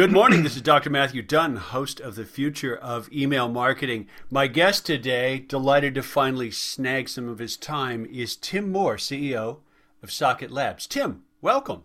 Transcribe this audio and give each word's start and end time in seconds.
Good 0.00 0.12
morning. 0.12 0.44
This 0.44 0.56
is 0.56 0.62
Dr. 0.62 0.88
Matthew 0.88 1.20
Dunn, 1.20 1.56
host 1.56 2.00
of 2.00 2.14
the 2.14 2.24
Future 2.24 2.74
of 2.74 3.12
Email 3.12 3.50
Marketing. 3.50 4.08
My 4.30 4.46
guest 4.46 4.86
today, 4.86 5.40
delighted 5.40 5.94
to 5.96 6.02
finally 6.02 6.50
snag 6.50 7.10
some 7.10 7.28
of 7.28 7.38
his 7.38 7.54
time, 7.54 8.06
is 8.06 8.34
Tim 8.34 8.72
Moore, 8.72 8.96
CEO 8.96 9.58
of 10.02 10.08
SocketLabs. 10.08 10.88
Tim, 10.88 11.24
welcome. 11.42 11.82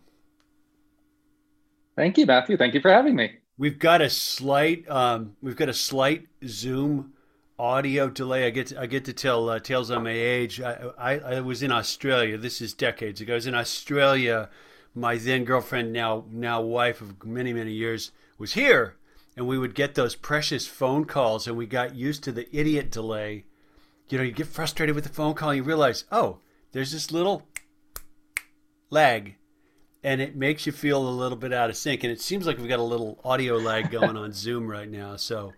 Thank 1.97 2.17
you, 2.17 2.25
Matthew. 2.25 2.55
Thank 2.55 2.73
you 2.73 2.79
for 2.79 2.89
having 2.89 3.17
me. 3.17 3.33
We've 3.57 3.77
got 3.77 3.99
a 3.99 4.09
slight, 4.09 4.89
um, 4.89 5.35
we've 5.41 5.57
got 5.57 5.67
a 5.67 5.73
slight 5.73 6.25
Zoom 6.47 7.15
audio 7.59 8.09
delay. 8.09 8.45
I 8.45 8.49
get, 8.49 8.67
to, 8.67 8.79
I 8.79 8.85
get 8.85 9.03
to 9.05 9.13
tell 9.13 9.49
uh, 9.49 9.59
tales 9.59 9.91
on 9.91 10.03
my 10.03 10.11
age. 10.11 10.61
I, 10.61 10.89
I, 10.97 11.11
I 11.19 11.41
was 11.41 11.61
in 11.61 11.73
Australia. 11.73 12.37
This 12.37 12.61
is 12.61 12.73
decades 12.73 13.19
ago. 13.19 13.33
I 13.33 13.35
was 13.35 13.47
in 13.47 13.55
Australia 13.55 14.49
my 14.95 15.17
then 15.17 15.43
girlfriend, 15.43 15.93
now 15.93 16.25
now 16.31 16.61
wife 16.61 17.01
of 17.01 17.23
many 17.23 17.53
many 17.53 17.73
years, 17.73 18.11
was 18.37 18.53
here, 18.53 18.95
and 19.35 19.47
we 19.47 19.57
would 19.57 19.75
get 19.75 19.95
those 19.95 20.15
precious 20.15 20.65
phone 20.65 21.05
calls, 21.05 21.47
and 21.47 21.57
we 21.57 21.65
got 21.65 21.95
used 21.95 22.23
to 22.23 22.31
the 22.31 22.47
idiot 22.55 22.89
delay. 22.89 23.45
You 24.09 24.17
know, 24.17 24.23
you 24.23 24.31
get 24.31 24.47
frustrated 24.47 24.95
with 24.95 25.03
the 25.03 25.09
phone 25.09 25.33
call, 25.33 25.49
and 25.49 25.57
you 25.57 25.63
realize, 25.63 26.05
oh, 26.11 26.39
there's 26.71 26.91
this 26.91 27.11
little 27.11 27.47
lag, 28.89 29.35
and 30.03 30.21
it 30.21 30.35
makes 30.35 30.65
you 30.65 30.71
feel 30.71 31.07
a 31.07 31.09
little 31.09 31.37
bit 31.37 31.51
out 31.51 31.69
of 31.69 31.75
sync. 31.75 32.03
And 32.03 32.11
it 32.13 32.21
seems 32.21 32.45
like 32.45 32.57
we've 32.57 32.69
got 32.69 32.79
a 32.79 32.83
little 32.83 33.19
audio 33.23 33.57
lag 33.57 33.91
going 33.91 34.15
on 34.15 34.31
Zoom 34.31 34.67
right 34.67 34.89
now. 34.89 35.15
So 35.15 35.53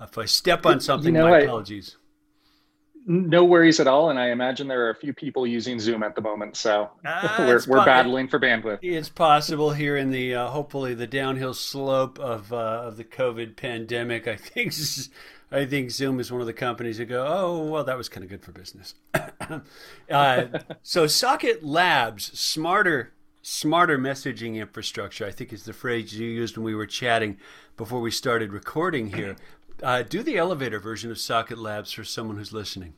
uh, 0.00 0.04
if 0.04 0.18
I 0.18 0.24
step 0.26 0.66
on 0.66 0.80
something, 0.80 1.14
you 1.14 1.20
know, 1.20 1.28
my 1.28 1.40
apologies 1.40 1.96
no 3.06 3.44
worries 3.44 3.80
at 3.80 3.86
all. 3.86 4.10
And 4.10 4.18
I 4.18 4.30
imagine 4.30 4.68
there 4.68 4.86
are 4.86 4.90
a 4.90 4.96
few 4.96 5.12
people 5.12 5.46
using 5.46 5.78
Zoom 5.78 6.02
at 6.02 6.14
the 6.14 6.20
moment, 6.20 6.56
so 6.56 6.90
uh, 7.04 7.34
we're, 7.38 7.60
we're 7.66 7.78
po- 7.78 7.84
battling 7.84 8.28
for 8.28 8.40
bandwidth. 8.40 8.78
It's 8.82 9.08
possible 9.08 9.72
here 9.72 9.96
in 9.96 10.10
the 10.10 10.34
uh, 10.34 10.48
hopefully 10.48 10.94
the 10.94 11.06
downhill 11.06 11.54
slope 11.54 12.18
of 12.18 12.52
uh, 12.52 12.56
of 12.56 12.96
the 12.96 13.04
COVID 13.04 13.56
pandemic. 13.56 14.26
I 14.26 14.36
think 14.36 14.72
I 15.52 15.66
think 15.66 15.90
Zoom 15.90 16.18
is 16.20 16.32
one 16.32 16.40
of 16.40 16.46
the 16.46 16.52
companies 16.52 16.98
that 16.98 17.06
go, 17.06 17.24
oh 17.26 17.66
well, 17.70 17.84
that 17.84 17.96
was 17.96 18.08
kind 18.08 18.24
of 18.24 18.30
good 18.30 18.42
for 18.42 18.52
business. 18.52 18.94
Uh, 20.10 20.46
so 20.82 21.04
SocketLabs, 21.04 22.34
smarter 22.34 23.12
smarter 23.44 23.98
messaging 23.98 24.56
infrastructure, 24.56 25.26
I 25.26 25.30
think 25.30 25.52
is 25.52 25.64
the 25.64 25.72
phrase 25.74 26.18
you 26.18 26.26
used 26.26 26.56
when 26.56 26.64
we 26.64 26.74
were 26.74 26.86
chatting 26.86 27.36
before 27.76 28.00
we 28.00 28.10
started 28.10 28.52
recording 28.52 29.12
here. 29.12 29.36
Uh, 29.82 30.02
do 30.02 30.22
the 30.22 30.36
elevator 30.36 30.78
version 30.78 31.10
of 31.10 31.16
SocketLabs 31.16 31.94
for 31.94 32.04
someone 32.04 32.36
who's 32.36 32.52
listening. 32.52 32.94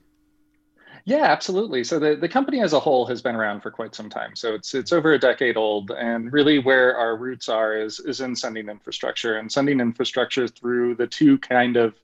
Yeah, 1.04 1.24
absolutely. 1.24 1.84
So 1.84 1.98
the, 1.98 2.16
the 2.16 2.28
company 2.28 2.60
as 2.60 2.72
a 2.72 2.80
whole 2.80 3.06
has 3.06 3.22
been 3.22 3.36
around 3.36 3.60
for 3.60 3.70
quite 3.70 3.94
some 3.94 4.10
time. 4.10 4.34
So 4.34 4.54
it's 4.54 4.74
it's 4.74 4.92
over 4.92 5.12
a 5.12 5.18
decade 5.18 5.56
old, 5.56 5.92
and 5.92 6.32
really 6.32 6.58
where 6.58 6.96
our 6.96 7.16
roots 7.16 7.48
are 7.48 7.76
is 7.76 8.00
is 8.00 8.20
in 8.20 8.34
sending 8.34 8.68
infrastructure 8.68 9.38
and 9.38 9.50
sending 9.50 9.78
infrastructure 9.80 10.48
through 10.48 10.96
the 10.96 11.06
two 11.06 11.38
kind 11.38 11.76
of 11.76 11.94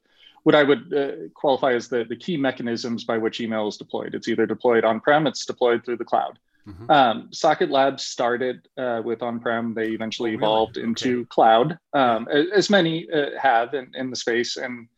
what 0.45 0.55
I 0.55 0.63
would 0.63 0.93
uh, 0.93 1.29
qualify 1.35 1.73
as 1.73 1.89
the, 1.89 2.05
the 2.05 2.17
key 2.17 2.37
mechanisms 2.37 3.05
by 3.05 3.19
which 3.19 3.41
email 3.41 3.69
is 3.69 3.77
deployed. 3.77 4.15
It's 4.15 4.29
either 4.29 4.47
deployed 4.47 4.85
on-prem, 4.85 5.27
it's 5.27 5.47
deployed 5.47 5.85
through 5.85 5.99
the 5.99 6.05
cloud. 6.05 6.39
Mm-hmm. 6.67 6.91
Um, 6.91 7.29
SocketLabs 7.33 8.01
started 8.01 8.69
uh, 8.79 9.03
with 9.05 9.23
on-prem. 9.23 9.75
They 9.75 9.89
eventually 9.89 10.31
oh, 10.31 10.33
really? 10.33 10.45
evolved 10.45 10.77
into 10.77 11.21
okay. 11.21 11.29
cloud, 11.29 11.79
um, 11.93 12.29
as 12.29 12.71
many 12.71 13.09
uh, 13.11 13.31
have 13.41 13.75
in, 13.75 13.91
in 13.95 14.11
the 14.11 14.17
space. 14.17 14.57
And 14.57 14.89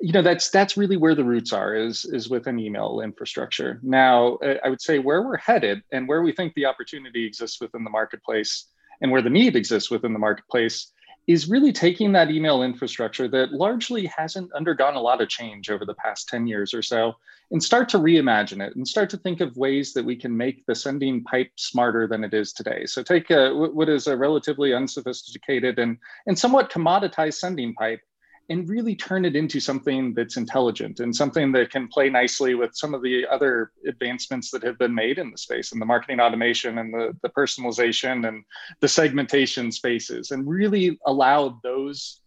you 0.00 0.12
know 0.12 0.22
that's 0.22 0.50
that's 0.50 0.76
really 0.76 0.96
where 0.96 1.14
the 1.14 1.24
roots 1.24 1.52
are 1.52 1.74
is 1.74 2.04
is 2.04 2.28
within 2.28 2.58
email 2.58 3.00
infrastructure. 3.00 3.80
Now, 3.82 4.36
uh, 4.36 4.56
I 4.64 4.68
would 4.68 4.82
say 4.82 4.98
where 4.98 5.22
we're 5.22 5.38
headed 5.38 5.82
and 5.90 6.06
where 6.06 6.22
we 6.22 6.32
think 6.32 6.54
the 6.54 6.66
opportunity 6.66 7.24
exists 7.24 7.60
within 7.60 7.82
the 7.82 7.90
marketplace 7.90 8.66
and 9.00 9.10
where 9.10 9.22
the 9.22 9.30
need 9.30 9.56
exists 9.56 9.90
within 9.90 10.12
the 10.12 10.18
marketplace 10.18 10.92
is 11.26 11.48
really 11.48 11.72
taking 11.72 12.12
that 12.12 12.30
email 12.30 12.62
infrastructure 12.62 13.26
that 13.26 13.52
largely 13.52 14.06
hasn't 14.06 14.52
undergone 14.52 14.94
a 14.94 15.00
lot 15.00 15.20
of 15.20 15.28
change 15.28 15.70
over 15.70 15.84
the 15.84 15.94
past 15.94 16.28
10 16.28 16.46
years 16.46 16.72
or 16.72 16.82
so 16.82 17.14
and 17.50 17.62
start 17.62 17.88
to 17.88 17.98
reimagine 17.98 18.64
it 18.64 18.76
and 18.76 18.86
start 18.86 19.10
to 19.10 19.16
think 19.16 19.40
of 19.40 19.56
ways 19.56 19.92
that 19.92 20.04
we 20.04 20.16
can 20.16 20.36
make 20.36 20.64
the 20.66 20.74
sending 20.74 21.24
pipe 21.24 21.50
smarter 21.56 22.06
than 22.06 22.22
it 22.22 22.32
is 22.32 22.52
today. 22.52 22.86
So 22.86 23.02
take 23.02 23.30
a, 23.30 23.52
what 23.52 23.88
is 23.88 24.06
a 24.06 24.16
relatively 24.16 24.72
unsophisticated 24.72 25.78
and, 25.78 25.98
and 26.26 26.38
somewhat 26.38 26.70
commoditized 26.70 27.34
sending 27.34 27.74
pipe 27.74 28.00
and 28.48 28.68
really 28.68 28.94
turn 28.94 29.24
it 29.24 29.34
into 29.34 29.58
something 29.58 30.14
that's 30.14 30.36
intelligent 30.36 31.00
and 31.00 31.14
something 31.14 31.50
that 31.52 31.70
can 31.70 31.88
play 31.88 32.08
nicely 32.08 32.54
with 32.54 32.70
some 32.74 32.94
of 32.94 33.02
the 33.02 33.26
other 33.30 33.72
advancements 33.86 34.50
that 34.50 34.62
have 34.62 34.78
been 34.78 34.94
made 34.94 35.18
in 35.18 35.30
the 35.30 35.38
space 35.38 35.72
and 35.72 35.80
the 35.80 35.86
marketing 35.86 36.20
automation 36.20 36.78
and 36.78 36.94
the, 36.94 37.12
the 37.22 37.28
personalization 37.30 38.28
and 38.28 38.44
the 38.80 38.88
segmentation 38.88 39.72
spaces 39.72 40.30
and 40.30 40.48
really 40.48 40.98
allow 41.06 41.58
those 41.62 42.20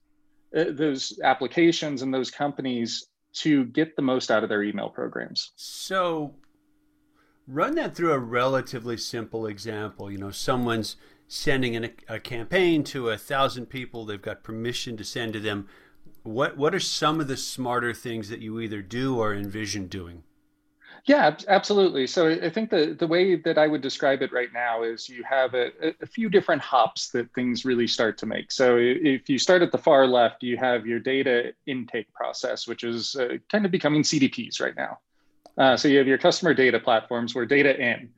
uh, 0.58 0.66
those 0.72 1.20
applications 1.24 2.02
and 2.02 2.12
those 2.12 2.32
companies 2.32 3.08
to 3.32 3.66
get 3.66 3.96
the 3.96 4.02
most 4.02 4.32
out 4.32 4.42
of 4.42 4.50
their 4.50 4.64
email 4.64 4.90
programs. 4.90 5.52
So 5.56 6.34
run 7.48 7.76
that 7.76 7.96
through 7.96 8.14
a 8.14 8.20
relatively 8.20 8.98
simple 8.98 9.46
example. 9.46 10.12
You 10.12 10.18
know 10.18 10.32
someone's 10.32 10.98
sending 11.28 11.76
an, 11.76 11.92
a 12.10 12.20
campaign 12.20 12.84
to 12.84 13.10
a 13.10 13.18
thousand 13.18 13.68
people. 13.68 14.06
They've 14.06 14.22
got 14.22 14.44
permission 14.44 14.98
to 14.98 15.04
send 15.04 15.34
to 15.34 15.40
them 15.40 15.68
what 16.34 16.58
what 16.58 16.76
are 16.76 16.80
some 16.80 17.20
of 17.20 17.28
the 17.28 17.38
smarter 17.38 17.94
things 17.94 18.30
that 18.30 18.40
you 18.40 18.60
either 18.60 18.82
do 18.82 19.18
or 19.18 19.34
envision 19.34 19.88
doing? 19.88 20.24
Yeah, 21.06 21.36
absolutely. 21.48 22.08
So 22.08 22.28
I 22.28 22.50
think 22.50 22.70
the, 22.70 22.96
the 22.98 23.08
way 23.08 23.36
that 23.36 23.58
I 23.58 23.68
would 23.68 23.82
describe 23.82 24.22
it 24.22 24.34
right 24.34 24.52
now 24.54 24.84
is 24.84 25.08
you 25.08 25.24
have 25.24 25.54
a, 25.54 25.72
a 26.02 26.06
few 26.06 26.30
different 26.30 26.62
hops 26.62 27.10
that 27.12 27.34
things 27.34 27.64
really 27.64 27.88
start 27.88 28.18
to 28.20 28.26
make. 28.26 28.52
So 28.52 28.78
if 28.78 29.30
you 29.30 29.40
start 29.40 29.62
at 29.62 29.72
the 29.72 29.78
far 29.78 30.06
left, 30.06 30.44
you 30.44 30.58
have 30.58 30.86
your 30.86 31.00
data 31.00 31.54
intake 31.66 32.14
process, 32.14 32.68
which 32.68 32.84
is 32.84 33.16
uh, 33.16 33.38
kind 33.50 33.66
of 33.66 33.72
becoming 33.72 34.04
CDPs 34.04 34.60
right 34.60 34.76
now. 34.76 35.00
Uh, 35.58 35.78
so 35.78 35.88
you 35.88 35.98
have 35.98 36.08
your 36.08 36.18
customer 36.18 36.54
data 36.54 36.80
platforms 36.80 37.34
where 37.34 37.46
data 37.46 37.80
in. 37.80 38.10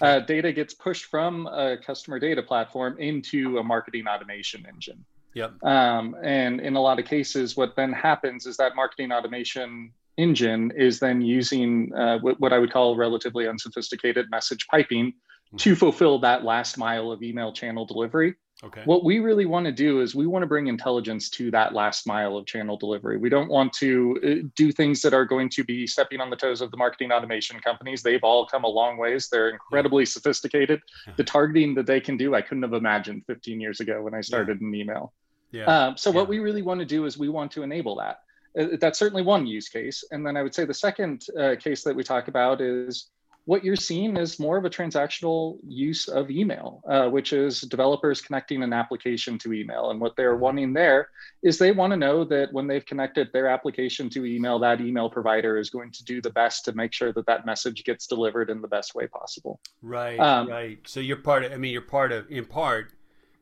Uh, 0.00 0.20
data 0.20 0.52
gets 0.52 0.74
pushed 0.74 1.06
from 1.06 1.46
a 1.48 1.76
customer 1.76 2.20
data 2.20 2.42
platform 2.42 2.96
into 2.98 3.58
a 3.58 3.64
marketing 3.64 4.06
automation 4.06 4.64
engine. 4.72 5.04
Yep. 5.34 5.62
Um, 5.62 6.16
and 6.22 6.60
in 6.60 6.76
a 6.76 6.80
lot 6.80 6.98
of 6.98 7.04
cases, 7.04 7.56
what 7.56 7.76
then 7.76 7.92
happens 7.92 8.46
is 8.46 8.56
that 8.56 8.74
marketing 8.74 9.12
automation 9.12 9.92
engine 10.16 10.72
is 10.76 10.98
then 10.98 11.20
using 11.20 11.94
uh, 11.94 12.18
what, 12.18 12.52
I 12.52 12.58
would 12.58 12.72
call 12.72 12.96
relatively 12.96 13.46
unsophisticated 13.46 14.26
message 14.30 14.66
piping 14.68 15.12
mm-hmm. 15.12 15.56
to 15.58 15.76
fulfill 15.76 16.18
that 16.20 16.44
last 16.44 16.76
mile 16.76 17.12
of 17.12 17.22
email 17.22 17.52
channel 17.52 17.86
delivery. 17.86 18.34
Okay. 18.64 18.82
What 18.86 19.04
we 19.04 19.20
really 19.20 19.46
want 19.46 19.66
to 19.66 19.72
do 19.72 20.00
is 20.00 20.16
we 20.16 20.26
want 20.26 20.42
to 20.42 20.46
bring 20.48 20.66
intelligence 20.66 21.30
to 21.30 21.50
that 21.52 21.74
last 21.74 22.08
mile 22.08 22.36
of 22.36 22.44
channel 22.44 22.76
delivery. 22.76 23.16
We 23.16 23.28
don't 23.28 23.48
want 23.48 23.72
to 23.74 24.18
uh, 24.24 24.48
do 24.56 24.72
things 24.72 25.00
that 25.02 25.14
are 25.14 25.24
going 25.24 25.48
to 25.50 25.62
be 25.62 25.86
stepping 25.86 26.20
on 26.20 26.28
the 26.28 26.34
toes 26.34 26.60
of 26.60 26.72
the 26.72 26.76
marketing 26.76 27.12
automation 27.12 27.60
companies. 27.60 28.02
They've 28.02 28.24
all 28.24 28.46
come 28.46 28.64
a 28.64 28.68
long 28.68 28.96
ways. 28.96 29.28
They're 29.28 29.50
incredibly 29.50 30.02
yeah. 30.02 30.08
sophisticated. 30.08 30.80
The 31.16 31.22
targeting 31.22 31.76
that 31.76 31.86
they 31.86 32.00
can 32.00 32.16
do, 32.16 32.34
I 32.34 32.42
couldn't 32.42 32.64
have 32.64 32.72
imagined 32.72 33.24
15 33.28 33.60
years 33.60 33.78
ago 33.78 34.02
when 34.02 34.14
I 34.14 34.22
started 34.22 34.58
yeah. 34.60 34.66
in 34.66 34.74
email. 34.74 35.12
Yeah. 35.52 35.64
Um, 35.64 35.96
so 35.96 36.10
what 36.10 36.28
we 36.28 36.40
really 36.40 36.62
want 36.62 36.80
to 36.80 36.86
do 36.86 37.04
is 37.04 37.16
we 37.16 37.28
want 37.28 37.52
to 37.52 37.62
enable 37.62 37.94
that. 37.96 38.22
Uh, 38.58 38.76
that's 38.80 38.98
certainly 38.98 39.22
one 39.22 39.46
use 39.46 39.68
case. 39.68 40.02
And 40.10 40.26
then 40.26 40.36
I 40.36 40.42
would 40.42 40.54
say 40.54 40.64
the 40.64 40.74
second 40.74 41.26
uh, 41.38 41.54
case 41.60 41.84
that 41.84 41.94
we 41.94 42.02
talk 42.02 42.26
about 42.26 42.60
is 42.60 43.08
what 43.48 43.64
you're 43.64 43.76
seeing 43.76 44.18
is 44.18 44.38
more 44.38 44.58
of 44.58 44.66
a 44.66 44.68
transactional 44.68 45.56
use 45.66 46.06
of 46.06 46.30
email, 46.30 46.82
uh, 46.86 47.08
which 47.08 47.32
is 47.32 47.62
developers 47.62 48.20
connecting 48.20 48.62
an 48.62 48.74
application 48.74 49.38
to 49.38 49.54
email. 49.54 49.90
And 49.90 49.98
what 49.98 50.16
they're 50.16 50.36
wanting 50.36 50.74
there 50.74 51.08
is 51.42 51.56
they 51.56 51.72
want 51.72 51.94
to 51.94 51.96
know 51.96 52.24
that 52.24 52.52
when 52.52 52.66
they've 52.66 52.84
connected 52.84 53.30
their 53.32 53.48
application 53.48 54.10
to 54.10 54.26
email, 54.26 54.58
that 54.58 54.82
email 54.82 55.08
provider 55.08 55.56
is 55.56 55.70
going 55.70 55.92
to 55.92 56.04
do 56.04 56.20
the 56.20 56.28
best 56.28 56.66
to 56.66 56.72
make 56.72 56.92
sure 56.92 57.10
that 57.14 57.24
that 57.24 57.46
message 57.46 57.84
gets 57.84 58.06
delivered 58.06 58.50
in 58.50 58.60
the 58.60 58.68
best 58.68 58.94
way 58.94 59.06
possible. 59.06 59.58
Right, 59.80 60.20
um, 60.20 60.46
right. 60.50 60.78
So 60.86 61.00
you're 61.00 61.16
part 61.16 61.44
of, 61.44 61.52
I 61.52 61.56
mean, 61.56 61.72
you're 61.72 61.80
part 61.80 62.12
of, 62.12 62.30
in 62.30 62.44
part, 62.44 62.92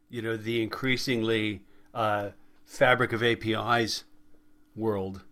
you 0.08 0.22
know, 0.22 0.36
the 0.36 0.62
increasingly 0.62 1.62
uh, 1.92 2.28
fabric 2.64 3.12
of 3.12 3.24
APIs 3.24 4.04
world 4.76 5.24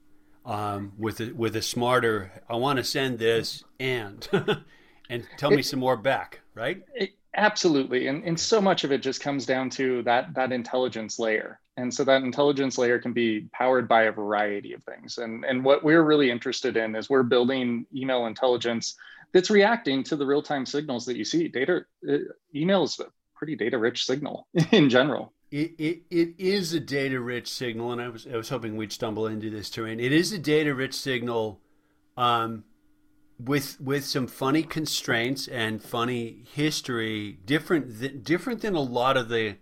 um, 0.44 0.92
with 0.98 1.20
a, 1.20 1.32
with 1.32 1.56
a 1.56 1.62
smarter. 1.62 2.32
I 2.48 2.56
want 2.56 2.78
to 2.78 2.84
send 2.84 3.18
this 3.18 3.64
and 3.80 4.26
and 5.10 5.26
tell 5.36 5.50
me 5.50 5.62
some 5.62 5.80
more 5.80 5.96
back, 5.96 6.40
right? 6.54 6.82
It, 6.94 7.10
absolutely, 7.34 8.08
and 8.08 8.24
and 8.24 8.38
so 8.38 8.60
much 8.60 8.84
of 8.84 8.92
it 8.92 9.02
just 9.02 9.20
comes 9.20 9.46
down 9.46 9.70
to 9.70 10.02
that 10.02 10.34
that 10.34 10.52
intelligence 10.52 11.18
layer. 11.18 11.60
And 11.76 11.92
so 11.92 12.04
that 12.04 12.22
intelligence 12.22 12.78
layer 12.78 13.00
can 13.00 13.12
be 13.12 13.48
powered 13.52 13.88
by 13.88 14.04
a 14.04 14.12
variety 14.12 14.74
of 14.74 14.84
things. 14.84 15.18
And, 15.18 15.44
and 15.44 15.64
what 15.64 15.82
we're 15.82 16.04
really 16.04 16.30
interested 16.30 16.76
in 16.76 16.94
is 16.94 17.10
we're 17.10 17.24
building 17.24 17.84
email 17.92 18.26
intelligence 18.26 18.94
that's 19.32 19.50
reacting 19.50 20.04
to 20.04 20.14
the 20.14 20.24
real-time 20.24 20.66
signals 20.66 21.04
that 21.06 21.16
you 21.16 21.24
see. 21.24 21.48
Data 21.48 21.84
uh, 22.08 22.18
email 22.54 22.84
is 22.84 23.00
a 23.00 23.06
pretty 23.34 23.56
data-rich 23.56 24.06
signal 24.06 24.46
in 24.70 24.88
general 24.88 25.33
it, 25.54 25.74
it, 25.78 26.02
it 26.10 26.34
is 26.36 26.74
a 26.74 26.80
data 26.80 27.20
rich 27.20 27.48
signal, 27.48 27.92
and 27.92 28.00
I 28.00 28.08
was 28.08 28.26
I 28.26 28.36
was 28.36 28.48
hoping 28.48 28.76
we'd 28.76 28.92
stumble 28.92 29.28
into 29.28 29.50
this 29.50 29.70
terrain. 29.70 30.00
It 30.00 30.12
is 30.12 30.32
a 30.32 30.38
data 30.38 30.74
rich 30.74 30.94
signal, 30.94 31.60
um, 32.16 32.64
with 33.38 33.80
with 33.80 34.04
some 34.04 34.26
funny 34.26 34.64
constraints 34.64 35.46
and 35.46 35.80
funny 35.80 36.44
history, 36.52 37.38
different 37.46 38.00
th- 38.00 38.24
different 38.24 38.62
than 38.62 38.74
a 38.74 38.80
lot 38.80 39.16
of 39.16 39.28
the 39.28 39.58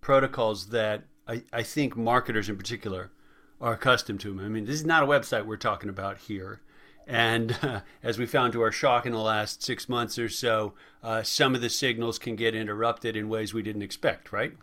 protocols 0.00 0.70
that 0.70 1.04
I, 1.28 1.44
I 1.52 1.62
think 1.62 1.96
marketers 1.96 2.48
in 2.48 2.56
particular 2.56 3.12
are 3.60 3.74
accustomed 3.74 4.18
to. 4.20 4.40
I 4.40 4.48
mean, 4.48 4.64
this 4.64 4.74
is 4.74 4.86
not 4.86 5.04
a 5.04 5.06
website 5.06 5.46
we're 5.46 5.56
talking 5.56 5.88
about 5.88 6.18
here. 6.18 6.62
And 7.06 7.56
uh, 7.62 7.80
as 8.02 8.18
we 8.18 8.26
found 8.26 8.54
to 8.54 8.62
our 8.62 8.72
shock 8.72 9.06
in 9.06 9.12
the 9.12 9.18
last 9.18 9.62
six 9.62 9.88
months 9.88 10.18
or 10.18 10.28
so, 10.28 10.74
uh, 11.00 11.22
some 11.22 11.54
of 11.54 11.60
the 11.60 11.70
signals 11.70 12.18
can 12.18 12.34
get 12.34 12.56
interrupted 12.56 13.16
in 13.16 13.28
ways 13.28 13.54
we 13.54 13.62
didn't 13.62 13.82
expect, 13.82 14.32
right? 14.32 14.54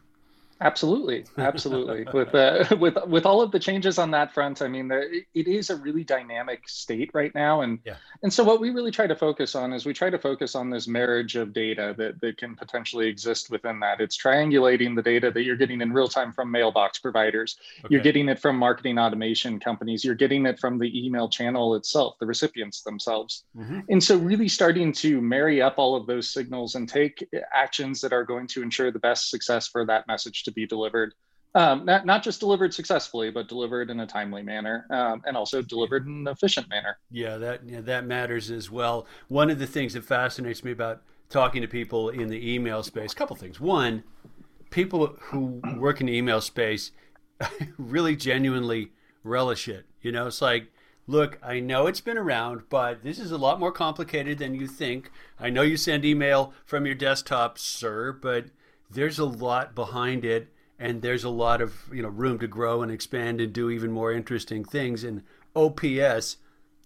Absolutely, 0.62 1.26
absolutely. 1.38 2.06
with 2.14 2.34
uh, 2.34 2.64
with 2.80 2.98
with 3.08 3.26
all 3.26 3.42
of 3.42 3.52
the 3.52 3.60
changes 3.60 4.00
on 4.00 4.12
that 4.12 4.34
front, 4.34 4.62
I 4.62 4.70
mean, 4.70 4.90
it 4.90 5.48
is 5.48 5.70
a 5.70 5.76
really 5.76 6.06
dynamic 6.06 6.70
state 6.70 7.12
right 7.14 7.36
now, 7.36 7.62
and 7.62 7.80
yeah. 7.84 7.96
and 8.24 8.32
so 8.32 8.44
what 8.44 8.62
we 8.62 8.70
really 8.70 8.92
try 8.92 9.06
to 9.06 9.16
focus 9.16 9.54
on 9.54 9.74
is 9.74 9.86
we 9.86 9.94
try 9.94 10.10
to 10.10 10.18
focus 10.18 10.56
on 10.56 10.70
this 10.70 10.88
marriage 10.88 11.36
of 11.36 11.52
data 11.52 11.94
that 11.98 12.22
that 12.22 12.38
can 12.38 12.56
potentially 12.56 13.08
exist 13.08 13.50
within 13.50 13.82
that. 13.82 14.00
It's 14.00 14.18
triangulating 14.18 14.96
the 14.96 15.02
data 15.02 15.30
that 15.30 15.44
you're 15.44 15.58
getting 15.58 15.82
in 15.82 15.92
real 15.92 16.08
time 16.08 16.32
from 16.32 16.50
mailbox 16.52 17.00
providers. 17.00 17.58
Okay. 17.80 17.88
You're 17.90 18.04
getting 18.04 18.30
it 18.30 18.40
from 18.40 18.58
marketing 18.58 18.98
automation 18.98 19.60
companies. 19.60 20.06
You're 20.06 20.16
getting 20.16 20.46
it 20.46 20.58
from 20.58 20.80
the 20.80 21.06
email 21.06 21.28
channel 21.28 21.76
itself, 21.76 22.16
the 22.20 22.26
recipients 22.26 22.82
themselves, 22.82 23.44
mm-hmm. 23.58 23.82
and 23.90 24.02
so 24.02 24.16
really 24.16 24.48
starting 24.48 24.94
to 24.94 25.20
marry 25.20 25.62
up 25.62 25.76
all 25.78 25.98
of 25.98 26.08
those 26.08 26.30
signals 26.30 26.76
and 26.76 26.88
take 26.88 27.28
actions 27.54 28.00
that 28.00 28.14
are 28.14 28.24
going 28.24 28.48
to 28.48 28.62
ensure 28.62 28.90
the 28.90 29.00
best 29.00 29.30
success 29.30 29.68
for 29.68 29.86
that 29.86 30.08
message 30.08 30.45
to 30.46 30.52
be 30.52 30.66
delivered. 30.66 31.14
Um, 31.54 31.86
not, 31.86 32.06
not 32.06 32.22
just 32.22 32.42
delivered 32.42 32.74
successfully, 32.74 33.32
but 33.32 33.48
delivered 33.48 33.90
in 33.90 34.02
a 34.02 34.08
timely 34.08 34.44
manner 34.44 34.86
um, 34.90 35.22
and 35.26 35.38
also 35.38 35.62
delivered 35.62 36.06
in 36.06 36.12
an 36.12 36.28
efficient 36.28 36.70
manner. 36.70 36.98
Yeah, 37.10 37.38
that 37.38 37.62
yeah, 37.66 37.80
that 37.82 38.06
matters 38.06 38.52
as 38.52 38.70
well. 38.70 39.08
One 39.30 39.50
of 39.50 39.58
the 39.58 39.68
things 39.68 39.94
that 39.94 40.04
fascinates 40.04 40.66
me 40.66 40.72
about 40.72 41.02
talking 41.30 41.62
to 41.62 41.68
people 41.68 42.10
in 42.10 42.28
the 42.28 42.54
email 42.54 42.84
space, 42.84 43.14
a 43.14 43.16
couple 43.16 43.38
things. 43.38 43.60
One, 43.60 44.04
people 44.70 45.16
who 45.20 45.62
work 45.78 46.02
in 46.02 46.08
the 46.08 46.18
email 46.18 46.42
space 46.42 46.92
really 47.78 48.16
genuinely 48.16 48.92
relish 49.24 49.68
it. 49.68 49.86
You 50.02 50.12
know, 50.12 50.28
it's 50.28 50.42
like, 50.42 50.72
look, 51.08 51.40
I 51.42 51.60
know 51.60 51.88
it's 51.88 52.02
been 52.02 52.18
around, 52.18 52.64
but 52.70 53.04
this 53.04 53.20
is 53.20 53.32
a 53.32 53.38
lot 53.38 53.60
more 53.60 53.72
complicated 53.72 54.38
than 54.38 54.56
you 54.56 54.68
think. 54.68 55.12
I 55.40 55.50
know 55.50 55.62
you 55.62 55.78
send 55.78 56.06
email 56.06 56.54
from 56.66 56.86
your 56.86 56.96
desktop, 56.96 57.58
sir, 57.58 58.12
but 58.12 58.48
there's 58.90 59.20
a 59.20 59.26
lot 59.26 59.76
behind 59.76 60.26
it 60.26 60.50
and 60.78 61.02
there's 61.02 61.24
a 61.24 61.30
lot 61.30 61.62
of 61.62 61.90
you 61.92 62.02
know 62.02 62.10
room 62.10 62.40
to 62.40 62.48
grow 62.48 62.82
and 62.82 62.92
expand 62.92 63.40
and 63.42 63.54
do 63.54 63.70
even 63.70 63.92
more 63.92 64.12
interesting 64.12 64.64
things. 64.64 65.04
And 65.04 65.24
ops 65.56 66.38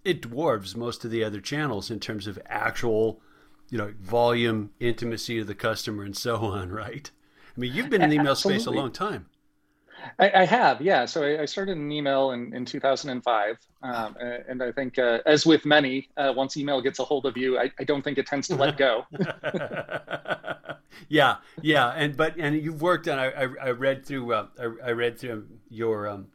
it 0.05 0.21
dwarfs 0.21 0.75
most 0.75 1.03
of 1.03 1.11
the 1.11 1.23
other 1.23 1.41
channels 1.41 1.91
in 1.91 1.99
terms 1.99 2.27
of 2.27 2.39
actual 2.45 3.21
you 3.69 3.77
know 3.77 3.93
volume 3.99 4.71
intimacy 4.79 5.39
of 5.39 5.47
the 5.47 5.55
customer 5.55 6.03
and 6.03 6.15
so 6.15 6.37
on 6.37 6.69
right? 6.83 7.11
I 7.55 7.59
mean 7.59 7.73
you've 7.73 7.89
been 7.89 8.01
in 8.01 8.09
the 8.09 8.15
email 8.15 8.31
Absolutely. 8.31 8.61
space 8.63 8.67
a 8.67 8.71
long 8.71 8.91
time 8.91 9.27
I, 10.19 10.41
I, 10.41 10.45
have, 10.45 10.81
yeah. 10.81 11.05
So 11.05 11.23
I, 11.23 11.41
I, 11.41 11.45
started 11.45 11.77
an 11.77 11.91
email 11.91 12.31
in, 12.31 12.53
in 12.53 12.65
2005. 12.65 13.57
Um, 13.81 14.15
and 14.47 14.61
I 14.61 14.71
think, 14.71 14.99
uh, 14.99 15.19
as 15.25 15.45
with 15.45 15.65
many, 15.65 16.09
uh, 16.17 16.33
once 16.35 16.57
email 16.57 16.81
gets 16.81 16.99
a 16.99 17.03
hold 17.03 17.25
of 17.25 17.37
you, 17.37 17.57
I, 17.57 17.71
I 17.79 17.83
don't 17.83 18.01
think 18.01 18.17
it 18.17 18.27
tends 18.27 18.47
to 18.49 18.55
let 18.55 18.77
go. 18.77 19.05
yeah, 21.09 21.37
yeah. 21.61 21.89
And 21.95 22.17
but 22.17 22.35
and 22.37 22.61
you've 22.61 22.81
worked 22.81 23.07
on. 23.07 23.19
I, 23.19 23.47
I 23.61 23.69
read 23.71 24.05
through. 24.05 24.33
Uh, 24.33 24.47
I, 24.59 24.91
read 24.91 25.17
through 25.17 25.47
your 25.69 26.07
um, 26.07 26.27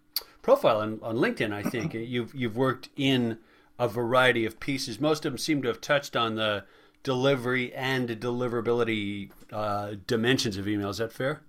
profile 0.42 0.80
on, 0.80 0.98
on 1.02 1.16
LinkedIn. 1.16 1.52
I 1.52 1.62
think 1.62 1.94
you've 1.94 2.34
you've 2.34 2.56
worked 2.56 2.88
in 2.96 3.38
a 3.78 3.88
variety 3.88 4.44
of 4.46 4.60
pieces. 4.60 5.00
Most 5.00 5.24
of 5.24 5.32
them 5.32 5.38
seem 5.38 5.62
to 5.62 5.68
have 5.68 5.80
touched 5.80 6.16
on 6.16 6.36
the 6.36 6.64
delivery 7.02 7.74
and 7.74 8.08
deliverability 8.08 9.30
uh, 9.52 9.94
dimensions 10.06 10.56
of 10.56 10.66
email. 10.68 10.90
Is 10.90 10.98
that 10.98 11.12
fair? 11.12 11.42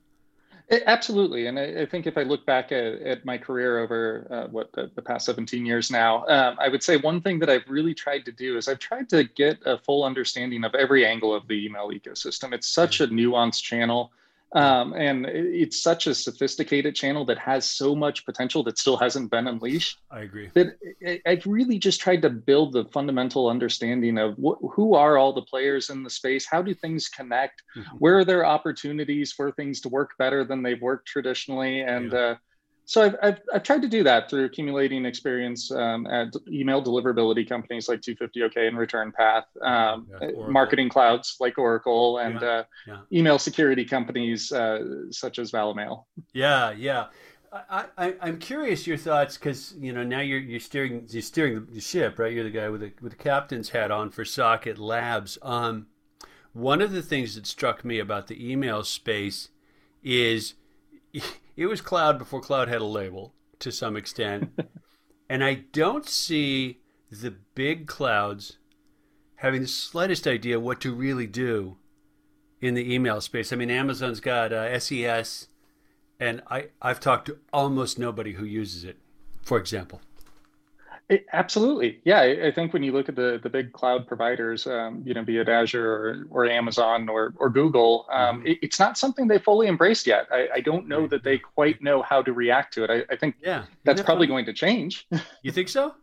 It, 0.68 0.82
absolutely, 0.88 1.46
and 1.46 1.60
I, 1.60 1.82
I, 1.82 1.86
think 1.86 2.08
if 2.08 2.18
I 2.18 2.24
look 2.24 2.44
back 2.46 2.72
at, 2.72 2.94
at 3.02 3.24
my 3.24 3.38
career 3.38 3.78
over 3.80 4.28
uh, 4.32 4.48
what 4.48 4.72
the, 4.72 4.90
the, 4.96 5.02
past 5.02 5.28
17 5.28 5.64
years 5.64 5.92
now, 5.92 6.26
um, 6.26 6.58
I 6.60 6.70
would 6.70 6.82
say 6.82 6.98
one 6.98 7.22
thing 7.22 7.38
that 7.40 7.52
I've 7.52 7.70
really 7.70 7.94
tried 7.94 8.26
to 8.26 8.32
do 8.32 8.58
is 8.58 8.68
I've 8.68 8.80
tried 8.80 9.08
to 9.10 9.26
get 9.26 9.60
a 9.66 9.78
full 9.78 10.04
understanding 10.04 10.64
of 10.64 10.74
every 10.74 11.06
angle 11.06 11.36
of 11.36 11.48
the 11.48 11.66
email 11.66 11.92
ecosystem. 11.92 12.52
It's 12.52 12.68
such 12.68 13.00
a 13.00 13.08
nuanced 13.08 13.62
channel. 13.62 14.12
Um, 14.54 14.94
and 14.94 15.26
it's 15.26 15.82
such 15.82 16.08
a 16.08 16.16
sophisticated 16.16 16.96
channel 16.96 17.26
that 17.26 17.38
has 17.38 17.70
so 17.70 17.94
much 17.94 18.26
potential 18.26 18.64
that 18.64 18.78
still 18.78 18.96
hasn't 18.96 19.30
been 19.30 19.48
unleashed. 19.48 20.00
I 20.10 20.22
agree. 20.22 20.50
That 20.54 20.78
I've 21.26 21.46
really 21.46 21.78
just 21.78 22.00
tried 22.00 22.22
to 22.22 22.30
build 22.30 22.72
the 22.72 22.86
fundamental 22.86 23.50
understanding 23.50 24.18
of 24.18 24.36
wh- 24.36 24.64
who 24.72 24.94
are 24.94 25.18
all 25.18 25.34
the 25.34 25.42
players 25.42 25.90
in 25.90 26.04
the 26.04 26.10
space, 26.10 26.46
how 26.50 26.62
do 26.62 26.74
things 26.74 27.10
connect, 27.10 27.64
mm-hmm. 27.76 27.98
where 27.98 28.18
are 28.18 28.26
there 28.26 28.46
opportunities 28.46 29.34
for 29.34 29.52
things 29.52 29.82
to 29.82 29.90
work 29.90 30.12
better 30.18 30.46
than 30.46 30.64
they've 30.64 30.82
worked 30.82 31.08
traditionally, 31.08 31.82
and 31.82 32.14
yeah. 32.14 32.20
uh, 32.20 32.36
so 32.86 33.02
I've, 33.02 33.16
I've, 33.22 33.40
I've, 33.54 33.64
tried 33.64 33.82
to 33.82 33.88
do 33.88 34.04
that 34.04 34.30
through 34.30 34.46
accumulating 34.46 35.06
experience 35.06 35.72
um, 35.72 36.06
at 36.06 36.34
email 36.48 36.84
deliverability 36.84 37.48
companies 37.48 37.90
like 37.90 38.02
250OK 38.02 38.58
and 38.58 38.78
Return 38.78 39.12
Path, 39.12 39.46
um, 39.64 40.08
yeah, 40.22 40.30
marketing 40.48 40.90
clouds 40.90 41.38
like 41.40 41.58
Oracle, 41.58 42.20
and 42.20 42.42
yeah, 42.42 42.48
uh, 42.48 42.64
yeah. 42.88 42.98
email 43.12 43.40
security 43.40 43.86
companies 43.86 44.52
uh, 44.52 45.10
such 45.10 45.40
as 45.40 45.52
Valimail. 45.52 46.04
Yeah, 46.34 46.72
yeah. 46.72 47.08
I, 47.70 47.86
I, 47.98 48.16
I'm 48.22 48.38
curious 48.38 48.86
your 48.86 48.98
thoughts 48.98 49.38
because 49.38 49.74
you 49.80 49.94
know 49.94 50.04
now 50.04 50.20
you're 50.20 50.40
you're 50.40 50.60
steering 50.60 51.08
you're 51.10 51.22
steering 51.22 51.68
the 51.72 51.80
ship 51.80 52.20
right. 52.20 52.34
You're 52.34 52.44
the 52.44 52.50
guy 52.50 52.70
with 52.70 52.82
the 52.82 52.92
with 53.02 53.14
the 53.14 53.24
captain's 53.24 53.70
hat 53.70 53.92
on 53.92 54.10
for 54.10 54.24
SocketLabs. 54.24 55.38
Um, 55.42 55.88
one 56.52 56.82
of 56.82 56.92
the 56.92 57.02
things 57.02 57.36
that 57.36 57.48
struck 57.48 57.84
me 57.84 57.98
about 57.98 58.28
the 58.28 58.52
email 58.52 58.84
space 58.84 59.50
is 60.04 60.56
it 61.56 61.68
was 61.68 61.82
cloud 61.82 62.18
before 62.18 62.42
cloud 62.42 62.68
had 62.68 62.82
a 62.82 62.86
label 62.86 63.34
to 63.60 63.72
some 63.72 63.96
extent. 63.96 64.52
and 65.30 65.44
I 65.44 65.66
don't 65.72 66.08
see 66.08 66.80
the 67.10 67.32
big 67.32 67.88
clouds 67.88 68.58
having 69.36 69.62
the 69.62 69.68
slightest 69.68 70.28
idea 70.28 70.60
what 70.60 70.82
to 70.82 70.94
really 70.94 71.28
do 71.28 71.78
in 72.62 72.74
the 72.74 72.94
email 72.94 73.22
space. 73.22 73.54
I 73.54 73.56
mean, 73.56 73.70
Amazon's 73.70 74.20
got 74.20 74.52
uh, 74.52 74.80
SES, 74.80 75.48
and 76.20 76.42
I, 76.50 76.70
I've 76.82 77.00
talked 77.00 77.28
to 77.28 77.38
almost 77.54 78.00
nobody 78.00 78.34
who 78.34 78.46
uses 78.46 78.84
it, 78.84 78.98
for 79.44 79.58
example. 79.58 80.02
It, 81.08 81.28
absolutely, 81.34 82.00
yeah. 82.04 82.20
I, 82.22 82.48
I, 82.48 82.52
think 82.52 82.74
when 82.74 82.82
you 82.82 82.92
look 82.92 83.10
at 83.10 83.16
the 83.16 83.40
the 83.42 83.50
big 83.50 83.74
cloud 83.74 84.08
providers, 84.08 84.66
um, 84.66 85.04
you 85.06 85.14
know, 85.14 85.24
be 85.24 85.38
it 85.38 85.48
Azure 85.48 85.88
or, 85.88 86.28
or 86.32 86.46
Amazon 86.50 87.10
or 87.10 87.34
or 87.38 87.50
Google, 87.52 88.08
um, 88.12 88.40
mm-hmm. 88.40 88.48
it, 88.48 88.60
it's 88.64 88.80
not 88.80 88.98
something 88.98 89.28
they 89.28 89.38
fully 89.38 89.68
embraced 89.68 90.08
yet. 90.08 90.28
I, 90.32 90.48
I, 90.56 90.60
don't 90.62 90.88
know 90.88 91.06
that 91.06 91.24
they 91.24 91.38
quite 91.38 91.80
know 91.80 92.02
how 92.02 92.24
to 92.24 92.34
react 92.34 92.74
to 92.76 92.86
it. 92.86 92.90
I, 92.90 93.14
I 93.14 93.18
think 93.18 93.36
yeah, 93.40 93.66
that's 93.84 94.02
probably 94.02 94.26
going 94.26 94.46
to 94.46 94.54
change. 94.54 95.08
you 95.44 95.52
think 95.52 95.70
so? 95.70 95.94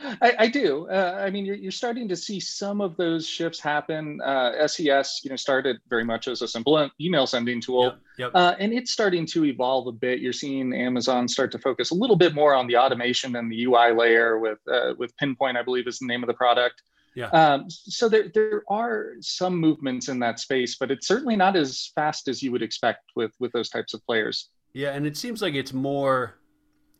I, 0.00 0.34
I 0.38 0.48
do. 0.48 0.88
Uh, 0.88 1.20
I 1.20 1.30
mean, 1.30 1.44
you're, 1.44 1.56
you're 1.56 1.72
starting 1.72 2.08
to 2.08 2.16
see 2.16 2.40
some 2.40 2.80
of 2.80 2.96
those 2.96 3.26
shifts 3.26 3.60
happen. 3.60 4.20
Uh, 4.20 4.66
SES, 4.66 5.20
you 5.24 5.30
know, 5.30 5.36
started 5.36 5.78
very 5.88 6.04
much 6.04 6.28
as 6.28 6.42
a 6.42 6.48
simple 6.48 6.88
email 7.00 7.26
sending 7.26 7.60
tool, 7.60 7.84
yep, 7.84 7.98
yep. 8.18 8.30
Uh, 8.34 8.54
and 8.58 8.72
it's 8.72 8.90
starting 8.92 9.26
to 9.26 9.44
evolve 9.44 9.86
a 9.86 9.92
bit. 9.92 10.20
You're 10.20 10.32
seeing 10.32 10.72
Amazon 10.72 11.26
start 11.28 11.50
to 11.52 11.58
focus 11.58 11.90
a 11.90 11.94
little 11.94 12.16
bit 12.16 12.34
more 12.34 12.54
on 12.54 12.66
the 12.66 12.76
automation 12.76 13.36
and 13.36 13.50
the 13.50 13.64
UI 13.64 13.92
layer 13.92 14.38
with 14.38 14.58
uh, 14.70 14.94
with 14.98 15.16
Pinpoint, 15.16 15.56
I 15.56 15.62
believe, 15.62 15.86
is 15.86 15.98
the 15.98 16.06
name 16.06 16.22
of 16.22 16.28
the 16.28 16.34
product. 16.34 16.82
Yeah. 17.14 17.26
Um, 17.30 17.68
so 17.68 18.08
there 18.08 18.28
there 18.32 18.62
are 18.68 19.14
some 19.20 19.56
movements 19.56 20.08
in 20.08 20.20
that 20.20 20.38
space, 20.38 20.76
but 20.76 20.90
it's 20.90 21.08
certainly 21.08 21.36
not 21.36 21.56
as 21.56 21.90
fast 21.94 22.28
as 22.28 22.42
you 22.42 22.52
would 22.52 22.62
expect 22.62 23.10
with 23.16 23.32
with 23.40 23.52
those 23.52 23.68
types 23.68 23.94
of 23.94 24.04
players. 24.06 24.50
Yeah, 24.72 24.90
and 24.90 25.06
it 25.06 25.16
seems 25.16 25.42
like 25.42 25.54
it's 25.54 25.72
more, 25.72 26.38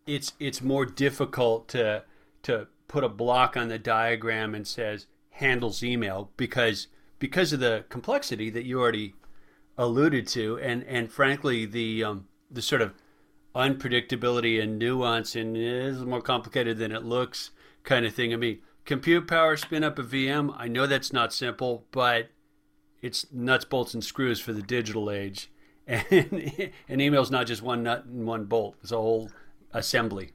it's 0.07 0.33
it's 0.40 0.61
more 0.61 0.85
difficult 0.85 1.69
to 1.69 2.02
to 2.43 2.67
put 2.88 3.04
a 3.04 3.09
block 3.09 3.57
on 3.57 3.68
the 3.68 3.78
diagram 3.78 4.54
and 4.54 4.66
says 4.66 5.07
handles 5.30 5.83
email 5.83 6.30
because 6.37 6.88
because 7.18 7.52
of 7.52 7.61
the 7.61 7.85
complexity 7.88 8.50
that 8.50 8.64
you 8.64 8.80
already 8.80 9.14
alluded 9.76 10.26
to 10.26 10.59
and 10.59 10.83
and 10.85 11.12
frankly 11.12 11.64
the 11.64 12.02
um, 12.02 12.26
the 12.50 12.62
sort 12.62 12.83
of 12.83 12.95
unpredictability 13.54 14.62
and 14.62 14.78
nuance 14.78 15.35
and 15.37 15.57
is 15.57 16.04
more 16.04 16.21
complicated 16.21 16.78
than 16.78 16.92
it 16.92 17.04
looks 17.04 17.50
kind 17.83 18.07
of 18.07 18.14
thing. 18.14 18.33
I 18.33 18.37
mean, 18.37 18.59
compute 18.85 19.26
power, 19.26 19.57
spin 19.57 19.85
up 19.85 19.99
a 19.99 20.02
VM. 20.02 20.54
I 20.57 20.68
know 20.68 20.87
that's 20.87 21.12
not 21.12 21.33
simple, 21.33 21.85
but 21.90 22.28
it's 23.02 23.26
nuts, 23.33 23.64
bolts, 23.64 23.95
and 23.95 24.04
screws 24.04 24.40
for 24.40 24.52
the 24.52 24.62
digital 24.62 25.11
age. 25.11 25.50
And 25.88 26.52
an 26.87 27.00
email 27.00 27.23
is 27.23 27.30
not 27.30 27.47
just 27.47 27.62
one 27.62 27.83
nut 27.83 28.04
and 28.04 28.26
one 28.26 28.45
bolt; 28.45 28.76
it's 28.83 28.92
a 28.92 28.97
whole 28.97 29.30
assembly 29.73 30.33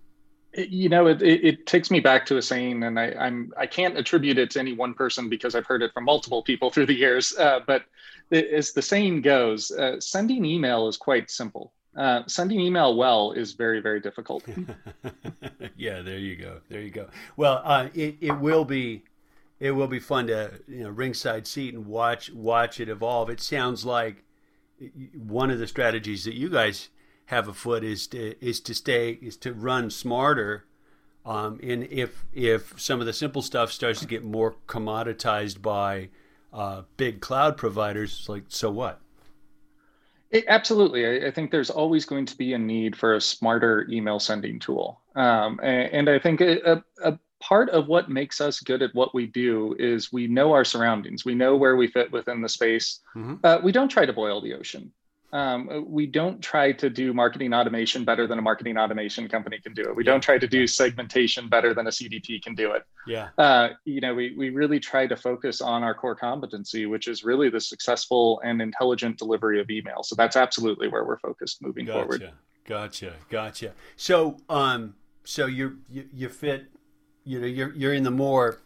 you 0.55 0.89
know 0.89 1.07
it, 1.07 1.21
it, 1.21 1.43
it, 1.43 1.65
takes 1.65 1.89
me 1.89 1.99
back 1.99 2.25
to 2.25 2.37
a 2.37 2.41
saying 2.41 2.83
and 2.83 2.99
I, 2.99 3.11
I'm 3.19 3.51
I 3.57 3.65
can't 3.65 3.97
attribute 3.97 4.37
it 4.37 4.51
to 4.51 4.59
any 4.59 4.73
one 4.73 4.93
person 4.93 5.29
because 5.29 5.55
I've 5.55 5.65
heard 5.65 5.81
it 5.81 5.91
from 5.93 6.05
multiple 6.05 6.43
people 6.43 6.69
through 6.69 6.85
the 6.85 6.93
years 6.93 7.35
uh, 7.37 7.59
but 7.65 7.85
as 8.31 8.71
the 8.73 8.81
saying 8.81 9.21
goes 9.21 9.71
uh, 9.71 9.99
sending 9.99 10.45
email 10.45 10.87
is 10.87 10.97
quite 10.97 11.29
simple. 11.29 11.73
Uh, 11.95 12.23
sending 12.25 12.59
email 12.59 12.95
well 12.95 13.31
is 13.31 13.53
very 13.53 13.79
very 13.79 13.99
difficult. 13.99 14.43
Yeah 15.75 16.01
there 16.01 16.19
you 16.19 16.35
go 16.35 16.59
there 16.69 16.81
you 16.81 16.91
go. 16.91 17.07
Well 17.35 17.61
uh, 17.63 17.87
it, 17.93 18.17
it 18.21 18.39
will 18.39 18.63
be 18.63 19.03
it 19.59 19.71
will 19.71 19.87
be 19.87 19.99
fun 19.99 20.27
to 20.27 20.51
you 20.67 20.83
know 20.83 20.89
ringside 20.89 21.47
seat 21.47 21.73
and 21.73 21.85
watch 21.87 22.31
watch 22.31 22.79
it 22.79 22.89
evolve. 22.89 23.29
It 23.29 23.41
sounds 23.41 23.85
like 23.85 24.23
one 25.15 25.49
of 25.49 25.59
the 25.59 25.67
strategies 25.67 26.25
that 26.25 26.35
you 26.35 26.49
guys 26.49 26.89
have 27.25 27.47
afoot 27.47 27.83
is 27.83 28.07
to 28.07 28.35
is 28.45 28.59
to 28.61 28.73
stay 28.73 29.11
is 29.21 29.37
to 29.37 29.53
run 29.53 29.89
smarter. 29.89 30.65
Um, 31.25 31.59
and 31.63 31.83
if 31.85 32.25
if 32.33 32.79
some 32.79 32.99
of 32.99 33.05
the 33.05 33.13
simple 33.13 33.41
stuff 33.41 33.71
starts 33.71 34.01
to 34.01 34.07
get 34.07 34.23
more 34.23 34.55
commoditized 34.67 35.61
by 35.61 36.09
uh, 36.51 36.83
big 36.97 37.21
cloud 37.21 37.57
providers, 37.57 38.17
it's 38.19 38.29
like 38.29 38.43
so 38.49 38.69
what? 38.69 38.99
It, 40.31 40.45
absolutely, 40.47 41.05
I, 41.05 41.27
I, 41.27 41.31
think 41.31 41.51
there's 41.51 41.69
always 41.69 42.05
going 42.05 42.25
to 42.25 42.35
be 42.35 42.53
a 42.53 42.57
need 42.57 42.95
for 42.95 43.13
a 43.13 43.21
smarter 43.21 43.87
email 43.87 44.19
sending 44.19 44.57
tool, 44.57 44.99
um, 45.15 45.59
and, 45.61 45.93
and, 45.93 46.09
I 46.09 46.17
think 46.17 46.41
a, 46.41 46.83
a 47.03 47.19
part 47.39 47.69
of 47.69 47.87
what 47.87 48.09
makes 48.09 48.41
us 48.41 48.59
good 48.59 48.81
at 48.81 48.95
what 48.95 49.13
we 49.13 49.27
do 49.27 49.75
is 49.77 50.11
we 50.11 50.25
know 50.25 50.51
our 50.53 50.65
surroundings. 50.65 51.23
We 51.23 51.35
know 51.35 51.55
where 51.55 51.75
we 51.75 51.87
fit 51.87 52.11
within 52.11 52.41
the 52.41 52.49
space. 52.49 53.01
Mm-hmm. 53.15 53.35
Uh, 53.43 53.59
we 53.61 53.71
don't 53.71 53.89
try 53.89 54.07
to 54.07 54.13
boil 54.13 54.41
the 54.41 54.55
ocean 54.55 54.91
um, 55.33 55.85
we 55.87 56.05
don't 56.05 56.41
try 56.41 56.71
to 56.73 56.91
do 56.91 57.11
marketing 57.11 57.55
automation 57.55 58.05
better 58.05 58.27
than 58.27 58.37
a 58.37 58.41
marketing 58.41 58.77
automation 58.77 59.27
company 59.27 59.59
can 59.59 59.73
do 59.73 59.81
it. 59.81 59.95
We 59.95 60.05
yeah. 60.05 60.11
don't 60.11 60.21
try 60.21 60.37
to 60.37 60.47
do 60.47 60.67
segmentation 60.67 61.49
better 61.49 61.73
than 61.73 61.87
a 61.87 61.89
CDP 61.89 62.41
can 62.41 62.53
do 62.53 62.71
it. 62.73 62.83
Yeah. 63.07 63.29
Uh, 63.35 63.69
you 63.83 63.99
know, 63.99 64.13
we, 64.13 64.35
we 64.37 64.51
really 64.51 64.79
try 64.79 65.07
to 65.07 65.15
focus 65.15 65.59
on 65.59 65.81
our 65.81 65.95
core 65.95 66.15
competency, 66.15 66.85
which 66.85 67.07
is 67.07 67.23
really 67.23 67.49
the 67.49 67.59
successful 67.59 68.41
and 68.45 68.61
intelligent 68.61 69.17
delivery 69.17 69.59
of 69.59 69.71
email. 69.71 70.03
So 70.03 70.15
that's 70.15 70.35
absolutely 70.35 70.87
where 70.87 71.03
we're 71.03 71.17
focused 71.17 71.63
moving 71.63 71.87
gotcha. 71.87 71.99
forward. 71.99 72.31
Gotcha. 72.65 73.13
Gotcha. 73.31 73.73
So, 73.95 74.37
um, 74.49 74.93
so 75.23 75.47
you 75.47 75.79
you, 75.89 76.07
you 76.13 76.29
fit, 76.29 76.67
you 77.23 77.39
know, 77.39 77.47
you're, 77.47 77.73
you're 77.73 77.93
in 77.93 78.03
the 78.03 78.11
more 78.11 78.59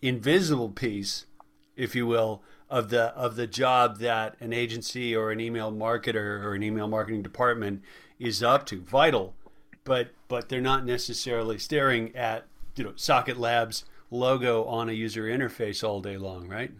invisible 0.00 0.70
piece, 0.70 1.26
if 1.76 1.94
you 1.94 2.06
will, 2.06 2.42
of 2.70 2.90
the 2.90 3.14
of 3.16 3.36
the 3.36 3.46
job 3.46 3.98
that 3.98 4.36
an 4.40 4.52
agency 4.52 5.14
or 5.14 5.30
an 5.30 5.40
email 5.40 5.72
marketer 5.72 6.42
or 6.42 6.54
an 6.54 6.62
email 6.62 6.88
marketing 6.88 7.22
department 7.22 7.82
is 8.18 8.42
up 8.42 8.66
to. 8.66 8.80
Vital, 8.82 9.34
but 9.84 10.08
but 10.28 10.48
they're 10.48 10.60
not 10.60 10.84
necessarily 10.84 11.58
staring 11.58 12.14
at 12.14 12.46
you 12.76 12.84
know 12.84 12.90
SocketLabs 12.90 13.84
logo 14.10 14.64
on 14.64 14.88
a 14.88 14.92
user 14.92 15.24
interface 15.24 15.86
all 15.86 16.00
day 16.00 16.16
long, 16.16 16.48
right? 16.48 16.72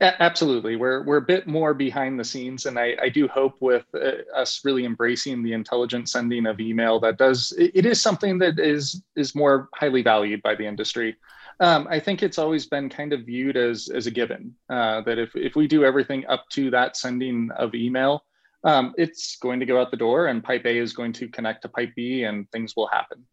Absolutely, 0.00 0.76
we're 0.76 1.02
we're 1.02 1.18
a 1.18 1.22
bit 1.22 1.46
more 1.46 1.74
behind 1.74 2.18
the 2.18 2.24
scenes, 2.24 2.66
and 2.66 2.78
I, 2.78 2.96
I 3.02 3.08
do 3.08 3.26
hope 3.28 3.56
with 3.60 3.84
uh, 3.94 4.22
us 4.34 4.64
really 4.64 4.84
embracing 4.84 5.42
the 5.42 5.52
intelligent 5.52 6.08
sending 6.08 6.46
of 6.46 6.60
email 6.60 7.00
that 7.00 7.18
does 7.18 7.52
it, 7.58 7.72
it 7.74 7.86
is 7.86 8.00
something 8.00 8.38
that 8.38 8.58
is 8.58 9.02
is 9.16 9.34
more 9.34 9.68
highly 9.74 10.02
valued 10.02 10.42
by 10.42 10.54
the 10.54 10.66
industry. 10.66 11.16
Um, 11.60 11.86
I 11.88 12.00
think 12.00 12.22
it's 12.22 12.38
always 12.38 12.66
been 12.66 12.88
kind 12.88 13.12
of 13.12 13.20
viewed 13.26 13.56
as 13.56 13.88
as 13.88 14.06
a 14.06 14.10
given 14.10 14.54
uh, 14.68 15.02
that 15.02 15.18
if 15.18 15.34
if 15.36 15.54
we 15.54 15.66
do 15.68 15.84
everything 15.84 16.26
up 16.26 16.48
to 16.50 16.70
that 16.70 16.96
sending 16.96 17.50
of 17.56 17.74
email, 17.74 18.24
um, 18.64 18.94
it's 18.96 19.36
going 19.36 19.60
to 19.60 19.66
go 19.66 19.80
out 19.80 19.90
the 19.90 19.96
door, 19.96 20.26
and 20.26 20.42
pipe 20.42 20.64
A 20.64 20.76
is 20.76 20.92
going 20.92 21.12
to 21.14 21.28
connect 21.28 21.62
to 21.62 21.68
pipe 21.68 21.92
B, 21.94 22.24
and 22.24 22.50
things 22.50 22.74
will 22.76 22.88
happen. 22.88 23.24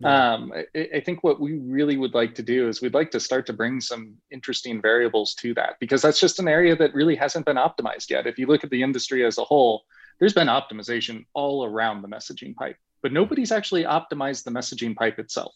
Yeah. 0.00 0.34
Um, 0.34 0.52
I, 0.54 0.88
I, 0.94 1.00
think 1.00 1.24
what 1.24 1.40
we 1.40 1.58
really 1.58 1.96
would 1.96 2.14
like 2.14 2.32
to 2.36 2.42
do 2.42 2.68
is 2.68 2.80
we'd 2.80 2.94
like 2.94 3.10
to 3.10 3.18
start 3.18 3.46
to 3.46 3.52
bring 3.52 3.80
some 3.80 4.14
interesting 4.30 4.80
variables 4.80 5.34
to 5.40 5.54
that 5.54 5.74
because 5.80 6.02
that's 6.02 6.20
just 6.20 6.38
an 6.38 6.46
area 6.46 6.76
that 6.76 6.94
really 6.94 7.16
hasn't 7.16 7.46
been 7.46 7.56
optimized 7.56 8.08
yet. 8.08 8.24
If 8.24 8.38
you 8.38 8.46
look 8.46 8.62
at 8.62 8.70
the 8.70 8.80
industry 8.80 9.24
as 9.24 9.38
a 9.38 9.44
whole, 9.44 9.82
there's 10.20 10.32
been 10.32 10.46
optimization 10.46 11.24
all 11.34 11.64
around 11.64 12.02
the 12.02 12.08
messaging 12.08 12.54
pipe, 12.54 12.76
but 13.02 13.12
nobody's 13.12 13.50
actually 13.50 13.82
optimized 13.82 14.44
the 14.44 14.52
messaging 14.52 14.94
pipe 14.94 15.18
itself. 15.18 15.52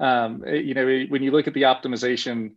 Um, 0.00 0.42
you 0.46 0.74
know, 0.74 1.04
when 1.08 1.22
you 1.22 1.30
look 1.30 1.46
at 1.46 1.54
the 1.54 1.62
optimization, 1.62 2.52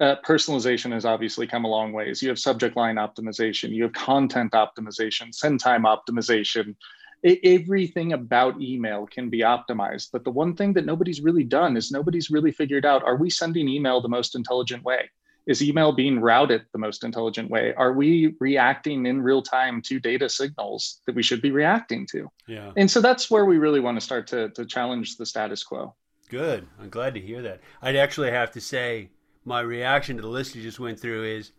uh, 0.00 0.16
personalization 0.24 0.92
has 0.92 1.04
obviously 1.04 1.46
come 1.46 1.64
a 1.64 1.68
long 1.68 1.92
ways. 1.92 2.22
You 2.22 2.28
have 2.28 2.38
subject 2.38 2.76
line 2.76 2.96
optimization, 2.96 3.70
you 3.70 3.84
have 3.84 3.92
content 3.92 4.52
optimization, 4.52 5.34
send 5.34 5.60
time 5.60 5.84
optimization. 5.84 6.74
It, 7.22 7.40
everything 7.42 8.12
about 8.12 8.60
email 8.60 9.06
can 9.06 9.28
be 9.28 9.40
optimized. 9.40 10.10
But 10.12 10.24
the 10.24 10.30
one 10.30 10.54
thing 10.54 10.72
that 10.74 10.86
nobody's 10.86 11.20
really 11.20 11.44
done 11.44 11.76
is 11.76 11.90
nobody's 11.90 12.30
really 12.30 12.52
figured 12.52 12.86
out 12.86 13.02
are 13.02 13.16
we 13.16 13.30
sending 13.30 13.68
email 13.68 14.00
the 14.00 14.08
most 14.08 14.36
intelligent 14.36 14.84
way? 14.84 15.10
Is 15.46 15.62
email 15.62 15.92
being 15.92 16.20
routed 16.20 16.66
the 16.72 16.78
most 16.78 17.04
intelligent 17.04 17.50
way? 17.50 17.72
Are 17.74 17.94
we 17.94 18.34
reacting 18.38 19.06
in 19.06 19.22
real 19.22 19.42
time 19.42 19.80
to 19.82 19.98
data 19.98 20.28
signals 20.28 21.00
that 21.06 21.14
we 21.14 21.22
should 21.22 21.40
be 21.40 21.50
reacting 21.50 22.06
to? 22.08 22.30
Yeah. 22.46 22.72
And 22.76 22.88
so 22.88 23.00
that's 23.00 23.30
where 23.30 23.46
we 23.46 23.56
really 23.56 23.80
want 23.80 23.96
to 23.96 24.04
start 24.04 24.26
to, 24.28 24.50
to 24.50 24.66
challenge 24.66 25.16
the 25.16 25.24
status 25.24 25.64
quo. 25.64 25.94
Good. 26.28 26.66
I'm 26.80 26.90
glad 26.90 27.14
to 27.14 27.20
hear 27.20 27.42
that. 27.42 27.60
I'd 27.80 27.96
actually 27.96 28.30
have 28.30 28.50
to 28.52 28.60
say 28.60 29.10
my 29.44 29.60
reaction 29.60 30.16
to 30.16 30.22
the 30.22 30.28
list 30.28 30.54
you 30.54 30.62
just 30.62 30.80
went 30.80 31.00
through 31.00 31.24
is 31.24 31.52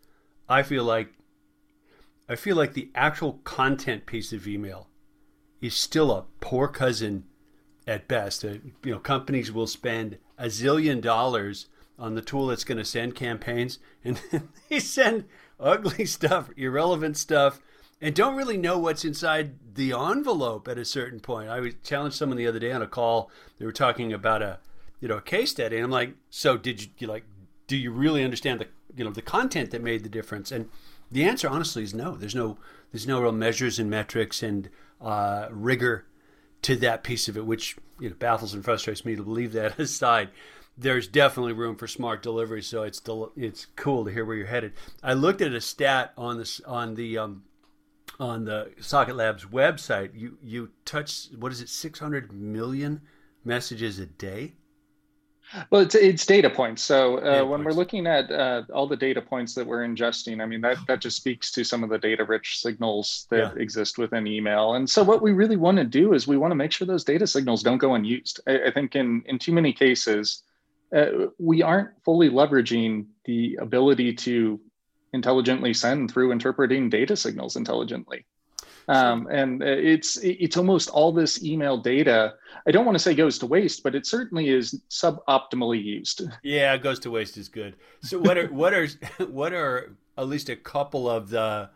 I 0.47 0.63
feel 0.63 0.83
like 0.83 1.13
I 2.27 2.35
feel 2.35 2.55
like 2.55 2.73
the 2.73 2.91
actual 2.93 3.33
content 3.43 4.05
piece 4.05 4.31
of 4.31 4.47
email 4.47 4.87
is 5.61 5.73
still 5.73 6.11
a 6.11 6.25
poor 6.39 6.67
cousin 6.67 7.23
at 7.87 8.07
best. 8.07 8.45
Uh, 8.45 8.55
you 8.83 8.91
know, 8.91 8.99
companies 8.99 9.51
will 9.51 9.65
spend 9.65 10.19
a 10.37 10.45
zillion 10.45 11.01
dollars 11.01 11.67
on 11.97 12.13
the 12.13 12.21
tool 12.21 12.47
that's 12.47 12.63
going 12.63 12.77
to 12.77 12.85
send 12.85 13.15
campaigns, 13.15 13.79
and 14.03 14.21
they 14.69 14.79
send 14.79 15.25
ugly 15.59 16.05
stuff, 16.05 16.51
irrelevant 16.55 17.17
stuff, 17.17 17.59
and 18.01 18.15
don't 18.15 18.35
really 18.35 18.57
know 18.57 18.77
what's 18.77 19.03
inside 19.03 19.75
the 19.75 19.91
envelope 19.93 20.67
at 20.67 20.77
a 20.77 20.85
certain 20.85 21.19
point. 21.19 21.49
I 21.49 21.71
challenged 21.83 22.17
someone 22.17 22.37
the 22.37 22.47
other 22.47 22.59
day 22.59 22.71
on 22.71 22.81
a 22.81 22.87
call. 22.87 23.29
They 23.57 23.65
were 23.65 23.71
talking 23.71 24.13
about 24.13 24.41
a 24.41 24.59
you 24.99 25.07
know 25.07 25.17
a 25.17 25.21
case 25.21 25.51
study, 25.51 25.75
and 25.75 25.85
I'm 25.85 25.91
like, 25.91 26.13
so 26.29 26.57
did 26.57 26.81
you, 26.81 26.89
you 26.97 27.07
like 27.07 27.23
do 27.67 27.77
you 27.77 27.91
really 27.91 28.23
understand 28.23 28.59
the 28.59 28.67
you 28.95 29.03
know 29.03 29.11
the 29.11 29.21
content 29.21 29.71
that 29.71 29.81
made 29.81 30.03
the 30.03 30.09
difference? 30.09 30.51
And 30.51 30.69
the 31.11 31.23
answer 31.23 31.49
honestly 31.49 31.83
is 31.83 31.93
no. 31.93 32.15
There's 32.15 32.35
no 32.35 32.57
there's 32.91 33.07
no 33.07 33.21
real 33.21 33.31
measures 33.31 33.79
and 33.79 33.89
metrics 33.89 34.43
and 34.43 34.69
uh, 35.01 35.47
rigor 35.51 36.05
to 36.63 36.75
that 36.77 37.03
piece 37.03 37.27
of 37.27 37.37
it, 37.37 37.45
which 37.45 37.77
you 37.99 38.09
know 38.09 38.15
baffles 38.15 38.53
and 38.53 38.63
frustrates 38.63 39.05
me 39.05 39.15
to 39.15 39.23
believe 39.23 39.53
that 39.53 39.79
aside. 39.79 40.29
There's 40.77 41.09
definitely 41.09 41.51
room 41.51 41.75
for 41.75 41.87
smart 41.87 42.23
delivery, 42.23 42.61
so 42.61 42.83
it's 42.83 43.01
del- 43.01 43.33
it's 43.35 43.67
cool 43.75 44.05
to 44.05 44.11
hear 44.11 44.23
where 44.23 44.37
you're 44.37 44.47
headed. 44.47 44.73
I 45.03 45.13
looked 45.13 45.41
at 45.41 45.51
a 45.51 45.59
stat 45.59 46.13
on 46.17 46.37
this 46.37 46.61
on 46.61 46.95
the 46.95 47.17
um, 47.17 47.43
on 48.19 48.45
the 48.45 48.71
SocketLabs 48.79 49.45
website, 49.45 50.11
you 50.13 50.37
you 50.43 50.71
touch 50.85 51.27
what 51.37 51.51
is 51.51 51.61
it, 51.61 51.69
600 51.69 52.31
million 52.31 53.01
messages 53.45 53.99
a 53.99 54.05
day? 54.05 54.53
Well, 55.71 55.81
it's 55.81 55.95
it's 55.95 56.25
data 56.25 56.49
points. 56.49 56.83
So 56.83 57.17
uh, 57.17 57.21
data 57.21 57.45
when 57.45 57.63
points. 57.63 57.65
we're 57.65 57.79
looking 57.79 58.07
at 58.07 58.29
uh, 58.31 58.63
all 58.73 58.87
the 58.87 58.97
data 58.97 59.21
points 59.21 59.55
that 59.55 59.65
we're 59.65 59.87
ingesting, 59.87 60.41
I 60.41 60.45
mean 60.45 60.61
that 60.61 60.77
that 60.87 61.01
just 61.01 61.17
speaks 61.17 61.51
to 61.53 61.63
some 61.63 61.83
of 61.83 61.89
the 61.89 61.97
data-rich 61.97 62.61
signals 62.61 63.25
that 63.31 63.55
yeah. 63.55 63.61
exist 63.61 63.97
within 63.97 64.27
email. 64.27 64.73
And 64.75 64.87
so 64.87 65.03
what 65.03 65.21
we 65.21 65.31
really 65.31 65.55
want 65.55 65.77
to 65.77 65.85
do 65.85 66.13
is 66.13 66.27
we 66.27 66.37
want 66.37 66.51
to 66.51 66.55
make 66.55 66.71
sure 66.71 66.85
those 66.85 67.03
data 67.03 67.25
signals 67.25 67.63
don't 67.63 67.79
go 67.79 67.95
unused. 67.95 68.41
I, 68.47 68.65
I 68.67 68.71
think 68.71 68.95
in 68.95 69.23
in 69.25 69.39
too 69.39 69.53
many 69.53 69.73
cases, 69.73 70.43
uh, 70.95 71.27
we 71.39 71.63
aren't 71.63 71.89
fully 72.03 72.29
leveraging 72.29 73.05
the 73.25 73.57
ability 73.59 74.13
to 74.13 74.59
intelligently 75.13 75.73
send 75.73 76.11
through 76.11 76.31
interpreting 76.31 76.89
data 76.89 77.15
signals 77.15 77.55
intelligently. 77.55 78.25
Um, 78.89 79.27
and 79.29 79.61
it's 79.61 80.17
it's 80.17 80.57
almost 80.57 80.89
all 80.89 81.11
this 81.11 81.43
email 81.43 81.77
data. 81.77 82.33
I 82.67 82.71
don't 82.71 82.85
want 82.85 82.95
to 82.95 82.99
say 82.99 83.13
goes 83.13 83.37
to 83.39 83.45
waste, 83.45 83.83
but 83.83 83.93
it 83.93 84.07
certainly 84.07 84.49
is 84.49 84.81
suboptimally 84.89 85.83
used. 85.83 86.23
Yeah, 86.41 86.75
goes 86.77 86.97
to 87.01 87.11
waste 87.11 87.37
is 87.37 87.49
good. 87.49 87.75
So 88.01 88.17
what 88.17 88.39
are 88.39 88.47
what 88.47 88.73
are 88.73 88.87
what 89.27 89.53
are 89.53 89.95
at 90.17 90.27
least 90.27 90.49
a 90.49 90.55
couple 90.55 91.07
of 91.07 91.29
the 91.29 91.69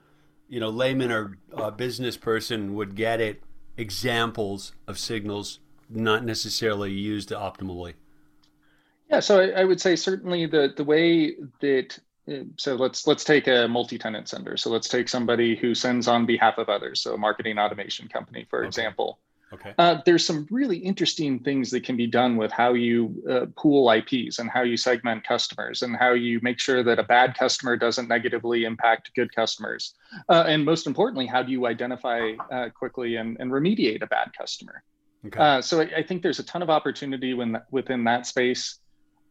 you 0.50 0.60
know 0.60 0.70
layman 0.70 1.12
or 1.12 1.38
uh, 1.56 1.70
business 1.70 2.18
person 2.18 2.74
would 2.74 2.96
get 2.96 3.22
it 3.22 3.44
examples 3.78 4.74
of 4.88 4.98
signals 4.98 5.60
not 5.90 6.25
necessarily 6.25 6.92
used 6.92 7.30
optimally. 7.30 7.94
Yeah, 9.12 9.20
so 9.20 9.40
I, 9.40 9.62
I 9.62 9.63
would 9.66 9.80
say 9.80 9.96
certainly 9.96 10.48
the 10.48 10.74
the 10.75 10.84
way 10.84 11.36
that 11.60 12.00
so 12.58 12.75
let's 12.75 13.06
let's 13.06 13.24
take 13.24 13.48
a 13.48 13.68
multi-tenant 13.68 14.30
sender. 14.30 14.56
So 14.58 14.70
let's 14.70 14.88
take 14.88 15.10
somebody 15.10 15.56
who 15.56 15.75
sends 15.75 16.08
on 16.08 16.25
behalf 16.25 16.58
of 16.58 16.70
others. 16.70 17.01
So 17.01 17.13
a 17.13 17.18
marketing 17.18 17.60
automation 17.60 18.08
company, 18.08 18.46
for 18.50 18.60
okay. 18.60 18.68
example. 18.68 19.20
Okay. 19.53 19.74
Uh, 19.77 19.98
there's 20.06 20.25
some 20.25 20.48
really 20.50 20.77
interesting 20.77 21.38
things 21.38 21.70
that 21.70 21.84
can 21.84 21.96
be 21.96 22.08
done 22.08 22.38
with 22.38 22.51
how 22.51 22.74
you 22.74 23.24
uh, 23.30 23.46
pool 23.56 23.92
IPs 23.92 24.39
and 24.39 24.50
how 24.50 24.63
you 24.63 24.75
segment 24.75 25.24
customers 25.24 25.84
and 25.84 25.96
how 25.96 26.13
you 26.13 26.39
make 26.42 26.60
sure 26.60 26.82
that 26.82 26.98
a 26.98 27.03
bad 27.03 27.38
customer 27.38 27.77
doesn't 27.77 28.08
negatively 28.08 28.63
impact 28.63 29.12
good 29.15 29.34
customers. 29.36 29.94
Uh, 30.27 30.46
and 30.48 30.65
most 30.65 30.88
importantly, 30.88 31.27
how 31.27 31.44
do 31.44 31.51
you 31.51 31.68
identify 31.68 32.32
uh, 32.51 32.70
quickly 32.70 33.18
and, 33.18 33.38
and 33.39 33.51
remediate 33.51 34.01
a 34.01 34.08
bad 34.08 34.32
customer? 34.36 34.82
Okay. 35.27 35.39
Uh, 35.39 35.62
so 35.62 35.82
I, 35.82 35.98
I, 35.98 36.03
think 36.03 36.22
there's 36.22 36.39
a 36.39 36.44
ton 36.44 36.62
of 36.62 36.70
opportunity 36.70 37.34
when, 37.34 37.62
within 37.72 38.03
that 38.06 38.25
space 38.25 38.80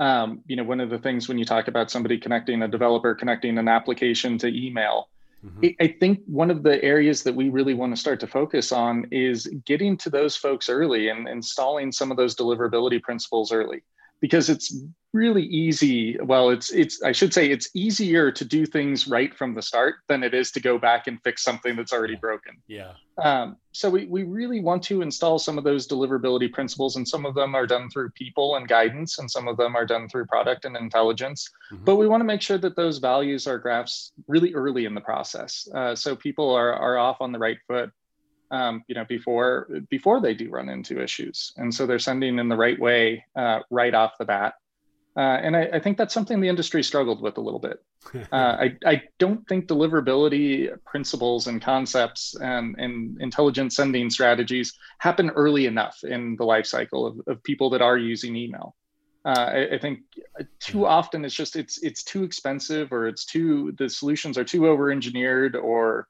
um, 0.02 0.40
you 0.49 0.56
know, 0.56 0.64
one 0.64 0.80
of 0.80 0.90
the 0.90 0.99
things 0.99 1.28
when 1.28 1.38
you 1.38 1.44
talk 1.44 1.68
about 1.68 1.88
somebody 1.88 2.18
connecting 2.18 2.62
a 2.62 2.68
developer 2.68 3.14
connecting 3.14 3.56
an 3.56 3.68
application 3.68 4.37
to 4.38 4.49
email, 4.49 5.09
mm-hmm. 5.47 5.68
I 5.80 5.94
think 6.00 6.21
one 6.26 6.50
of 6.50 6.64
the 6.64 6.82
areas 6.82 7.23
that 7.23 7.37
we 7.37 7.50
really 7.50 7.75
want 7.75 7.94
to 7.94 8.00
start 8.00 8.18
to 8.21 8.26
focus 8.26 8.73
on 8.73 9.06
is 9.12 9.47
getting 9.64 9.97
to 9.99 10.11
those 10.11 10.35
folks 10.35 10.68
early 10.68 11.09
and 11.09 11.28
installing 11.28 11.92
some 11.92 12.11
of 12.11 12.16
those 12.16 12.35
deliverability 12.35 13.00
principles 13.00 13.52
early. 13.52 13.82
Because 14.23 14.49
it's 14.49 14.75
really 15.12 15.43
easy 15.43 16.17
well 16.23 16.49
it's 16.49 16.73
it's 16.73 17.02
i 17.02 17.12
should 17.12 17.35
say 17.35 17.50
it's 17.50 17.69
easier 17.75 18.33
to 18.33 18.47
do 18.47 18.64
things 18.64 19.07
right 19.07 19.35
from 19.35 19.55
the 19.55 19.61
start 19.61 19.97
than 20.09 20.23
it 20.23 20.33
is 20.33 20.50
to 20.50 20.61
go 20.61 20.79
back 20.79 21.07
and 21.07 21.19
fix 21.23 21.43
something 21.43 21.76
that's 21.76 21.93
already 21.93 22.17
broken. 22.17 22.55
Yeah. 22.67 22.93
Um, 23.23 23.57
so 23.73 23.91
we, 23.91 24.07
we 24.07 24.23
really 24.23 24.61
want 24.61 24.83
to 24.85 25.02
install 25.02 25.38
some 25.38 25.59
of 25.59 25.64
those 25.64 25.87
deliverability 25.87 26.50
principles 26.50 26.97
and 26.97 27.07
some 27.07 27.26
of 27.26 27.35
them 27.35 27.55
are 27.55 27.67
done 27.67 27.91
through 27.91 28.11
people 28.11 28.57
and 28.57 28.67
guidance 28.67 29.19
and 29.19 29.31
some 29.31 29.49
of 29.49 29.59
them 29.59 29.76
are 29.76 29.85
done 29.85 30.09
through 30.09 30.26
product 30.26 30.64
and 30.64 30.76
intelligence. 30.76 31.49
Mm-hmm. 31.73 31.85
but 31.85 31.97
we 31.97 32.09
want 32.09 32.21
to 32.21 32.25
make 32.25 32.41
sure 32.41 32.59
that 32.59 32.76
those 32.76 32.99
values 32.99 33.47
are 33.47 33.59
graphs 33.59 34.12
really 34.29 34.55
early 34.55 34.87
in 34.87 34.95
the 34.95 35.00
process. 35.00 35.69
Uh, 35.75 35.95
so 35.95 36.17
people 36.17 36.50
are, 36.50 36.73
are 36.73 36.97
off 36.97 37.19
on 37.21 37.33
the 37.33 37.38
right 37.38 37.59
foot 37.69 37.91
um, 38.52 38.85
you 38.87 38.94
know 38.94 39.04
before 39.04 39.68
before 39.90 40.21
they 40.21 40.35
do 40.35 40.49
run 40.50 40.68
into 40.68 41.02
issues 41.02 41.52
and 41.56 41.75
so 41.75 41.87
they're 41.87 41.99
sending 41.99 42.38
in 42.38 42.49
the 42.49 42.56
right 42.56 42.78
way 42.78 43.25
uh, 43.35 43.61
right 43.71 43.94
off 43.94 44.12
the 44.18 44.25
bat 44.25 44.54
uh, 45.14 45.21
and 45.21 45.54
I, 45.54 45.68
I, 45.75 45.78
think 45.78 45.99
that's 45.99 46.14
something 46.14 46.40
the 46.40 46.49
industry 46.49 46.82
struggled 46.82 47.21
with 47.21 47.37
a 47.37 47.40
little 47.40 47.61
bit. 47.61 47.82
Uh, 48.32 48.56
I, 48.61 48.76
I, 48.85 49.02
don't 49.18 49.47
think 49.47 49.68
deliverability 49.68 50.71
principles 50.85 51.47
and 51.47 51.62
concepts 51.62 52.35
and, 52.35 52.75
and 52.78 53.21
intelligent 53.21 53.73
sending 53.73 54.11
strategies 54.11 54.76
happen 54.99 55.30
early 55.30 55.66
enough 55.66 56.02
in 56.02 56.35
the 56.37 56.44
life 56.44 56.66
cycle 56.66 57.06
of, 57.06 57.21
of 57.28 57.42
people 57.44 57.71
that 57.71 57.80
are 57.80 57.97
using 57.97 58.35
email. 58.35 58.75
Uh, 59.25 59.50
I, 59.52 59.75
I, 59.75 59.78
think 59.78 60.00
too 60.59 60.85
often 60.85 61.25
it's 61.25 61.35
just 61.35 61.54
it's 61.54 61.80
it's 61.82 62.02
too 62.02 62.25
expensive 62.25 62.92
or 62.92 63.06
it's 63.06 63.25
too 63.25 63.73
the 63.78 63.88
solutions 63.88 64.37
are 64.37 64.44
too 64.44 64.66
over 64.66 64.90
engineered 64.90 65.54
or 65.54 66.09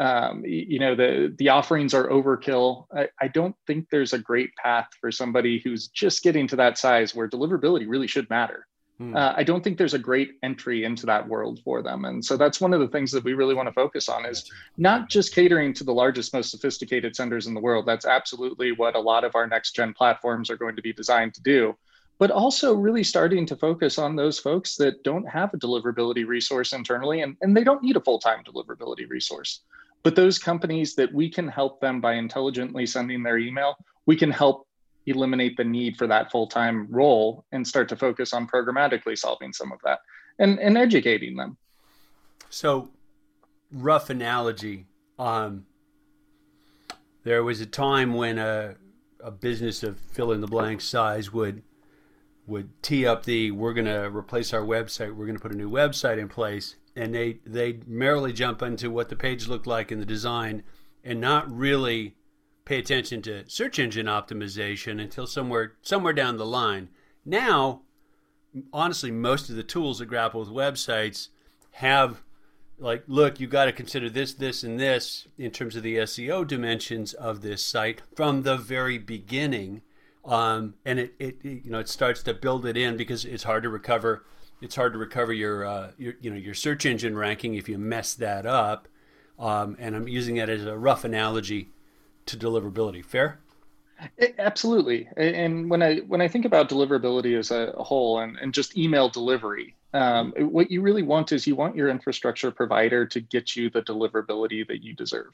um, 0.00 0.42
you 0.46 0.78
know 0.78 0.94
the 0.94 1.34
the 1.38 1.50
offerings 1.50 1.92
are 1.92 2.08
overkill. 2.08 2.86
I, 2.96 3.08
I, 3.20 3.28
don't 3.28 3.54
think 3.66 3.88
there's 3.90 4.14
a 4.14 4.18
great 4.18 4.50
path 4.56 4.88
for 4.98 5.12
somebody 5.12 5.60
who's 5.62 5.88
just 5.88 6.22
getting 6.22 6.48
to 6.48 6.56
that 6.56 6.78
size 6.78 7.14
where 7.14 7.28
deliverability 7.28 7.86
really 7.86 8.06
should 8.06 8.28
matter. 8.30 8.66
Hmm. 8.96 9.16
uh, 9.16 9.32
i 9.34 9.42
don't 9.42 9.64
think 9.64 9.78
there's 9.78 9.94
a 9.94 9.98
great 9.98 10.32
entry 10.42 10.84
into 10.84 11.06
that 11.06 11.26
world 11.26 11.60
for 11.64 11.82
them. 11.82 12.04
And 12.04 12.24
so 12.24 12.36
that's 12.36 12.60
one 12.60 12.74
of 12.74 12.80
the 12.80 12.88
things 12.88 13.10
that 13.12 13.24
we 13.24 13.34
really 13.34 13.54
want 13.54 13.68
to 13.68 13.72
focus 13.72 14.08
on 14.08 14.24
is 14.26 14.50
not 14.76 15.08
just 15.08 15.34
catering 15.34 15.72
to 15.74 15.84
the 15.84 15.94
largest 15.94 16.34
most 16.34 16.50
sophisticated 16.50 17.14
senders 17.16 17.46
in 17.46 17.54
the 17.54 17.60
world. 17.60 17.86
That's 17.86 18.06
absolutely 18.06 18.72
what 18.72 18.96
a 18.96 19.00
lot 19.00 19.24
of 19.24 19.34
our 19.34 19.46
next 19.46 19.72
gen 19.72 19.94
platforms 19.94 20.50
are 20.50 20.56
going 20.56 20.76
to 20.76 20.82
be 20.82 20.92
designed 20.92 21.34
to 21.34 21.42
do. 21.42 21.76
But 22.18 22.30
also 22.30 22.74
really 22.74 23.02
starting 23.02 23.46
to 23.46 23.56
focus 23.56 23.98
on 23.98 24.16
those 24.16 24.38
folks 24.38 24.76
that 24.76 25.02
don't 25.02 25.26
have 25.26 25.54
a 25.54 25.58
deliverability 25.58 26.26
resource 26.26 26.74
internally 26.74 27.22
and, 27.22 27.36
and 27.40 27.56
they 27.56 27.64
don't 27.64 27.82
need 27.82 27.96
a 27.96 28.02
full-time 28.02 28.44
deliverability 28.44 29.08
resource 29.08 29.62
but 30.02 30.16
those 30.16 30.38
companies 30.38 30.94
that 30.94 31.12
we 31.12 31.30
can 31.30 31.48
help 31.48 31.80
them 31.80 32.00
by 32.00 32.14
intelligently 32.14 32.86
sending 32.86 33.22
their 33.22 33.38
email, 33.38 33.76
we 34.06 34.16
can 34.16 34.30
help 34.30 34.66
eliminate 35.06 35.56
the 35.56 35.64
need 35.64 35.96
for 35.96 36.06
that 36.06 36.30
full-time 36.30 36.86
role 36.90 37.44
and 37.52 37.66
start 37.66 37.88
to 37.88 37.96
focus 37.96 38.32
on 38.32 38.46
programmatically 38.46 39.16
solving 39.16 39.52
some 39.52 39.72
of 39.72 39.78
that 39.84 40.00
and, 40.38 40.58
and 40.58 40.76
educating 40.76 41.36
them. 41.36 41.56
So 42.48 42.90
rough 43.72 44.10
analogy. 44.10 44.86
Um, 45.18 45.66
there 47.24 47.44
was 47.44 47.60
a 47.60 47.66
time 47.66 48.14
when 48.14 48.38
a, 48.38 48.76
a 49.22 49.30
business 49.30 49.82
of 49.82 49.98
fill 49.98 50.32
in 50.32 50.40
the 50.40 50.46
blank 50.46 50.80
size 50.80 51.32
would 51.32 51.62
would 52.46 52.82
tee 52.82 53.06
up 53.06 53.24
the 53.24 53.50
we're 53.52 53.74
going 53.74 53.86
to 53.86 54.10
replace 54.10 54.52
our 54.52 54.62
website 54.62 55.14
we're 55.14 55.26
going 55.26 55.36
to 55.36 55.40
put 55.40 55.52
a 55.52 55.56
new 55.56 55.70
website 55.70 56.18
in 56.18 56.26
place 56.26 56.74
and 56.96 57.14
they 57.14 57.38
they 57.44 57.80
merely 57.86 58.32
jump 58.32 58.62
into 58.62 58.90
what 58.90 59.08
the 59.08 59.16
page 59.16 59.48
looked 59.48 59.66
like 59.66 59.92
in 59.92 60.00
the 60.00 60.06
design 60.06 60.62
and 61.04 61.20
not 61.20 61.50
really 61.50 62.16
pay 62.64 62.78
attention 62.78 63.22
to 63.22 63.48
search 63.48 63.78
engine 63.78 64.06
optimization 64.06 65.00
until 65.00 65.26
somewhere 65.26 65.74
somewhere 65.82 66.12
down 66.12 66.36
the 66.36 66.46
line. 66.46 66.88
Now, 67.24 67.82
honestly, 68.72 69.10
most 69.10 69.50
of 69.50 69.56
the 69.56 69.62
tools 69.62 69.98
that 69.98 70.06
grapple 70.06 70.40
with 70.40 70.48
websites 70.48 71.28
have 71.72 72.22
like, 72.80 73.04
look, 73.06 73.38
you 73.38 73.46
got 73.46 73.66
to 73.66 73.72
consider 73.72 74.08
this, 74.08 74.32
this, 74.32 74.62
and 74.62 74.80
this 74.80 75.28
in 75.36 75.50
terms 75.50 75.76
of 75.76 75.82
the 75.82 75.96
SEO 75.96 76.46
dimensions 76.46 77.12
of 77.12 77.42
this 77.42 77.64
site 77.64 78.02
from 78.16 78.42
the 78.42 78.56
very 78.56 78.98
beginning. 78.98 79.82
Um, 80.24 80.74
and 80.84 80.98
it, 80.98 81.14
it, 81.18 81.38
it, 81.42 81.64
you 81.64 81.70
know, 81.70 81.78
it 81.78 81.88
starts 81.88 82.22
to 82.24 82.34
build 82.34 82.66
it 82.66 82.76
in 82.76 82.96
because 82.96 83.24
it's 83.24 83.42
hard 83.42 83.62
to 83.64 83.68
recover 83.68 84.24
it's 84.60 84.76
hard 84.76 84.92
to 84.92 84.98
recover 84.98 85.32
your, 85.32 85.64
uh, 85.64 85.90
your 85.98 86.14
you 86.20 86.30
know 86.30 86.36
your 86.36 86.54
search 86.54 86.86
engine 86.86 87.16
ranking 87.16 87.54
if 87.54 87.68
you 87.68 87.78
mess 87.78 88.14
that 88.14 88.46
up. 88.46 88.88
Um, 89.38 89.76
and 89.78 89.96
I'm 89.96 90.06
using 90.06 90.36
that 90.36 90.50
as 90.50 90.66
a 90.66 90.76
rough 90.76 91.04
analogy 91.04 91.70
to 92.26 92.36
deliverability. 92.36 93.04
Fair? 93.04 93.40
Absolutely. 94.38 95.08
And 95.16 95.70
when 95.70 95.82
I 95.82 95.98
when 95.98 96.20
I 96.20 96.28
think 96.28 96.44
about 96.44 96.68
deliverability 96.68 97.38
as 97.38 97.50
a 97.50 97.72
whole 97.72 98.20
and, 98.20 98.36
and 98.38 98.52
just 98.52 98.76
email 98.76 99.08
delivery, 99.08 99.76
um, 99.92 100.32
what 100.38 100.70
you 100.70 100.80
really 100.82 101.02
want 101.02 101.32
is 101.32 101.46
you 101.46 101.56
want 101.56 101.76
your 101.76 101.88
infrastructure 101.88 102.50
provider 102.50 103.06
to 103.06 103.20
get 103.20 103.56
you 103.56 103.70
the 103.70 103.82
deliverability 103.82 104.66
that 104.68 104.82
you 104.82 104.94
deserve. 104.94 105.32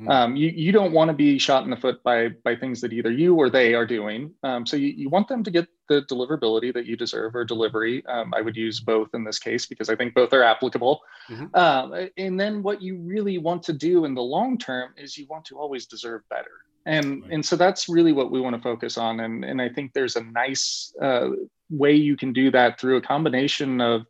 Hmm. 0.00 0.08
Um, 0.08 0.36
you, 0.36 0.48
you 0.48 0.72
don't 0.72 0.92
want 0.92 1.08
to 1.08 1.14
be 1.14 1.38
shot 1.38 1.64
in 1.64 1.70
the 1.70 1.76
foot 1.76 2.02
by 2.02 2.28
by 2.28 2.56
things 2.56 2.80
that 2.80 2.92
either 2.92 3.10
you 3.10 3.34
or 3.34 3.50
they 3.50 3.74
are 3.74 3.86
doing. 3.86 4.32
Um, 4.42 4.64
so 4.64 4.76
you, 4.76 4.88
you 4.88 5.10
want 5.10 5.28
them 5.28 5.44
to 5.44 5.50
get 5.50 5.68
the 5.88 6.02
deliverability 6.02 6.72
that 6.72 6.86
you 6.86 6.96
deserve 6.96 7.34
or 7.34 7.44
delivery. 7.44 8.04
Um, 8.06 8.32
I 8.34 8.40
would 8.40 8.56
use 8.56 8.80
both 8.80 9.08
in 9.12 9.24
this 9.24 9.38
case 9.38 9.66
because 9.66 9.90
I 9.90 9.96
think 9.96 10.14
both 10.14 10.32
are 10.32 10.42
applicable. 10.42 11.00
Mm-hmm. 11.28 11.54
Um, 11.54 12.08
and 12.16 12.40
then 12.40 12.62
what 12.62 12.80
you 12.80 12.96
really 12.96 13.36
want 13.36 13.62
to 13.64 13.74
do 13.74 14.06
in 14.06 14.14
the 14.14 14.22
long 14.22 14.56
term 14.56 14.94
is 14.96 15.18
you 15.18 15.26
want 15.28 15.44
to 15.46 15.58
always 15.58 15.86
deserve 15.86 16.22
better. 16.30 16.64
And 16.86 17.22
right. 17.22 17.32
and 17.32 17.44
so 17.44 17.56
that's 17.56 17.88
really 17.88 18.12
what 18.12 18.30
we 18.30 18.40
want 18.40 18.56
to 18.56 18.62
focus 18.62 18.96
on. 18.96 19.20
And 19.20 19.44
and 19.44 19.60
I 19.60 19.68
think 19.68 19.92
there's 19.92 20.16
a 20.16 20.24
nice 20.24 20.94
uh, 21.02 21.28
way 21.68 21.92
you 21.92 22.16
can 22.16 22.32
do 22.32 22.50
that 22.52 22.80
through 22.80 22.96
a 22.96 23.02
combination 23.02 23.82
of 23.82 24.06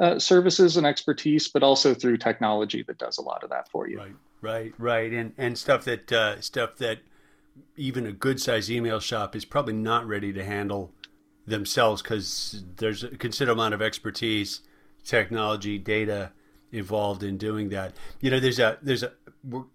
uh, 0.00 0.18
services 0.18 0.76
and 0.76 0.86
expertise, 0.86 1.48
but 1.48 1.62
also 1.62 1.94
through 1.94 2.16
technology 2.16 2.82
that 2.86 2.98
does 2.98 3.18
a 3.18 3.22
lot 3.22 3.44
of 3.44 3.50
that 3.50 3.68
for 3.68 3.88
you. 3.88 3.98
Right. 3.98 4.12
Right, 4.44 4.74
right, 4.76 5.10
and 5.10 5.32
and 5.38 5.56
stuff 5.56 5.84
that 5.84 6.12
uh, 6.12 6.38
stuff 6.42 6.76
that 6.76 6.98
even 7.78 8.04
a 8.04 8.12
good 8.12 8.38
sized 8.38 8.68
email 8.68 9.00
shop 9.00 9.34
is 9.34 9.46
probably 9.46 9.72
not 9.72 10.06
ready 10.06 10.34
to 10.34 10.44
handle 10.44 10.92
themselves 11.46 12.02
because 12.02 12.62
there's 12.76 13.02
a 13.02 13.16
considerable 13.16 13.62
amount 13.62 13.72
of 13.72 13.80
expertise, 13.80 14.60
technology, 15.02 15.78
data 15.78 16.32
involved 16.72 17.22
in 17.22 17.38
doing 17.38 17.70
that. 17.70 17.94
You 18.20 18.30
know, 18.30 18.38
there's 18.38 18.58
a 18.58 18.76
there's 18.82 19.02
a 19.02 19.12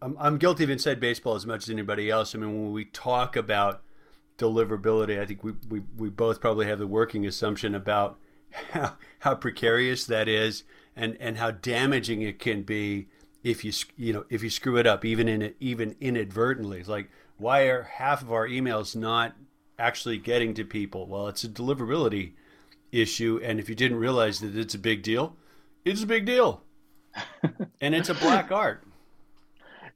I'm, 0.04 0.16
I'm 0.20 0.38
guilty 0.38 0.66
of 0.66 0.70
inside 0.70 1.00
baseball 1.00 1.34
as 1.34 1.48
much 1.48 1.64
as 1.64 1.72
anybody 1.72 2.12
else. 2.12 2.36
I 2.36 2.38
mean, 2.38 2.66
when 2.66 2.72
we 2.72 2.86
talk 2.86 3.36
about 3.36 3.82
deliverability, 4.38 5.20
I 5.20 5.26
think 5.26 5.44
we 5.44 5.54
we, 5.68 5.82
we 5.98 6.10
both 6.10 6.40
probably 6.40 6.68
have 6.68 6.78
the 6.78 6.86
working 6.86 7.26
assumption 7.26 7.74
about 7.74 8.20
how, 8.72 8.98
how 9.22 9.34
precarious 9.34 10.06
that 10.06 10.28
is 10.28 10.64
and 10.96 11.18
and 11.20 11.38
how 11.38 11.50
damaging 11.50 12.22
it 12.22 12.38
can 12.38 12.62
be 12.62 13.08
if 13.44 13.64
you 13.64 13.72
you 13.98 14.14
know 14.14 14.26
if 14.30 14.44
you 14.44 14.50
screw 14.50 14.78
it 14.78 14.88
up 14.88 15.06
even 15.06 15.28
in 15.28 15.54
even 15.60 15.96
inadvertently. 16.00 16.80
It's 16.80 16.90
like 16.90 17.10
why 17.38 17.62
are 17.64 17.84
half 17.84 18.22
of 18.22 18.32
our 18.32 18.48
emails 18.48 18.96
not 18.96 19.36
actually 19.78 20.18
getting 20.18 20.54
to 20.56 20.66
people? 20.66 21.08
Well, 21.08 21.28
it's 21.28 21.44
a 21.44 21.50
deliverability 21.50 22.34
issue, 22.92 23.40
and 23.44 23.60
if 23.60 23.70
you 23.70 23.76
didn't 23.76 23.98
realize 23.98 24.40
that 24.42 24.56
it's 24.56 24.76
a 24.76 24.80
big 24.80 25.04
deal, 25.04 25.36
it's 25.86 26.04
a 26.04 26.08
big 26.08 26.26
deal, 26.26 26.62
and 27.82 27.96
it's 27.96 28.10
a 28.10 28.14
black 28.14 28.52
art. 28.52 28.84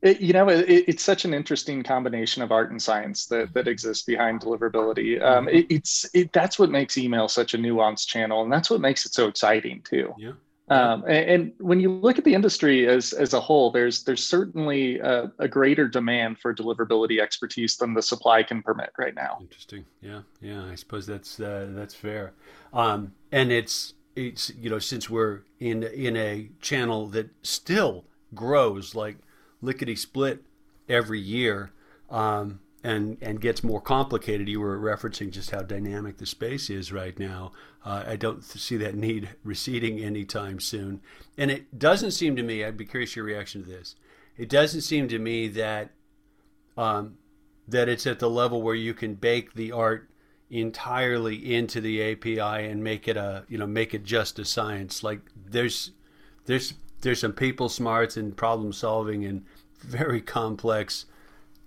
It, 0.02 0.20
you 0.20 0.34
know, 0.34 0.50
it, 0.50 0.66
it's 0.68 1.04
such 1.04 1.24
an 1.24 1.34
interesting 1.34 1.82
combination 1.82 2.44
of 2.44 2.52
art 2.52 2.72
and 2.72 2.82
science 2.82 3.26
that, 3.28 3.54
that 3.54 3.70
exists 3.70 4.04
behind 4.04 4.42
deliverability. 4.42 5.22
Um, 5.22 5.48
it, 5.48 5.66
it's 5.70 6.10
that's 6.34 6.60
what 6.60 6.70
makes 6.70 6.98
email 6.98 7.30
such 7.30 7.54
a 7.54 7.58
nuanced 7.58 8.08
channel, 8.08 8.44
and 8.44 8.52
that's 8.52 8.70
what 8.70 8.82
makes 8.82 9.06
it 9.06 9.14
so 9.14 9.28
exciting 9.28 9.82
too. 9.82 10.14
Yeah. 10.18 10.34
Um, 10.74 11.04
and, 11.08 11.30
and, 11.30 11.54
when 11.60 11.80
you 11.80 11.92
look 11.92 12.18
at 12.18 12.24
the 12.24 12.34
industry 12.34 12.88
as, 12.88 13.14
as 13.14 13.34
a 13.34 13.40
whole, 13.40 13.72
there's 13.72 14.04
there's 14.04 14.24
certainly 14.26 15.00
a, 15.00 15.32
a, 15.40 15.48
greater 15.48 15.88
demand 15.88 16.40
for 16.40 16.54
deliverability 16.54 17.22
expertise 17.22 17.78
than 17.78 17.94
the 17.94 18.02
supply 18.02 18.44
can 18.44 18.62
permit 18.62 18.92
right 18.98 19.16
now. 19.16 19.38
Interesting. 19.42 19.86
Yeah, 20.02 20.22
yeah. 20.42 20.66
I 20.66 20.76
suppose 20.76 21.06
that's 21.06 21.40
uh, 21.40 21.68
that's 21.72 21.94
fair. 21.94 22.34
Um, 22.74 23.14
and 23.32 23.52
it's 23.52 23.94
it's 24.16 24.52
you 24.58 24.70
know 24.70 24.80
since 24.80 25.10
we're 25.10 25.42
in 25.60 25.84
in 25.84 26.18
a 26.18 26.50
channel 26.62 27.08
that 27.08 27.30
still 27.44 28.06
grows 28.34 28.96
like 28.96 29.18
lickety 29.62 29.96
split 29.96 30.44
every 30.90 31.20
year. 31.20 31.72
Um, 32.10 32.60
and 32.84 33.18
and 33.22 33.40
gets 33.40 33.64
more 33.64 33.82
complicated. 33.82 34.50
You 34.50 34.60
were 34.60 34.78
referencing 34.78 35.32
just 35.32 35.52
how 35.52 35.62
dynamic 35.62 36.18
the 36.18 36.26
space 36.26 36.70
is 36.70 36.92
right 36.92 37.18
now. 37.18 37.54
Uh, 37.86 38.04
I 38.08 38.16
don't 38.16 38.44
see 38.44 38.78
that 38.78 38.96
need 38.96 39.30
receding 39.44 40.00
anytime 40.00 40.60
soon. 40.60 41.02
And 41.38 41.52
it 41.52 41.78
doesn't 41.78 42.12
seem 42.12 42.36
to 42.38 42.44
me. 42.44 42.64
I'd 42.64 42.78
be 42.78 42.86
curious 42.86 43.16
your 43.16 43.26
reaction 43.26 43.64
to 43.64 43.70
this. 43.70 43.96
It 44.38 44.50
doesn't 44.50 44.82
seem 44.82 45.08
to 45.10 45.20
me 45.20 45.48
that 45.50 45.92
um, 46.78 47.18
that 47.68 47.90
it's 47.90 48.08
at 48.08 48.20
the 48.20 48.30
level 48.30 48.62
where 48.62 48.76
you 48.76 48.94
can 48.94 49.16
bake 49.16 49.54
the 49.54 49.72
art 49.72 50.10
entirely 50.50 51.56
into 51.56 51.82
the 51.82 52.12
API 52.12 52.68
and 52.68 52.84
make 52.84 53.08
it 53.08 53.18
a 53.18 53.44
you 53.48 53.58
know 53.58 53.68
make 53.68 53.94
it 53.94 54.04
just 54.04 54.40
a 54.40 54.46
science. 54.46 55.04
Like 55.04 55.20
there's 55.36 55.92
there's 56.46 56.74
there's 57.02 57.20
some 57.20 57.34
people 57.34 57.70
smarts 57.70 58.18
and 58.18 58.36
problem 58.36 58.72
solving 58.72 59.26
and 59.26 59.46
very 59.82 60.22
complex 60.22 61.06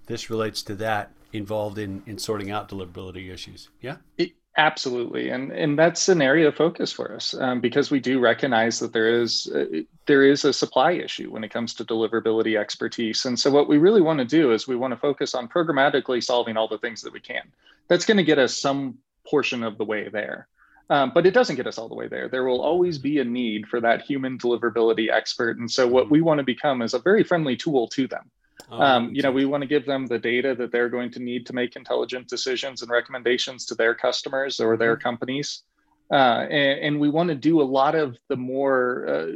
this 0.06 0.30
relates 0.30 0.62
to 0.62 0.74
that 0.76 1.12
involved 1.32 1.78
in, 1.78 2.02
in 2.06 2.18
sorting 2.18 2.50
out 2.50 2.68
deliverability 2.68 3.32
issues. 3.32 3.68
Yeah? 3.80 3.96
It, 4.16 4.32
Absolutely, 4.58 5.28
and 5.28 5.52
and 5.52 5.78
that's 5.78 6.08
an 6.08 6.22
area 6.22 6.48
of 6.48 6.56
focus 6.56 6.90
for 6.90 7.14
us 7.14 7.34
um, 7.34 7.60
because 7.60 7.90
we 7.90 8.00
do 8.00 8.18
recognize 8.18 8.78
that 8.78 8.94
there 8.94 9.20
is 9.20 9.52
uh, 9.54 9.82
there 10.06 10.22
is 10.22 10.46
a 10.46 10.52
supply 10.52 10.92
issue 10.92 11.30
when 11.30 11.44
it 11.44 11.50
comes 11.50 11.74
to 11.74 11.84
deliverability 11.84 12.58
expertise, 12.58 13.26
and 13.26 13.38
so 13.38 13.50
what 13.50 13.68
we 13.68 13.76
really 13.76 14.00
want 14.00 14.18
to 14.18 14.24
do 14.24 14.52
is 14.52 14.66
we 14.66 14.74
want 14.74 14.92
to 14.92 14.96
focus 14.98 15.34
on 15.34 15.46
programmatically 15.46 16.24
solving 16.24 16.56
all 16.56 16.68
the 16.68 16.78
things 16.78 17.02
that 17.02 17.12
we 17.12 17.20
can. 17.20 17.42
That's 17.88 18.06
going 18.06 18.16
to 18.16 18.24
get 18.24 18.38
us 18.38 18.56
some 18.56 18.96
portion 19.26 19.62
of 19.62 19.76
the 19.76 19.84
way 19.84 20.08
there, 20.08 20.48
um, 20.88 21.12
but 21.14 21.26
it 21.26 21.34
doesn't 21.34 21.56
get 21.56 21.66
us 21.66 21.76
all 21.76 21.90
the 21.90 21.94
way 21.94 22.08
there. 22.08 22.26
There 22.30 22.44
will 22.44 22.62
always 22.62 22.96
be 22.96 23.18
a 23.18 23.24
need 23.24 23.66
for 23.66 23.82
that 23.82 24.00
human 24.00 24.38
deliverability 24.38 25.10
expert, 25.12 25.58
and 25.58 25.70
so 25.70 25.86
what 25.86 26.08
we 26.08 26.22
want 26.22 26.38
to 26.38 26.44
become 26.44 26.80
is 26.80 26.94
a 26.94 26.98
very 26.98 27.24
friendly 27.24 27.56
tool 27.56 27.88
to 27.88 28.08
them. 28.08 28.30
Oh, 28.70 28.80
um, 28.80 29.14
you 29.14 29.22
know, 29.22 29.30
we 29.30 29.44
want 29.44 29.62
to 29.62 29.66
give 29.66 29.86
them 29.86 30.06
the 30.06 30.18
data 30.18 30.54
that 30.56 30.72
they're 30.72 30.88
going 30.88 31.10
to 31.12 31.20
need 31.20 31.46
to 31.46 31.52
make 31.52 31.76
intelligent 31.76 32.28
decisions 32.28 32.82
and 32.82 32.90
recommendations 32.90 33.66
to 33.66 33.74
their 33.74 33.94
customers 33.94 34.60
or 34.60 34.76
their 34.76 34.96
mm-hmm. 34.96 35.02
companies. 35.02 35.62
Uh, 36.10 36.46
and, 36.50 36.80
and, 36.80 37.00
we 37.00 37.08
want 37.08 37.28
to 37.28 37.34
do 37.34 37.60
a 37.60 37.64
lot 37.64 37.96
of 37.96 38.16
the 38.28 38.36
more, 38.36 39.06
uh, 39.08 39.26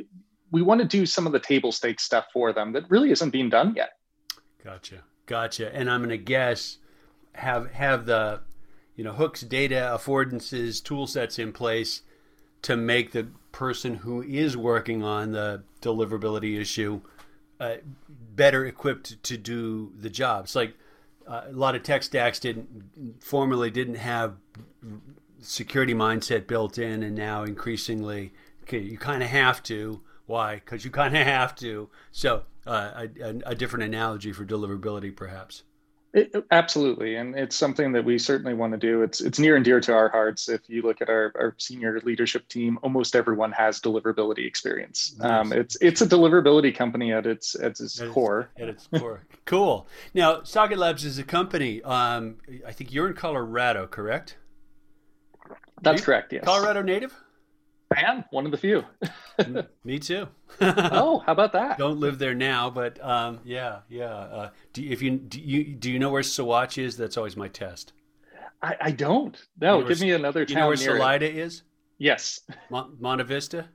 we 0.52 0.62
want 0.62 0.80
to 0.80 0.86
do 0.86 1.04
some 1.04 1.26
of 1.26 1.32
the 1.32 1.40
table 1.40 1.72
stakes 1.72 2.04
stuff 2.04 2.26
for 2.32 2.52
them 2.52 2.72
that 2.72 2.88
really 2.88 3.10
isn't 3.10 3.30
being 3.30 3.50
done 3.50 3.74
yet. 3.76 3.90
Gotcha, 4.62 5.02
gotcha. 5.26 5.74
And 5.74 5.90
I'm 5.90 5.98
going 6.00 6.10
to 6.10 6.18
guess 6.18 6.78
have 7.32 7.72
have 7.72 8.06
the, 8.06 8.40
you 8.94 9.02
know, 9.02 9.12
hooks, 9.12 9.40
data, 9.40 9.90
affordances, 9.92 10.82
tool 10.82 11.08
sets 11.08 11.40
in 11.40 11.52
place 11.52 12.02
to 12.62 12.76
make 12.76 13.10
the 13.10 13.26
person 13.50 13.96
who 13.96 14.22
is 14.22 14.56
working 14.56 15.02
on 15.02 15.32
the 15.32 15.64
deliverability 15.82 16.60
issue 16.60 17.00
uh, 17.60 17.76
better 18.08 18.64
equipped 18.66 19.22
to 19.22 19.36
do 19.36 19.92
the 19.96 20.10
job. 20.10 20.44
It's 20.44 20.56
like 20.56 20.74
uh, 21.28 21.42
a 21.48 21.52
lot 21.52 21.74
of 21.74 21.82
tech 21.82 22.02
stacks 22.02 22.40
didn't 22.40 23.20
formerly 23.20 23.70
didn't 23.70 23.96
have 23.96 24.34
security 25.40 25.94
mindset 25.94 26.46
built 26.46 26.78
in, 26.78 27.02
and 27.02 27.14
now 27.14 27.44
increasingly, 27.44 28.32
okay, 28.62 28.78
you 28.78 28.98
kind 28.98 29.22
of 29.22 29.28
have 29.28 29.62
to. 29.64 30.00
Why? 30.26 30.56
Because 30.56 30.84
you 30.84 30.90
kind 30.90 31.16
of 31.16 31.26
have 31.26 31.54
to. 31.56 31.88
So, 32.10 32.42
uh, 32.66 33.06
a, 33.22 33.34
a 33.46 33.54
different 33.54 33.84
analogy 33.84 34.32
for 34.32 34.44
deliverability, 34.44 35.14
perhaps. 35.14 35.62
It, 36.12 36.34
absolutely, 36.50 37.14
and 37.14 37.36
it's 37.36 37.54
something 37.54 37.92
that 37.92 38.04
we 38.04 38.18
certainly 38.18 38.52
want 38.52 38.72
to 38.72 38.78
do. 38.78 39.02
It's 39.02 39.20
it's 39.20 39.38
near 39.38 39.54
and 39.54 39.64
dear 39.64 39.80
to 39.80 39.94
our 39.94 40.08
hearts. 40.08 40.48
If 40.48 40.62
you 40.66 40.82
look 40.82 41.00
at 41.00 41.08
our, 41.08 41.32
our 41.36 41.54
senior 41.58 42.00
leadership 42.00 42.48
team, 42.48 42.80
almost 42.82 43.14
everyone 43.14 43.52
has 43.52 43.80
deliverability 43.80 44.44
experience. 44.44 45.14
Nice. 45.18 45.30
Um, 45.30 45.52
it's 45.52 45.76
it's 45.80 46.00
a 46.00 46.06
deliverability 46.06 46.74
company 46.74 47.12
at 47.12 47.26
its 47.26 47.54
at 47.54 47.78
its 47.78 48.00
at 48.00 48.10
core. 48.10 48.50
Its, 48.56 48.62
at 48.62 48.68
its 48.68 48.88
core, 49.00 49.22
cool. 49.44 49.86
Now, 50.12 50.40
SocketLabs 50.40 51.04
is 51.04 51.18
a 51.18 51.24
company. 51.24 51.80
Um, 51.82 52.38
I 52.66 52.72
think 52.72 52.92
you're 52.92 53.06
in 53.06 53.14
Colorado, 53.14 53.86
correct? 53.86 54.36
That's 55.80 56.02
correct. 56.02 56.32
Yes. 56.32 56.44
Colorado 56.44 56.82
native. 56.82 57.14
I 57.96 58.02
am 58.02 58.24
one 58.30 58.44
of 58.44 58.52
the 58.52 58.56
few. 58.56 58.84
Me 59.84 59.98
too. 59.98 60.28
oh, 60.60 61.22
how 61.26 61.32
about 61.32 61.52
that? 61.54 61.76
Don't 61.76 61.98
live 61.98 62.18
there 62.18 62.34
now, 62.34 62.70
but 62.70 63.02
um, 63.04 63.40
yeah, 63.44 63.80
yeah. 63.88 64.04
Uh, 64.04 64.50
do 64.72 64.82
if 64.82 65.02
you 65.02 65.16
do 65.16 65.40
you 65.40 65.74
do 65.74 65.90
you 65.90 65.98
know 65.98 66.10
where 66.10 66.22
Saguache 66.22 66.82
is? 66.82 66.96
That's 66.96 67.16
always 67.16 67.36
my 67.36 67.48
test. 67.48 67.92
I, 68.62 68.76
I 68.80 68.90
don't. 68.92 69.36
No, 69.60 69.78
you 69.78 69.82
know 69.82 69.88
give 69.88 70.00
me 70.00 70.12
another 70.12 70.44
town. 70.44 70.54
You 70.54 70.60
know 70.60 70.68
where 70.68 70.76
Salida 70.76 71.26
it. 71.26 71.36
is? 71.36 71.62
Yes. 71.98 72.40
Mon- 72.70 72.96
Monte 73.00 73.24
Vista. 73.24 73.68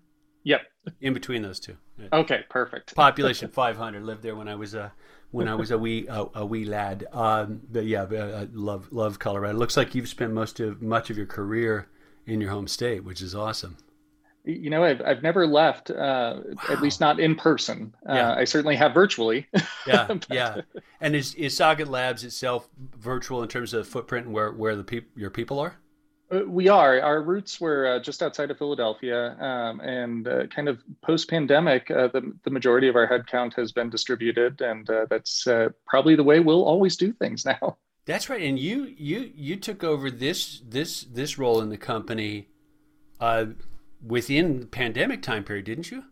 Yep. 0.44 0.62
In 1.02 1.14
between 1.14 1.42
those 1.42 1.60
two. 1.60 1.76
Okay, 2.14 2.44
perfect. 2.50 2.96
Population 2.96 3.50
500. 3.54 4.04
Lived 4.04 4.22
there 4.22 4.36
when 4.36 4.48
I 4.48 4.56
was 4.56 4.76
a 4.76 4.94
when 5.32 5.48
I 5.48 5.56
was 5.56 5.72
a 5.72 5.78
wee 5.78 6.08
a, 6.08 6.26
a 6.36 6.46
wee 6.46 6.66
lad. 6.66 7.06
Um, 7.12 7.62
but 7.70 7.86
yeah, 7.86 8.04
I 8.04 8.48
love 8.54 8.94
love 8.94 9.20
Colorado. 9.20 9.56
It 9.56 9.60
looks 9.60 9.76
like 9.76 9.94
you've 9.94 10.08
spent 10.08 10.32
most 10.32 10.60
of 10.62 10.82
much 10.82 11.10
of 11.10 11.18
your 11.18 11.26
career 11.26 11.90
in 12.26 12.40
your 12.40 12.52
home 12.52 12.68
state, 12.68 13.04
which 13.04 13.22
is 13.22 13.36
awesome 13.36 13.76
you 14.46 14.70
know 14.70 14.84
i've, 14.84 15.02
I've 15.02 15.24
never 15.24 15.48
left 15.48 15.90
uh, 15.90 16.40
wow. 16.44 16.54
at 16.70 16.82
least 16.82 17.00
not 17.00 17.20
in 17.20 17.36
person. 17.36 17.94
Uh, 18.08 18.36
i 18.38 18.44
certainly 18.44 18.76
have 18.76 18.94
virtually. 18.94 19.48
Yeah 19.88 20.08
yeah. 20.30 20.62
And 21.02 21.16
is, 21.16 21.36
is 21.36 21.56
socket 21.56 21.88
labs 21.88 22.24
itself 22.24 22.68
virtual 22.98 23.42
in 23.44 23.50
terms 23.50 23.74
of 23.74 23.88
footprint 23.88 24.26
and 24.26 24.36
where, 24.36 24.52
where 24.52 24.76
the 24.76 24.84
peop- 24.84 25.12
your 25.16 25.30
people 25.30 25.60
are? 25.60 25.76
Uh, 26.32 26.40
we 26.48 26.68
are. 26.68 27.00
Our 27.02 27.22
roots 27.22 27.62
were 27.62 27.88
uh, 27.88 28.00
just 28.00 28.24
outside 28.24 28.50
of 28.50 28.58
philadelphia 28.58 29.38
um, 29.40 29.80
and 29.82 30.28
uh, 30.28 30.48
kind 30.48 30.68
of 30.68 30.82
post-pandemic 31.04 31.92
uh, 31.92 32.08
the, 32.08 32.34
the 32.44 32.50
majority 32.50 32.88
of 32.88 32.96
our 32.96 33.08
headcount 33.08 33.54
has 33.56 33.72
been 33.72 33.90
distributed 33.90 34.62
and 34.62 34.90
that's 35.10 35.48
probably 35.88 36.16
the 36.16 36.24
way 36.24 36.40
we'll 36.40 36.66
always 36.66 36.98
do 36.98 37.12
things 37.14 37.46
now. 37.62 37.78
That's 38.06 38.30
right. 38.30 38.42
And 38.42 38.60
you 38.60 38.94
you 38.98 39.32
you 39.36 39.56
took 39.56 39.84
over 39.84 40.12
this 40.12 40.62
this 40.68 41.02
this 41.04 41.38
role 41.40 41.60
in 41.62 41.70
the 41.70 41.78
company 41.78 42.50
uh, 43.20 43.46
within 44.06 44.62
the 44.62 44.66
pandemic 44.66 45.22
time 45.22 45.44
period, 45.44 45.66
didn't 45.66 45.92
you? 45.92 46.04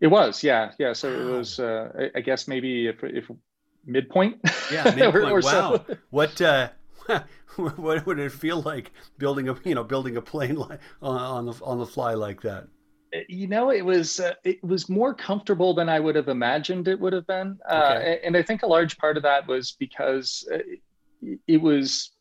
It 0.00 0.08
was, 0.08 0.42
yeah, 0.42 0.72
yeah. 0.78 0.92
So 0.92 1.12
wow. 1.12 1.20
it 1.20 1.38
was, 1.38 1.60
uh, 1.60 2.08
I 2.14 2.20
guess 2.20 2.46
maybe 2.46 2.86
if, 2.86 3.02
if 3.02 3.30
midpoint. 3.84 4.38
Yeah, 4.70 4.84
midpoint. 4.96 5.14
or, 5.14 5.38
or 5.38 5.40
wow. 5.40 5.84
So. 5.86 5.96
What 6.10 6.40
uh, 6.40 6.68
what 7.56 8.06
would 8.06 8.18
it 8.18 8.32
feel 8.32 8.62
like 8.62 8.92
building 9.18 9.48
a 9.48 9.56
you 9.64 9.74
know 9.74 9.84
building 9.84 10.16
a 10.16 10.22
plane 10.22 10.56
like 10.56 10.80
on 11.02 11.46
the 11.46 11.52
on 11.64 11.78
the 11.78 11.86
fly 11.86 12.14
like 12.14 12.42
that? 12.42 12.68
Uh, 13.14 13.20
you 13.28 13.46
know, 13.46 13.70
it 13.70 13.84
was 13.84 14.20
uh, 14.20 14.34
it 14.44 14.62
was 14.62 14.88
more 14.88 15.14
comfortable 15.14 15.74
than 15.74 15.88
I 15.88 15.98
would 15.98 16.14
have 16.14 16.28
imagined 16.28 16.88
it 16.88 17.00
would 17.00 17.12
have 17.12 17.26
been, 17.26 17.58
uh, 17.68 17.94
okay. 17.96 18.20
and 18.22 18.36
I 18.36 18.42
think 18.42 18.62
a 18.62 18.66
large 18.66 18.98
part 18.98 19.16
of 19.16 19.22
that 19.22 19.46
was 19.46 19.72
because 19.72 20.46
uh, 20.52 20.58
it 21.46 21.60
was 21.60 22.12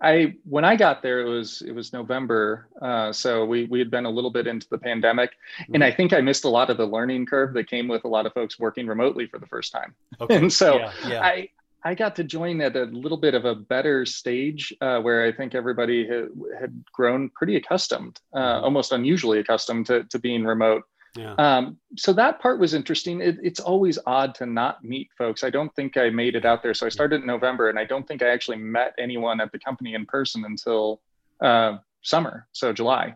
I 0.00 0.34
when 0.44 0.64
I 0.64 0.76
got 0.76 1.02
there 1.02 1.20
it 1.20 1.28
was 1.28 1.62
it 1.62 1.72
was 1.72 1.92
November, 1.92 2.68
uh, 2.80 3.12
so 3.12 3.44
we 3.44 3.64
we 3.64 3.78
had 3.78 3.90
been 3.90 4.06
a 4.06 4.10
little 4.10 4.30
bit 4.30 4.46
into 4.46 4.68
the 4.68 4.78
pandemic, 4.78 5.30
mm-hmm. 5.60 5.74
and 5.74 5.84
I 5.84 5.90
think 5.90 6.12
I 6.12 6.20
missed 6.20 6.44
a 6.44 6.48
lot 6.48 6.70
of 6.70 6.76
the 6.76 6.86
learning 6.86 7.26
curve 7.26 7.54
that 7.54 7.68
came 7.68 7.88
with 7.88 8.04
a 8.04 8.08
lot 8.08 8.26
of 8.26 8.32
folks 8.32 8.58
working 8.58 8.86
remotely 8.86 9.26
for 9.26 9.38
the 9.38 9.46
first 9.46 9.72
time. 9.72 9.94
Okay. 10.20 10.36
and 10.36 10.52
so 10.52 10.76
yeah, 10.76 10.92
yeah. 11.06 11.22
I 11.22 11.48
I 11.84 11.94
got 11.94 12.16
to 12.16 12.24
join 12.24 12.60
at 12.60 12.76
a 12.76 12.84
little 12.84 13.18
bit 13.18 13.34
of 13.34 13.44
a 13.44 13.54
better 13.54 14.04
stage 14.06 14.74
uh, 14.80 15.00
where 15.00 15.24
I 15.24 15.32
think 15.32 15.54
everybody 15.54 16.06
had, 16.06 16.28
had 16.58 16.84
grown 16.92 17.30
pretty 17.30 17.56
accustomed, 17.56 18.20
uh, 18.32 18.38
mm-hmm. 18.38 18.64
almost 18.64 18.92
unusually 18.92 19.38
accustomed 19.38 19.86
to 19.86 20.04
to 20.04 20.18
being 20.18 20.44
remote. 20.44 20.82
Yeah. 21.16 21.34
Um, 21.38 21.78
so 21.96 22.12
that 22.12 22.40
part 22.40 22.58
was 22.58 22.74
interesting. 22.74 23.20
It, 23.20 23.38
it's 23.42 23.60
always 23.60 23.98
odd 24.06 24.34
to 24.36 24.46
not 24.46 24.84
meet 24.84 25.08
folks. 25.16 25.44
I 25.44 25.50
don't 25.50 25.74
think 25.74 25.96
I 25.96 26.10
made 26.10 26.34
it 26.34 26.44
out 26.44 26.62
there. 26.62 26.74
So 26.74 26.86
I 26.86 26.88
started 26.88 27.20
in 27.20 27.26
November, 27.26 27.70
and 27.70 27.78
I 27.78 27.84
don't 27.84 28.06
think 28.06 28.22
I 28.22 28.28
actually 28.28 28.58
met 28.58 28.94
anyone 28.98 29.40
at 29.40 29.52
the 29.52 29.58
company 29.58 29.94
in 29.94 30.06
person 30.06 30.44
until 30.44 31.00
uh, 31.40 31.78
summer, 32.02 32.46
so 32.52 32.72
July. 32.72 33.14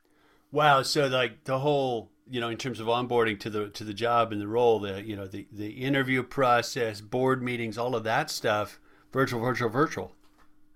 wow. 0.52 0.82
So 0.82 1.06
like 1.06 1.44
the 1.44 1.58
whole, 1.58 2.10
you 2.30 2.40
know, 2.40 2.48
in 2.48 2.56
terms 2.56 2.80
of 2.80 2.86
onboarding 2.86 3.38
to 3.40 3.50
the 3.50 3.68
to 3.70 3.84
the 3.84 3.94
job 3.94 4.32
and 4.32 4.40
the 4.40 4.48
role, 4.48 4.78
the 4.78 5.02
you 5.02 5.16
know 5.16 5.26
the 5.26 5.46
the 5.52 5.70
interview 5.70 6.22
process, 6.22 7.00
board 7.00 7.42
meetings, 7.42 7.76
all 7.76 7.94
of 7.94 8.04
that 8.04 8.30
stuff, 8.30 8.80
virtual, 9.12 9.40
virtual, 9.40 9.68
virtual. 9.68 10.14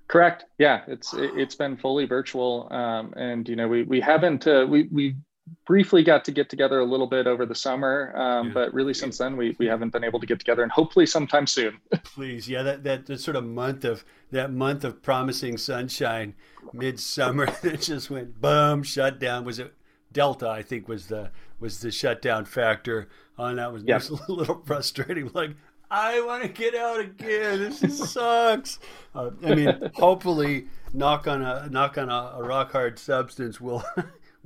Correct. 0.09 0.45
Yeah, 0.59 0.83
it's 0.87 1.15
it's 1.15 1.57
been 1.57 1.77
fully 1.77 2.07
virtual, 2.07 2.69
um, 2.71 3.13
and 3.17 3.49
you 3.49 3.57
know 3.57 3.67
we 3.67 3.83
we 3.83 4.01
haven't 4.01 4.47
uh, 4.47 4.65
we 4.69 4.85
we 4.93 5.17
briefly 5.65 6.03
got 6.03 6.25
to 6.25 6.33
get 6.33 6.49
together 6.49 6.79
a 6.81 6.85
little 6.85 7.07
bit 7.07 7.27
over 7.27 7.47
the 7.47 7.55
summer, 7.55 8.13
um, 8.17 8.49
yeah. 8.49 8.55
but 8.55 8.75
really 8.75 8.95
since 8.95 9.19
then 9.19 9.37
we, 9.37 9.57
we 9.59 9.67
haven't 9.67 9.93
been 9.93 10.05
able 10.05 10.21
to 10.21 10.27
get 10.27 10.39
together, 10.39 10.63
and 10.63 10.73
hopefully 10.73 11.07
sometime 11.07 11.47
soon. 11.47 11.79
Please, 12.05 12.49
yeah, 12.49 12.63
that, 12.63 12.85
that 12.85 13.07
that 13.07 13.21
sort 13.21 13.37
of 13.37 13.45
month 13.45 13.85
of 13.85 14.05
that 14.31 14.53
month 14.53 14.85
of 14.85 15.03
promising 15.03 15.57
sunshine, 15.57 16.35
midsummer, 16.73 17.47
that 17.63 17.83
just 17.83 18.11
went 18.11 18.41
boom, 18.41 18.83
shut 18.83 19.19
down. 19.19 19.45
Was 19.45 19.59
it 19.59 19.75
Delta? 20.13 20.49
I 20.49 20.63
think 20.63 20.89
was 20.89 21.07
the 21.07 21.31
was 21.61 21.81
the 21.81 21.91
shutdown 21.91 22.45
factor 22.45 23.09
on 23.39 23.57
that 23.57 23.73
was 23.73 23.83
yep. 23.85 24.03
a 24.29 24.33
little 24.33 24.63
frustrating. 24.65 25.31
Like 25.33 25.51
I 25.91 26.21
want 26.23 26.43
to 26.43 26.49
get 26.49 26.75
out 26.75 27.01
again. 27.01 27.75
This 27.81 28.11
sucks. 28.13 28.79
Uh, 29.15 29.31
I 29.45 29.55
mean, 29.55 29.91
hopefully, 29.95 30.67
knock 30.93 31.29
on 31.29 31.43
a 31.43 31.69
knock 31.71 31.99
on 31.99 32.09
a, 32.09 32.35
a 32.37 32.43
rock 32.43 32.73
hard 32.73 32.99
substance 32.99 33.61
will 33.61 33.85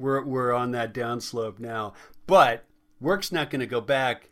we're 0.01 0.25
we're 0.25 0.53
on 0.53 0.73
that 0.73 0.95
downslope 0.95 1.59
now. 1.59 1.93
But 2.27 2.65
work's 3.01 3.31
not 3.33 3.51
going 3.51 3.61
to 3.61 3.67
go 3.67 3.81
back 3.81 4.31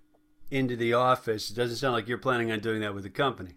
into 0.51 0.77
the 0.77 0.95
office. 0.95 1.51
It 1.51 1.55
doesn't 1.55 1.77
sound 1.77 1.95
like 1.95 2.09
you're 2.09 2.19
planning 2.19 2.51
on 2.51 2.61
doing 2.61 2.81
that 2.81 2.95
with 2.95 3.05
the 3.05 3.11
company. 3.11 3.55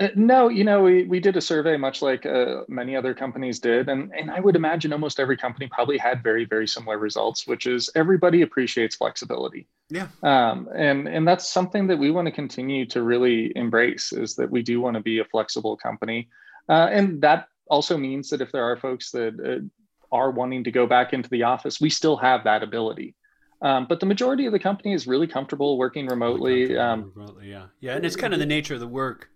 Uh, 0.00 0.08
no, 0.14 0.48
you 0.48 0.62
know, 0.62 0.82
we, 0.82 1.02
we 1.04 1.18
did 1.18 1.36
a 1.36 1.40
survey 1.40 1.76
much 1.76 2.02
like 2.02 2.24
uh, 2.24 2.62
many 2.68 2.94
other 2.94 3.12
companies 3.14 3.58
did. 3.58 3.88
And, 3.88 4.12
and 4.12 4.30
I 4.30 4.38
would 4.38 4.54
imagine 4.54 4.92
almost 4.92 5.18
every 5.18 5.36
company 5.36 5.68
probably 5.72 5.98
had 5.98 6.22
very, 6.22 6.44
very 6.44 6.68
similar 6.68 6.98
results, 6.98 7.48
which 7.48 7.66
is 7.66 7.90
everybody 7.96 8.42
appreciates 8.42 8.94
flexibility. 8.94 9.66
Yeah. 9.90 10.06
Um, 10.22 10.68
and, 10.72 11.08
and 11.08 11.26
that's 11.26 11.48
something 11.48 11.88
that 11.88 11.98
we 11.98 12.12
want 12.12 12.26
to 12.26 12.32
continue 12.32 12.86
to 12.86 13.02
really 13.02 13.52
embrace 13.56 14.12
is 14.12 14.36
that 14.36 14.48
we 14.48 14.62
do 14.62 14.80
want 14.80 14.94
to 14.94 15.02
be 15.02 15.18
a 15.18 15.24
flexible 15.24 15.76
company. 15.76 16.28
Uh, 16.68 16.88
and 16.92 17.20
that 17.22 17.48
also 17.68 17.96
means 17.96 18.30
that 18.30 18.40
if 18.40 18.52
there 18.52 18.62
are 18.62 18.76
folks 18.76 19.10
that 19.10 19.34
uh, 19.44 19.66
are 20.10 20.30
wanting 20.30 20.64
to 20.64 20.70
go 20.70 20.86
back 20.86 21.12
into 21.12 21.28
the 21.28 21.42
office, 21.42 21.80
we 21.80 21.90
still 21.90 22.16
have 22.16 22.44
that 22.44 22.62
ability. 22.62 23.14
Um, 23.60 23.86
but 23.88 24.00
the 24.00 24.06
majority 24.06 24.46
of 24.46 24.52
the 24.52 24.58
company 24.58 24.92
is 24.92 25.06
really 25.06 25.26
comfortable 25.26 25.78
working 25.78 26.06
remotely. 26.06 26.76
Um, 26.76 27.12
remotely, 27.14 27.50
yeah, 27.50 27.66
yeah, 27.80 27.96
and 27.96 28.06
it's 28.06 28.16
kind 28.16 28.32
of 28.32 28.38
the 28.38 28.46
nature 28.46 28.74
of 28.74 28.80
the 28.80 28.86
work 28.86 29.30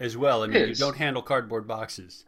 as 0.00 0.16
well. 0.16 0.42
I 0.42 0.46
mean, 0.46 0.68
you 0.68 0.74
don't 0.74 0.96
handle 0.96 1.22
cardboard 1.22 1.66
boxes, 1.66 2.24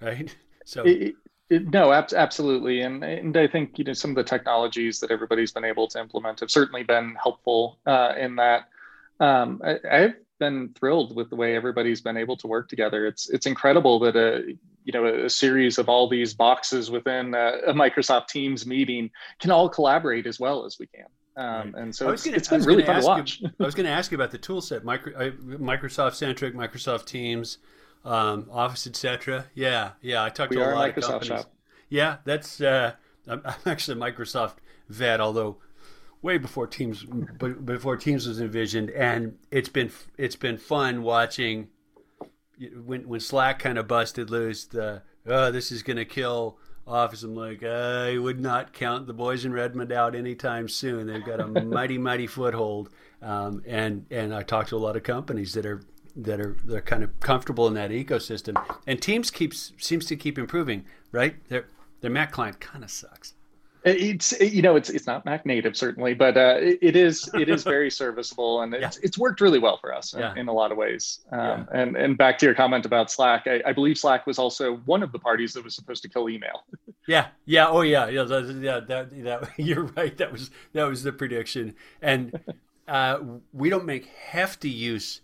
right? 0.00 0.34
So 0.64 0.84
it, 0.86 1.16
no, 1.50 1.92
ab- 1.92 2.12
absolutely, 2.14 2.82
and 2.82 3.02
and 3.04 3.36
I 3.36 3.46
think 3.46 3.78
you 3.78 3.84
know 3.84 3.92
some 3.92 4.10
of 4.10 4.16
the 4.16 4.24
technologies 4.24 5.00
that 5.00 5.10
everybody's 5.10 5.52
been 5.52 5.64
able 5.64 5.88
to 5.88 6.00
implement 6.00 6.40
have 6.40 6.50
certainly 6.50 6.82
been 6.82 7.16
helpful 7.20 7.78
uh, 7.86 8.14
in 8.16 8.36
that. 8.36 8.68
Um, 9.20 9.60
I, 9.64 9.78
I've 9.90 10.14
been 10.38 10.74
thrilled 10.78 11.14
with 11.14 11.30
the 11.30 11.36
way 11.36 11.54
everybody's 11.54 12.00
been 12.00 12.16
able 12.16 12.36
to 12.38 12.46
work 12.46 12.68
together. 12.68 13.06
It's 13.06 13.28
it's 13.28 13.46
incredible 13.46 13.98
that 14.00 14.16
a 14.16 14.56
you 14.84 14.92
know 14.92 15.24
a, 15.24 15.30
series 15.30 15.78
of 15.78 15.88
all 15.88 16.08
these 16.08 16.34
boxes 16.34 16.90
within 16.90 17.34
a, 17.34 17.52
a, 17.68 17.72
Microsoft 17.72 18.28
Teams 18.28 18.66
meeting 18.66 19.10
can 19.40 19.50
all 19.50 19.68
collaborate 19.68 20.26
as 20.26 20.40
well 20.40 20.64
as 20.64 20.78
we 20.78 20.86
can. 20.86 21.06
Um, 21.36 21.74
and 21.76 21.94
so 21.94 22.10
it's, 22.10 22.24
gonna, 22.24 22.36
it's 22.36 22.48
been 22.48 22.62
really 22.62 22.84
fun 22.84 23.00
to 23.00 23.06
watch. 23.06 23.40
You, 23.40 23.48
I 23.58 23.64
was 23.64 23.74
going 23.76 23.86
to 23.86 23.92
ask 23.92 24.10
you 24.10 24.16
about 24.16 24.32
the 24.32 24.38
tool 24.38 24.60
set, 24.60 24.84
Micro, 24.84 25.14
uh, 25.14 25.30
Microsoft 25.30 26.14
centric, 26.14 26.54
Microsoft 26.54 27.06
Teams, 27.06 27.58
um, 28.04 28.48
Office, 28.52 28.86
etc. 28.86 29.46
Yeah, 29.54 29.92
yeah. 30.02 30.22
I 30.22 30.28
talked 30.28 30.50
we 30.50 30.56
to 30.56 30.62
a 30.62 30.74
lot 30.74 30.90
of 30.90 31.02
companies. 31.02 31.28
Shop. 31.28 31.52
Yeah, 31.88 32.16
that's. 32.24 32.60
Uh, 32.60 32.92
I'm, 33.26 33.40
I'm 33.46 33.54
actually 33.66 33.98
a 33.98 34.12
Microsoft 34.12 34.56
vet, 34.88 35.20
although 35.20 35.56
way 36.22 36.38
before 36.38 36.66
Teams 36.66 37.04
before 37.04 37.96
Teams 37.96 38.26
was 38.26 38.40
envisioned, 38.40 38.90
and 38.90 39.38
it's 39.50 39.68
been 39.68 39.90
it's 40.16 40.36
been 40.36 40.56
fun 40.56 41.02
watching 41.02 41.68
when 42.84 43.08
when 43.08 43.20
Slack 43.20 43.58
kind 43.58 43.78
of 43.78 43.88
busted 43.88 44.30
loose. 44.30 44.64
The 44.64 45.02
oh, 45.26 45.50
this 45.50 45.72
is 45.72 45.82
going 45.82 45.96
to 45.96 46.04
kill 46.04 46.58
Office. 46.86 47.22
I'm 47.22 47.34
like, 47.34 47.62
I 47.62 48.18
would 48.18 48.40
not 48.40 48.72
count 48.72 49.06
the 49.06 49.12
boys 49.12 49.44
in 49.44 49.52
Redmond 49.52 49.92
out 49.92 50.14
anytime 50.14 50.68
soon. 50.68 51.06
They've 51.06 51.24
got 51.24 51.40
a 51.40 51.46
mighty 51.62 51.98
mighty 51.98 52.26
foothold, 52.26 52.90
um, 53.20 53.62
and 53.66 54.06
and 54.10 54.34
I 54.34 54.42
talked 54.42 54.70
to 54.70 54.76
a 54.76 54.78
lot 54.78 54.96
of 54.96 55.02
companies 55.02 55.54
that 55.54 55.66
are 55.66 55.82
that 56.16 56.40
are 56.40 56.56
they're 56.64 56.80
kind 56.80 57.02
of 57.02 57.18
comfortable 57.20 57.66
in 57.68 57.74
that 57.74 57.90
ecosystem. 57.90 58.62
And 58.86 59.00
Teams 59.00 59.30
keeps 59.30 59.72
seems 59.78 60.06
to 60.06 60.16
keep 60.16 60.38
improving, 60.38 60.84
right? 61.12 61.36
Their 61.48 61.66
their 62.00 62.10
Mac 62.10 62.32
client 62.32 62.60
kind 62.60 62.84
of 62.84 62.90
sucks. 62.90 63.34
It's 63.84 64.32
you 64.40 64.62
know 64.62 64.76
it's 64.76 64.90
it's 64.90 65.08
not 65.08 65.24
Mac 65.24 65.44
native 65.44 65.76
certainly, 65.76 66.14
but 66.14 66.36
uh, 66.36 66.56
it, 66.60 66.78
it 66.80 66.96
is 66.96 67.28
it 67.34 67.48
is 67.48 67.64
very 67.64 67.90
serviceable 68.02 68.62
and 68.62 68.72
it's 68.74 68.96
yeah. 68.96 69.02
it's 69.04 69.18
worked 69.18 69.40
really 69.40 69.58
well 69.58 69.76
for 69.76 69.92
us 69.92 70.14
in, 70.14 70.22
in 70.38 70.48
a 70.48 70.52
lot 70.52 70.70
of 70.70 70.78
ways. 70.78 71.20
Um, 71.32 71.40
yeah. 71.40 71.64
And 71.72 71.96
and 71.96 72.16
back 72.16 72.38
to 72.38 72.46
your 72.46 72.54
comment 72.54 72.86
about 72.86 73.10
Slack, 73.10 73.46
I, 73.46 73.60
I, 73.66 73.72
believe 73.72 73.98
Slack 73.98 74.24
was 74.24 74.38
also 74.38 74.76
one 74.84 75.02
of 75.02 75.10
the 75.10 75.18
parties 75.18 75.52
that 75.54 75.64
was 75.64 75.74
supposed 75.74 76.02
to 76.02 76.08
kill 76.08 76.28
email. 76.28 76.64
Yeah, 77.08 77.28
yeah, 77.46 77.66
oh 77.66 77.80
yeah, 77.80 78.06
yeah, 78.06 78.22
that, 78.22 78.58
yeah. 78.60 78.78
That, 78.78 79.24
that 79.24 79.50
you're 79.56 79.86
right. 79.96 80.16
That 80.18 80.30
was 80.30 80.50
that 80.72 80.84
was 80.84 81.02
the 81.02 81.10
prediction, 81.10 81.74
and 82.00 82.38
uh, 82.86 83.18
we 83.52 83.70
don't 83.70 83.84
make 83.84 84.06
hefty 84.06 84.70
use 84.70 85.20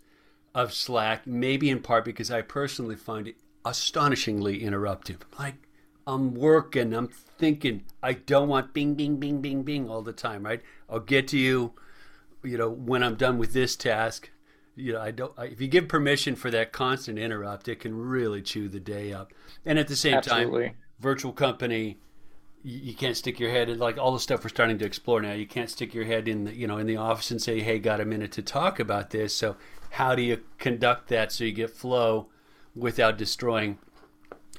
of 0.53 0.73
Slack, 0.73 1.25
maybe 1.25 1.69
in 1.69 1.79
part 1.79 2.03
because 2.03 2.31
I 2.31 2.41
personally 2.41 2.97
find 2.97 3.29
it 3.29 3.37
astonishingly 3.63 4.61
interruptive. 4.61 5.19
Like 5.39 5.55
I'm 6.07 6.33
working, 6.33 6.93
I'm 6.93 7.07
thinking, 7.07 7.83
I 8.01 8.13
don't 8.13 8.47
want 8.47 8.73
bing, 8.73 8.95
bing, 8.95 9.17
bing, 9.17 9.41
bing, 9.41 9.63
bing 9.63 9.89
all 9.89 10.01
the 10.01 10.13
time, 10.13 10.43
right? 10.43 10.61
I'll 10.89 10.99
get 10.99 11.27
to 11.29 11.37
you, 11.37 11.73
you 12.43 12.57
know, 12.57 12.69
when 12.69 13.03
I'm 13.03 13.15
done 13.15 13.37
with 13.37 13.53
this 13.53 13.75
task. 13.75 14.29
You 14.75 14.93
know, 14.93 15.01
I 15.01 15.11
don't. 15.11 15.33
I, 15.37 15.45
if 15.45 15.59
you 15.59 15.67
give 15.67 15.89
permission 15.89 16.35
for 16.35 16.49
that 16.51 16.71
constant 16.71 17.19
interrupt, 17.19 17.67
it 17.67 17.81
can 17.81 17.95
really 17.95 18.41
chew 18.41 18.69
the 18.69 18.79
day 18.79 19.11
up. 19.11 19.33
And 19.65 19.77
at 19.77 19.89
the 19.89 19.95
same 19.95 20.15
Absolutely. 20.15 20.67
time, 20.67 20.75
virtual 20.99 21.33
company, 21.33 21.97
you, 22.63 22.79
you, 22.79 22.93
can't 22.93 23.17
stick 23.17 23.39
your 23.39 23.49
head 23.49 23.69
in 23.69 23.77
like 23.77 23.97
all 23.97 24.13
the 24.13 24.19
stuff 24.19 24.43
we're 24.43 24.49
starting 24.49 24.77
to 24.77 24.85
explore 24.85 25.21
now. 25.21 25.33
You 25.33 25.47
can't 25.47 25.69
stick 25.69 25.93
your 25.93 26.05
head 26.05 26.27
in 26.27 26.45
the 26.45 26.55
you 26.55 26.65
know 26.65 26.77
in 26.77 26.87
the 26.87 26.97
office 26.97 27.29
and 27.29 27.41
say, 27.41 27.59
"Hey, 27.59 27.77
got 27.79 27.99
a 27.99 28.05
minute 28.05 28.31
to 28.33 28.41
talk 28.41 28.79
about 28.79 29.09
this." 29.09 29.35
So, 29.35 29.57
how 29.91 30.15
do 30.15 30.21
you 30.21 30.41
conduct 30.57 31.09
that 31.09 31.31
so 31.31 31.43
you 31.43 31.51
get 31.51 31.71
flow 31.71 32.29
without 32.75 33.17
destroying 33.17 33.79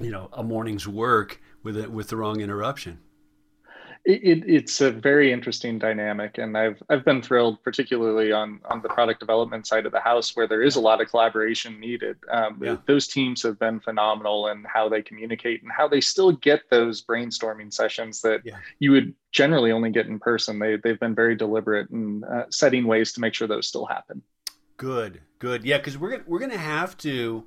you 0.03 0.11
know 0.11 0.29
a 0.33 0.43
morning's 0.43 0.87
work 0.87 1.41
with 1.63 1.77
it 1.77 1.91
with 1.91 2.09
the 2.09 2.17
wrong 2.17 2.41
interruption. 2.41 2.99
It, 4.03 4.23
it, 4.23 4.43
it's 4.47 4.81
a 4.81 4.89
very 4.89 5.31
interesting 5.31 5.77
dynamic, 5.77 6.39
and 6.39 6.57
I've 6.57 6.81
I've 6.89 7.05
been 7.05 7.21
thrilled, 7.21 7.63
particularly 7.63 8.31
on 8.31 8.59
on 8.65 8.81
the 8.81 8.89
product 8.89 9.19
development 9.19 9.67
side 9.67 9.85
of 9.85 9.91
the 9.91 9.99
house, 9.99 10.35
where 10.35 10.47
there 10.47 10.63
is 10.63 10.75
a 10.75 10.79
lot 10.81 11.01
of 11.01 11.09
collaboration 11.09 11.79
needed. 11.79 12.17
Um, 12.31 12.59
yeah. 12.63 12.77
Those 12.87 13.07
teams 13.07 13.43
have 13.43 13.59
been 13.59 13.79
phenomenal 13.79 14.47
in 14.47 14.63
how 14.63 14.89
they 14.89 15.03
communicate 15.03 15.61
and 15.61 15.71
how 15.71 15.87
they 15.87 16.01
still 16.01 16.31
get 16.31 16.61
those 16.71 17.03
brainstorming 17.03 17.71
sessions 17.71 18.21
that 18.21 18.41
yeah. 18.43 18.57
you 18.79 18.91
would 18.91 19.13
generally 19.31 19.71
only 19.71 19.91
get 19.91 20.07
in 20.07 20.17
person. 20.17 20.57
They 20.57 20.77
they've 20.77 20.99
been 20.99 21.13
very 21.13 21.35
deliberate 21.35 21.91
in 21.91 22.23
uh, 22.23 22.45
setting 22.49 22.87
ways 22.87 23.13
to 23.13 23.21
make 23.21 23.35
sure 23.35 23.47
those 23.47 23.67
still 23.67 23.85
happen. 23.85 24.23
Good, 24.77 25.21
good, 25.37 25.63
yeah, 25.63 25.77
because 25.77 25.95
we're 25.95 26.23
we're 26.25 26.39
gonna 26.39 26.57
have 26.57 26.97
to 26.99 27.45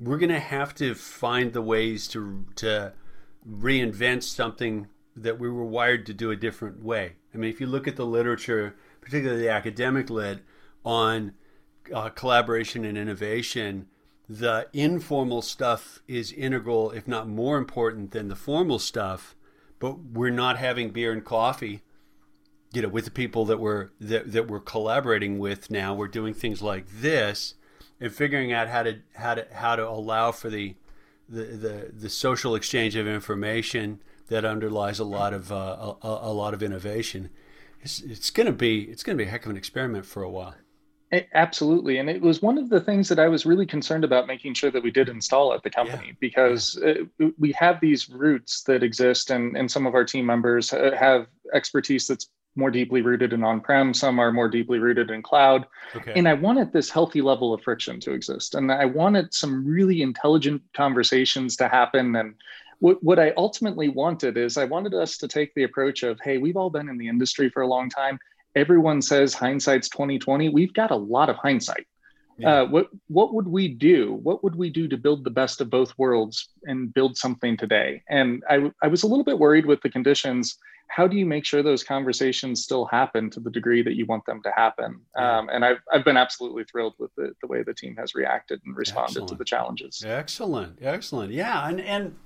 we're 0.00 0.18
going 0.18 0.30
to 0.30 0.38
have 0.38 0.74
to 0.76 0.94
find 0.94 1.52
the 1.52 1.62
ways 1.62 2.08
to 2.08 2.44
to 2.56 2.92
reinvent 3.48 4.22
something 4.22 4.88
that 5.16 5.38
we 5.38 5.48
were 5.48 5.64
wired 5.64 6.06
to 6.06 6.14
do 6.14 6.30
a 6.30 6.36
different 6.36 6.82
way. 6.82 7.12
I 7.34 7.38
mean, 7.38 7.50
if 7.50 7.60
you 7.60 7.66
look 7.66 7.88
at 7.88 7.96
the 7.96 8.06
literature, 8.06 8.76
particularly 9.00 9.42
the 9.42 9.50
academic 9.50 10.10
lit, 10.10 10.40
on 10.84 11.34
uh, 11.92 12.08
collaboration 12.10 12.84
and 12.84 12.96
innovation, 12.96 13.88
the 14.28 14.68
informal 14.72 15.42
stuff 15.42 16.00
is 16.06 16.32
integral, 16.32 16.90
if 16.90 17.08
not 17.08 17.28
more 17.28 17.58
important 17.58 18.12
than 18.12 18.28
the 18.28 18.36
formal 18.36 18.78
stuff. 18.78 19.34
But 19.78 19.98
we're 19.98 20.30
not 20.30 20.58
having 20.58 20.90
beer 20.90 21.12
and 21.12 21.24
coffee, 21.24 21.82
you 22.72 22.82
know, 22.82 22.88
with 22.88 23.04
the 23.04 23.10
people 23.10 23.44
that 23.46 23.58
we're 23.58 23.90
that, 24.00 24.32
that 24.32 24.48
we're 24.48 24.60
collaborating 24.60 25.38
with 25.38 25.70
now. 25.70 25.94
We're 25.94 26.08
doing 26.08 26.34
things 26.34 26.62
like 26.62 26.86
this 26.88 27.54
and 28.00 28.12
figuring 28.12 28.52
out 28.52 28.68
how 28.68 28.82
to 28.82 28.98
how 29.14 29.34
to 29.34 29.46
how 29.52 29.76
to 29.76 29.88
allow 29.88 30.32
for 30.32 30.48
the 30.48 30.74
the 31.28 31.42
the, 31.42 31.90
the 31.92 32.10
social 32.10 32.54
exchange 32.54 32.96
of 32.96 33.06
information 33.06 34.00
that 34.28 34.44
underlies 34.44 34.98
a 34.98 35.04
lot 35.04 35.32
of 35.32 35.50
uh, 35.50 35.94
a, 36.02 36.08
a, 36.08 36.32
lot 36.32 36.52
of 36.54 36.62
innovation. 36.62 37.30
It's, 37.80 38.00
it's 38.00 38.30
going 38.30 38.46
to 38.46 38.52
be 38.52 38.82
it's 38.82 39.02
going 39.02 39.16
to 39.16 39.22
be 39.22 39.28
a 39.28 39.30
heck 39.30 39.44
of 39.44 39.50
an 39.50 39.56
experiment 39.56 40.06
for 40.06 40.22
a 40.22 40.30
while. 40.30 40.54
Absolutely. 41.32 41.96
And 41.98 42.10
it 42.10 42.20
was 42.20 42.42
one 42.42 42.58
of 42.58 42.68
the 42.68 42.80
things 42.80 43.08
that 43.08 43.18
I 43.18 43.28
was 43.28 43.46
really 43.46 43.64
concerned 43.64 44.04
about 44.04 44.26
making 44.26 44.52
sure 44.52 44.70
that 44.70 44.82
we 44.82 44.90
did 44.90 45.08
install 45.08 45.54
at 45.54 45.62
the 45.62 45.70
company 45.70 46.08
yeah. 46.08 46.12
because 46.20 46.78
yeah. 46.82 46.94
Uh, 47.22 47.28
we 47.38 47.50
have 47.52 47.80
these 47.80 48.10
roots 48.10 48.62
that 48.64 48.82
exist, 48.82 49.30
and, 49.30 49.56
and 49.56 49.70
some 49.70 49.86
of 49.86 49.94
our 49.94 50.04
team 50.04 50.26
members 50.26 50.70
have 50.70 51.26
expertise 51.54 52.06
that's 52.06 52.28
more 52.58 52.70
deeply 52.70 53.00
rooted 53.00 53.32
in 53.32 53.44
on-prem 53.44 53.94
some 53.94 54.18
are 54.18 54.32
more 54.32 54.48
deeply 54.48 54.78
rooted 54.78 55.10
in 55.10 55.22
cloud 55.22 55.66
okay. 55.94 56.12
and 56.16 56.28
i 56.28 56.34
wanted 56.34 56.72
this 56.72 56.90
healthy 56.90 57.22
level 57.22 57.54
of 57.54 57.62
friction 57.62 58.00
to 58.00 58.12
exist 58.12 58.54
and 58.54 58.70
i 58.70 58.84
wanted 58.84 59.32
some 59.32 59.64
really 59.64 60.02
intelligent 60.02 60.60
conversations 60.74 61.56
to 61.56 61.68
happen 61.68 62.16
and 62.16 62.34
what, 62.80 63.02
what 63.02 63.18
i 63.18 63.32
ultimately 63.36 63.88
wanted 63.88 64.36
is 64.36 64.56
i 64.56 64.64
wanted 64.64 64.92
us 64.92 65.16
to 65.16 65.28
take 65.28 65.54
the 65.54 65.62
approach 65.62 66.02
of 66.02 66.18
hey 66.22 66.38
we've 66.38 66.56
all 66.56 66.70
been 66.70 66.88
in 66.88 66.98
the 66.98 67.08
industry 67.08 67.48
for 67.48 67.62
a 67.62 67.66
long 67.66 67.88
time 67.88 68.18
everyone 68.56 69.00
says 69.00 69.32
hindsight's 69.32 69.88
2020 69.88 70.48
we've 70.48 70.74
got 70.74 70.90
a 70.90 70.96
lot 70.96 71.30
of 71.30 71.36
hindsight 71.36 71.86
yeah. 72.38 72.60
Uh, 72.60 72.66
what 72.66 72.88
what 73.08 73.34
would 73.34 73.48
we 73.48 73.66
do? 73.66 74.14
What 74.22 74.44
would 74.44 74.54
we 74.54 74.70
do 74.70 74.86
to 74.86 74.96
build 74.96 75.24
the 75.24 75.30
best 75.30 75.60
of 75.60 75.70
both 75.70 75.92
worlds 75.98 76.50
and 76.64 76.94
build 76.94 77.16
something 77.16 77.56
today? 77.56 78.04
And 78.08 78.44
I 78.48 78.70
I 78.80 78.86
was 78.86 79.02
a 79.02 79.08
little 79.08 79.24
bit 79.24 79.40
worried 79.40 79.66
with 79.66 79.82
the 79.82 79.90
conditions 79.90 80.56
how 80.88 81.06
do 81.06 81.16
you 81.16 81.26
make 81.26 81.44
sure 81.44 81.62
those 81.62 81.84
conversations 81.84 82.62
still 82.62 82.86
happen 82.86 83.30
to 83.30 83.40
the 83.40 83.50
degree 83.50 83.82
that 83.82 83.94
you 83.94 84.06
want 84.06 84.24
them 84.26 84.42
to 84.42 84.50
happen? 84.56 85.00
Um, 85.16 85.48
and 85.50 85.64
I've, 85.64 85.78
I've 85.92 86.04
been 86.04 86.16
absolutely 86.16 86.64
thrilled 86.64 86.94
with 86.98 87.14
the, 87.16 87.34
the 87.40 87.46
way 87.46 87.62
the 87.62 87.74
team 87.74 87.94
has 87.96 88.14
reacted 88.14 88.60
and 88.64 88.76
responded 88.76 89.10
excellent. 89.10 89.28
to 89.28 89.34
the 89.36 89.44
challenges. 89.44 90.02
Excellent, 90.04 90.78
excellent, 90.82 91.32
yeah, 91.32 91.68
and 91.68 91.80
and 91.80 92.16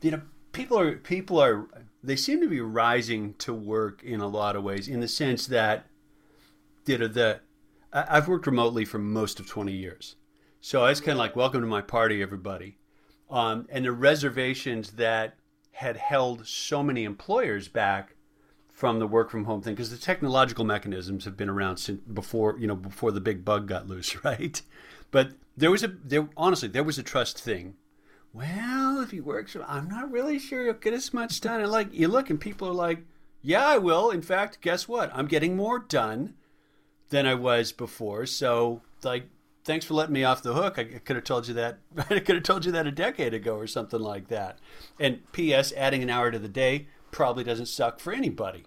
you 0.00 0.10
know 0.10 0.22
people 0.52 0.78
are 0.78 0.96
people 0.96 1.38
are 1.38 1.68
they 2.02 2.16
seem 2.16 2.40
to 2.40 2.48
be 2.48 2.60
rising 2.60 3.34
to 3.34 3.54
work 3.54 4.02
in 4.02 4.20
a 4.20 4.28
lot 4.28 4.56
of 4.56 4.64
ways 4.64 4.88
in 4.88 5.00
the 5.00 5.08
sense 5.08 5.46
that 5.46 5.86
you 6.86 6.98
know 6.98 7.08
the 7.08 7.40
I've 7.94 8.26
worked 8.26 8.46
remotely 8.46 8.84
for 8.84 8.98
most 8.98 9.38
of 9.38 9.46
20 9.46 9.70
years. 9.70 10.16
So 10.60 10.82
I 10.82 10.88
was 10.88 11.00
kind 11.00 11.12
of 11.12 11.18
like, 11.18 11.36
welcome 11.36 11.60
to 11.60 11.66
my 11.66 11.80
party, 11.80 12.22
everybody. 12.22 12.78
Um, 13.30 13.68
and 13.70 13.84
the 13.84 13.92
reservations 13.92 14.92
that 14.92 15.36
had 15.74 15.96
held 15.96 16.46
so 16.46 16.82
many 16.82 17.04
employers 17.04 17.68
back 17.68 18.14
from 18.70 18.98
the 18.98 19.06
work 19.06 19.30
from 19.30 19.44
home 19.44 19.60
thing 19.60 19.74
because 19.74 19.90
the 19.90 19.96
technological 19.96 20.64
mechanisms 20.64 21.24
have 21.24 21.36
been 21.36 21.48
around 21.48 21.76
since 21.76 22.00
before 22.00 22.56
you 22.58 22.66
know 22.66 22.74
before 22.76 23.12
the 23.12 23.20
big 23.20 23.44
bug 23.44 23.68
got 23.68 23.88
loose 23.88 24.24
right? 24.24 24.62
But 25.10 25.32
there 25.56 25.70
was 25.70 25.82
a 25.82 25.88
there 25.88 26.28
honestly 26.36 26.68
there 26.68 26.84
was 26.84 26.98
a 26.98 27.02
trust 27.02 27.40
thing. 27.40 27.74
Well 28.32 29.00
if 29.00 29.12
you 29.12 29.22
work 29.22 29.48
so 29.48 29.64
i'm 29.68 29.88
not 29.88 30.10
really 30.10 30.38
sure 30.38 30.64
you'll 30.64 30.74
get 30.74 30.94
as 30.94 31.12
much 31.12 31.40
done. 31.40 31.60
And 31.60 31.70
like 31.70 31.92
you 31.92 32.08
look 32.08 32.30
and 32.30 32.40
people 32.40 32.68
are 32.68 32.74
like 32.74 33.04
yeah 33.42 33.66
i 33.66 33.78
will. 33.78 34.10
In 34.10 34.22
fact 34.22 34.60
guess 34.60 34.88
what? 34.88 35.10
I'm 35.14 35.26
getting 35.26 35.56
more 35.56 35.78
done 35.80 36.34
than 37.10 37.26
i 37.26 37.34
was 37.34 37.72
before. 37.72 38.26
So 38.26 38.82
like 39.02 39.28
thanks 39.64 39.84
for 39.84 39.94
letting 39.94 40.12
me 40.12 40.24
off 40.24 40.42
the 40.42 40.54
hook. 40.54 40.78
I 40.78 40.84
could 40.84 41.16
have 41.16 41.24
told 41.24 41.48
you 41.48 41.54
that. 41.54 41.78
I 42.10 42.20
could 42.20 42.36
have 42.36 42.44
told 42.44 42.64
you 42.64 42.72
that 42.72 42.86
a 42.86 42.92
decade 42.92 43.34
ago 43.34 43.56
or 43.56 43.66
something 43.66 44.00
like 44.00 44.28
that. 44.28 44.58
And 45.00 45.20
P.S. 45.32 45.72
Adding 45.76 46.02
an 46.02 46.10
hour 46.10 46.30
to 46.30 46.38
the 46.38 46.48
day 46.48 46.88
probably 47.10 47.44
doesn't 47.44 47.66
suck 47.66 48.00
for 48.00 48.12
anybody. 48.12 48.64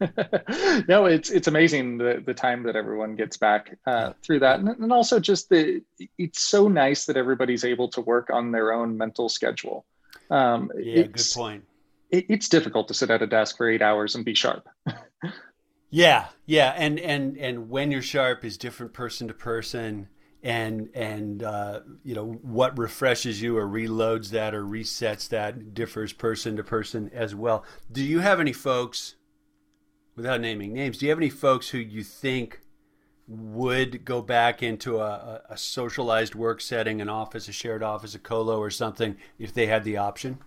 no, 0.88 1.06
it's 1.06 1.30
it's 1.30 1.48
amazing 1.48 1.98
the 1.98 2.22
the 2.24 2.34
time 2.34 2.62
that 2.62 2.76
everyone 2.76 3.16
gets 3.16 3.36
back 3.36 3.76
uh, 3.84 4.12
through 4.22 4.38
that, 4.38 4.60
and, 4.60 4.68
and 4.68 4.92
also 4.92 5.18
just 5.18 5.48
the 5.48 5.82
it's 6.16 6.40
so 6.40 6.68
nice 6.68 7.04
that 7.06 7.16
everybody's 7.16 7.64
able 7.64 7.88
to 7.88 8.00
work 8.00 8.30
on 8.32 8.52
their 8.52 8.72
own 8.72 8.96
mental 8.96 9.28
schedule. 9.28 9.84
Um, 10.30 10.70
yeah, 10.78 11.02
good 11.02 11.26
point. 11.34 11.64
It, 12.10 12.26
it's 12.28 12.48
difficult 12.48 12.86
to 12.88 12.94
sit 12.94 13.10
at 13.10 13.22
a 13.22 13.26
desk 13.26 13.56
for 13.56 13.68
eight 13.68 13.82
hours 13.82 14.14
and 14.14 14.24
be 14.24 14.34
sharp. 14.34 14.68
yeah, 15.90 16.26
yeah, 16.44 16.74
and 16.76 16.98
and 16.98 17.36
and 17.38 17.70
when 17.70 17.90
you're 17.90 18.02
sharp 18.02 18.44
is 18.44 18.58
different 18.58 18.92
person 18.92 19.28
to 19.28 19.34
person, 19.34 20.08
and 20.42 20.90
and 20.94 21.42
uh, 21.42 21.80
you 22.04 22.14
know 22.14 22.26
what 22.42 22.78
refreshes 22.78 23.40
you 23.40 23.56
or 23.56 23.66
reloads 23.66 24.30
that 24.30 24.54
or 24.54 24.64
resets 24.64 25.28
that 25.30 25.74
differs 25.74 26.12
person 26.12 26.56
to 26.56 26.64
person 26.64 27.10
as 27.14 27.34
well. 27.34 27.64
Do 27.90 28.02
you 28.02 28.20
have 28.20 28.38
any 28.38 28.52
folks, 28.52 29.16
without 30.14 30.40
naming 30.40 30.74
names, 30.74 30.98
do 30.98 31.06
you 31.06 31.10
have 31.10 31.18
any 31.18 31.30
folks 31.30 31.70
who 31.70 31.78
you 31.78 32.04
think 32.04 32.60
would 33.26 34.04
go 34.04 34.22
back 34.22 34.62
into 34.62 34.98
a, 34.98 35.42
a, 35.50 35.56
socialized 35.56 36.34
work 36.34 36.62
setting, 36.62 37.02
an 37.02 37.10
office, 37.10 37.46
a 37.46 37.52
shared 37.52 37.82
office, 37.82 38.14
a 38.14 38.18
colo, 38.18 38.58
or 38.58 38.70
something 38.70 39.16
if 39.38 39.52
they 39.52 39.66
had 39.66 39.84
the 39.84 39.98
option? 39.98 40.38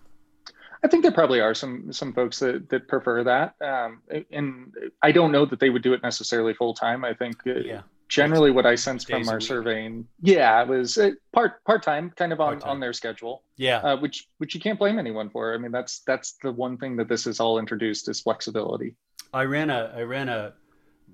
I 0.84 0.88
think 0.88 1.02
there 1.02 1.12
probably 1.12 1.40
are 1.40 1.54
some 1.54 1.92
some 1.92 2.12
folks 2.12 2.40
that, 2.40 2.68
that 2.70 2.88
prefer 2.88 3.22
that, 3.24 3.54
um, 3.60 4.02
and 4.30 4.74
I 5.00 5.12
don't 5.12 5.30
know 5.30 5.44
that 5.46 5.60
they 5.60 5.70
would 5.70 5.82
do 5.82 5.92
it 5.92 6.02
necessarily 6.02 6.54
full 6.54 6.74
time. 6.74 7.04
I 7.04 7.14
think 7.14 7.36
uh, 7.46 7.54
yeah. 7.54 7.82
generally 8.08 8.50
what 8.50 8.66
I 8.66 8.74
sense 8.74 9.04
from 9.04 9.28
our 9.28 9.40
surveying, 9.40 10.08
yeah, 10.20 10.60
it 10.60 10.68
was 10.68 10.98
uh, 10.98 11.10
part 11.32 11.62
part 11.64 11.84
time, 11.84 12.10
kind 12.16 12.32
of 12.32 12.40
on, 12.40 12.54
part-time. 12.54 12.70
on 12.70 12.80
their 12.80 12.92
schedule. 12.92 13.44
Yeah, 13.56 13.78
uh, 13.78 13.96
which 13.96 14.28
which 14.38 14.56
you 14.56 14.60
can't 14.60 14.78
blame 14.78 14.98
anyone 14.98 15.30
for. 15.30 15.54
I 15.54 15.58
mean, 15.58 15.70
that's 15.70 16.00
that's 16.00 16.32
the 16.42 16.50
one 16.50 16.76
thing 16.76 16.96
that 16.96 17.08
this 17.08 17.26
has 17.26 17.38
all 17.38 17.60
introduced 17.60 18.08
is 18.08 18.20
flexibility. 18.20 18.96
I 19.32 19.44
ran 19.44 19.70
a 19.70 19.92
I 19.96 20.02
ran 20.02 20.28
a 20.28 20.54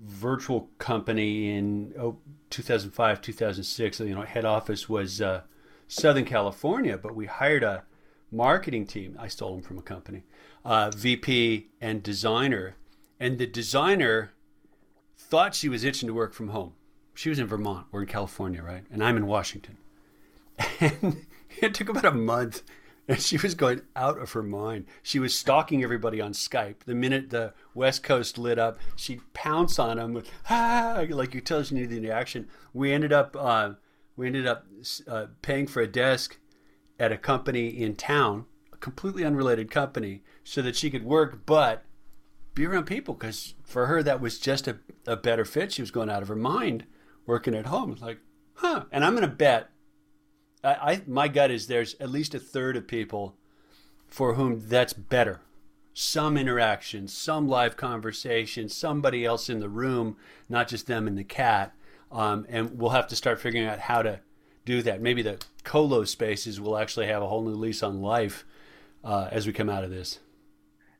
virtual 0.02 0.70
company 0.78 1.50
in 1.56 1.92
oh, 1.98 2.16
2005, 2.50 3.20
2006. 3.20 4.00
You 4.00 4.14
know, 4.14 4.22
head 4.22 4.46
office 4.46 4.88
was 4.88 5.20
uh, 5.20 5.42
Southern 5.88 6.24
California, 6.24 6.96
but 6.96 7.14
we 7.14 7.26
hired 7.26 7.62
a 7.62 7.84
marketing 8.30 8.86
team. 8.86 9.16
I 9.18 9.28
stole 9.28 9.54
them 9.54 9.62
from 9.62 9.78
a 9.78 9.82
company, 9.82 10.24
uh, 10.64 10.90
VP 10.90 11.68
and 11.80 12.02
designer, 12.02 12.76
and 13.18 13.38
the 13.38 13.46
designer 13.46 14.32
thought 15.16 15.54
she 15.54 15.68
was 15.68 15.84
itching 15.84 16.06
to 16.06 16.14
work 16.14 16.34
from 16.34 16.48
home. 16.48 16.74
She 17.14 17.28
was 17.28 17.38
in 17.38 17.46
Vermont. 17.46 17.86
We're 17.90 18.02
in 18.02 18.08
California, 18.08 18.62
right? 18.62 18.84
And 18.90 19.02
I'm 19.02 19.16
in 19.16 19.26
Washington. 19.26 19.78
And 20.80 21.26
it 21.62 21.74
took 21.74 21.88
about 21.88 22.04
a 22.04 22.12
month 22.12 22.62
and 23.08 23.20
she 23.20 23.38
was 23.38 23.54
going 23.54 23.80
out 23.96 24.18
of 24.18 24.32
her 24.32 24.42
mind. 24.42 24.84
She 25.02 25.18
was 25.18 25.34
stalking 25.34 25.82
everybody 25.82 26.20
on 26.20 26.32
Skype. 26.32 26.80
The 26.84 26.94
minute 26.94 27.30
the 27.30 27.54
West 27.74 28.02
Coast 28.02 28.36
lit 28.36 28.58
up, 28.58 28.78
she'd 28.96 29.32
pounce 29.32 29.78
on 29.78 29.96
them 29.96 30.12
with 30.12 30.30
ah, 30.50 31.04
like 31.08 31.34
you 31.34 31.40
tell 31.40 31.58
us 31.58 31.70
you 31.70 31.80
needed 31.80 32.02
the 32.02 32.10
action. 32.10 32.48
We 32.74 32.92
ended 32.92 33.12
up 33.12 33.34
uh, 33.36 33.72
we 34.16 34.26
ended 34.26 34.46
up 34.46 34.66
uh, 35.08 35.26
paying 35.40 35.66
for 35.66 35.80
a 35.80 35.86
desk 35.86 36.38
at 36.98 37.12
a 37.12 37.18
company 37.18 37.68
in 37.68 37.94
town, 37.94 38.46
a 38.72 38.76
completely 38.76 39.24
unrelated 39.24 39.70
company, 39.70 40.22
so 40.44 40.62
that 40.62 40.76
she 40.76 40.90
could 40.90 41.04
work, 41.04 41.46
but 41.46 41.84
be 42.54 42.66
around 42.66 42.84
people 42.84 43.14
because 43.14 43.54
for 43.62 43.86
her 43.86 44.02
that 44.02 44.20
was 44.20 44.38
just 44.38 44.66
a, 44.66 44.78
a 45.06 45.16
better 45.16 45.44
fit. 45.44 45.72
She 45.72 45.82
was 45.82 45.90
going 45.90 46.10
out 46.10 46.22
of 46.22 46.28
her 46.28 46.36
mind 46.36 46.84
working 47.26 47.54
at 47.54 47.66
home. 47.66 47.96
Like, 48.00 48.18
huh? 48.54 48.84
And 48.90 49.04
I'm 49.04 49.14
going 49.14 49.28
to 49.28 49.34
bet 49.34 49.70
I, 50.62 50.92
I 50.92 51.02
my 51.06 51.28
gut 51.28 51.50
is 51.50 51.66
there's 51.66 51.94
at 52.00 52.10
least 52.10 52.34
a 52.34 52.40
third 52.40 52.76
of 52.76 52.86
people 52.86 53.36
for 54.06 54.34
whom 54.34 54.68
that's 54.68 54.92
better. 54.92 55.40
Some 55.92 56.36
interaction, 56.36 57.08
some 57.08 57.48
live 57.48 57.76
conversation, 57.76 58.68
somebody 58.68 59.24
else 59.24 59.48
in 59.48 59.60
the 59.60 59.68
room, 59.68 60.16
not 60.48 60.68
just 60.68 60.86
them 60.86 61.08
and 61.08 61.18
the 61.18 61.24
cat. 61.24 61.74
Um, 62.10 62.46
and 62.48 62.78
we'll 62.78 62.90
have 62.90 63.08
to 63.08 63.16
start 63.16 63.40
figuring 63.40 63.66
out 63.66 63.80
how 63.80 64.02
to 64.02 64.20
do 64.68 64.82
that. 64.82 65.00
Maybe 65.00 65.22
the 65.22 65.38
colo 65.64 66.04
spaces 66.04 66.60
will 66.60 66.76
actually 66.76 67.06
have 67.06 67.22
a 67.22 67.26
whole 67.26 67.42
new 67.42 67.54
lease 67.54 67.82
on 67.82 68.02
life 68.02 68.44
uh, 69.02 69.28
as 69.32 69.46
we 69.46 69.52
come 69.54 69.70
out 69.70 69.82
of 69.82 69.90
this. 69.90 70.18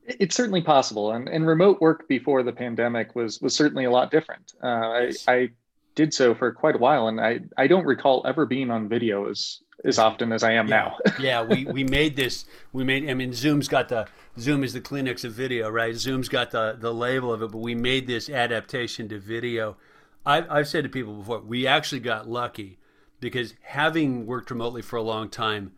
It's 0.05 0.35
certainly 0.35 0.63
possible, 0.63 1.13
and, 1.13 1.29
and 1.29 1.47
remote 1.47 1.79
work 1.83 2.09
before 2.09 2.43
the 2.43 2.53
pandemic 2.53 3.15
was 3.15 3.43
was 3.43 3.55
certainly 3.55 3.85
a 3.85 3.91
lot 3.91 4.11
different. 4.11 4.55
Uh, 4.63 5.01
yes. 5.03 5.29
I, 5.29 5.35
I 5.35 5.49
did 5.95 6.15
so 6.15 6.35
for 6.35 6.51
quite 6.51 6.77
a 6.77 6.79
while, 6.79 7.09
and 7.09 7.21
I 7.21 7.41
I 7.59 7.67
don't 7.67 7.85
recall 7.85 8.23
ever 8.27 8.47
being 8.47 8.71
on 8.71 8.89
video 8.89 9.29
as 9.29 9.61
as 9.85 9.99
often 9.99 10.33
as 10.33 10.43
I 10.43 10.53
am 10.53 10.67
yeah. 10.69 10.77
now. 10.77 10.99
yeah, 11.21 11.43
we 11.43 11.67
we 11.67 11.85
made 11.85 12.17
this. 12.17 12.47
We 12.73 12.85
made. 12.85 13.11
I 13.11 13.13
mean, 13.13 13.35
Zoom's 13.35 13.69
got 13.69 13.91
the 13.91 14.09
Zoom 14.39 14.65
is 14.65 14.73
the 14.73 14.81
Kleenex 14.81 15.27
of 15.27 15.33
video, 15.33 15.69
right? 15.69 15.95
Zoom's 15.95 16.31
got 16.31 16.53
the 16.53 16.75
the 16.81 16.95
label 16.95 17.31
of 17.31 17.43
it, 17.43 17.53
but 17.53 17.59
we 17.59 17.75
made 17.75 18.07
this 18.07 18.31
adaptation 18.31 19.11
to 19.11 19.19
video. 19.19 19.77
I've 20.25 20.51
I've 20.51 20.69
said 20.69 20.85
to 20.85 20.89
people 20.89 21.17
before, 21.17 21.41
we 21.41 21.67
actually 21.67 22.01
got 22.01 22.27
lucky 22.27 22.78
because 23.21 23.55
having 23.63 24.27
worked 24.27 24.51
remotely 24.51 24.83
for 24.83 24.97
a 24.97 25.03
long 25.03 25.29
time, 25.29 25.73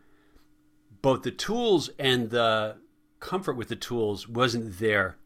both 1.03 1.23
the 1.23 1.31
tools 1.31 1.91
and 1.99 2.31
the 2.31 2.77
comfort 3.19 3.57
with 3.57 3.69
the 3.69 3.77
tools 3.77 4.29
wasn't 4.29 4.79
there 4.79 5.17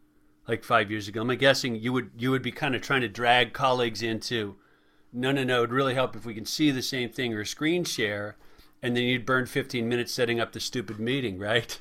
like 0.46 0.64
five 0.64 0.90
years 0.90 1.08
ago. 1.08 1.20
I'm 1.20 1.36
guessing 1.36 1.76
you 1.76 1.92
would 1.92 2.10
you 2.16 2.30
would 2.30 2.42
be 2.42 2.52
kind 2.52 2.74
of 2.74 2.82
trying 2.82 3.00
to 3.00 3.08
drag 3.08 3.52
colleagues 3.52 4.02
into 4.02 4.56
no, 5.12 5.30
no, 5.30 5.44
no, 5.44 5.58
it'd 5.58 5.72
really 5.72 5.94
help 5.94 6.16
if 6.16 6.26
we 6.26 6.34
can 6.34 6.44
see 6.44 6.72
the 6.72 6.82
same 6.82 7.08
thing 7.08 7.32
or 7.34 7.44
screen 7.44 7.84
share, 7.84 8.36
and 8.82 8.96
then 8.96 9.04
you'd 9.04 9.24
burn 9.24 9.46
15 9.46 9.88
minutes 9.88 10.12
setting 10.12 10.40
up 10.40 10.52
the 10.52 10.58
stupid 10.58 10.98
meeting, 10.98 11.38
right? 11.38 11.80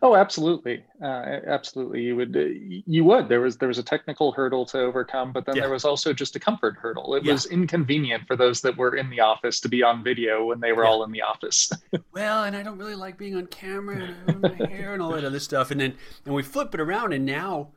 Oh, 0.00 0.14
absolutely, 0.14 0.84
uh, 1.02 1.40
absolutely. 1.46 2.02
You 2.02 2.16
would, 2.16 2.36
uh, 2.36 2.44
you 2.86 3.04
would. 3.04 3.28
There 3.28 3.40
was 3.40 3.56
there 3.56 3.68
was 3.68 3.78
a 3.78 3.82
technical 3.82 4.32
hurdle 4.32 4.64
to 4.66 4.80
overcome, 4.80 5.32
but 5.32 5.44
then 5.44 5.56
yeah. 5.56 5.62
there 5.62 5.70
was 5.70 5.84
also 5.84 6.12
just 6.12 6.36
a 6.36 6.40
comfort 6.40 6.76
hurdle. 6.76 7.14
It 7.14 7.24
yeah. 7.24 7.32
was 7.32 7.46
inconvenient 7.46 8.26
for 8.26 8.36
those 8.36 8.60
that 8.62 8.76
were 8.76 8.96
in 8.96 9.10
the 9.10 9.20
office 9.20 9.60
to 9.60 9.68
be 9.68 9.82
on 9.82 10.04
video 10.04 10.46
when 10.46 10.60
they 10.60 10.72
were 10.72 10.84
yeah. 10.84 10.90
all 10.90 11.04
in 11.04 11.10
the 11.10 11.22
office. 11.22 11.70
well, 12.12 12.44
and 12.44 12.56
I 12.56 12.62
don't 12.62 12.78
really 12.78 12.94
like 12.94 13.18
being 13.18 13.36
on 13.36 13.46
camera 13.46 14.14
and 14.26 14.40
my 14.40 14.54
hair 14.68 14.94
and 14.94 15.02
all 15.02 15.12
that 15.12 15.24
other 15.24 15.40
stuff. 15.40 15.70
And 15.70 15.80
then 15.80 15.94
and 16.24 16.34
we 16.34 16.42
flip 16.42 16.74
it 16.74 16.80
around, 16.80 17.12
and 17.12 17.26
now 17.26 17.72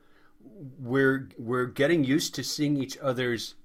we're 0.79 1.29
we're 1.37 1.65
getting 1.65 2.03
used 2.03 2.35
to 2.35 2.43
seeing 2.43 2.77
each 2.77 2.97
other's 2.99 3.55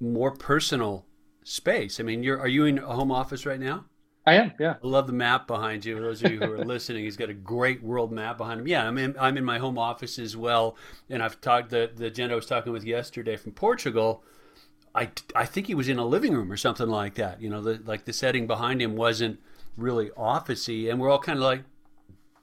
more 0.00 0.32
personal 0.32 1.06
space. 1.44 2.00
I 2.00 2.02
mean, 2.02 2.22
you're 2.22 2.40
are 2.40 2.48
you 2.48 2.64
in 2.64 2.78
a 2.78 2.94
home 2.94 3.12
office 3.12 3.46
right 3.46 3.60
now? 3.60 3.84
I 4.26 4.34
am. 4.34 4.52
Yeah. 4.58 4.76
I 4.82 4.86
love 4.86 5.06
the 5.06 5.12
map 5.12 5.46
behind 5.46 5.84
you. 5.84 6.00
Those 6.00 6.22
of 6.22 6.32
you 6.32 6.38
who 6.40 6.52
are 6.52 6.64
listening, 6.64 7.04
he's 7.04 7.16
got 7.16 7.28
a 7.28 7.34
great 7.34 7.82
world 7.82 8.10
map 8.10 8.38
behind 8.38 8.60
him. 8.60 8.68
Yeah, 8.68 8.86
I'm 8.86 8.96
in. 8.96 9.14
I'm 9.18 9.36
in 9.36 9.44
my 9.44 9.58
home 9.58 9.78
office 9.78 10.18
as 10.18 10.36
well, 10.36 10.76
and 11.10 11.22
I've 11.22 11.40
talked 11.40 11.70
the 11.70 11.90
the 11.94 12.10
gent 12.10 12.32
I 12.32 12.34
was 12.34 12.46
talking 12.46 12.72
with 12.72 12.84
yesterday 12.84 13.36
from 13.36 13.52
Portugal. 13.52 14.22
I, 14.96 15.10
I 15.34 15.44
think 15.44 15.66
he 15.66 15.74
was 15.74 15.88
in 15.88 15.98
a 15.98 16.06
living 16.06 16.34
room 16.34 16.52
or 16.52 16.56
something 16.56 16.86
like 16.86 17.14
that. 17.14 17.42
You 17.42 17.50
know, 17.50 17.60
the, 17.60 17.82
like 17.84 18.04
the 18.04 18.12
setting 18.12 18.46
behind 18.46 18.80
him 18.80 18.94
wasn't 18.94 19.40
really 19.76 20.10
officey, 20.10 20.88
and 20.88 21.00
we're 21.00 21.10
all 21.10 21.18
kind 21.18 21.38
of 21.38 21.44
like, 21.44 21.64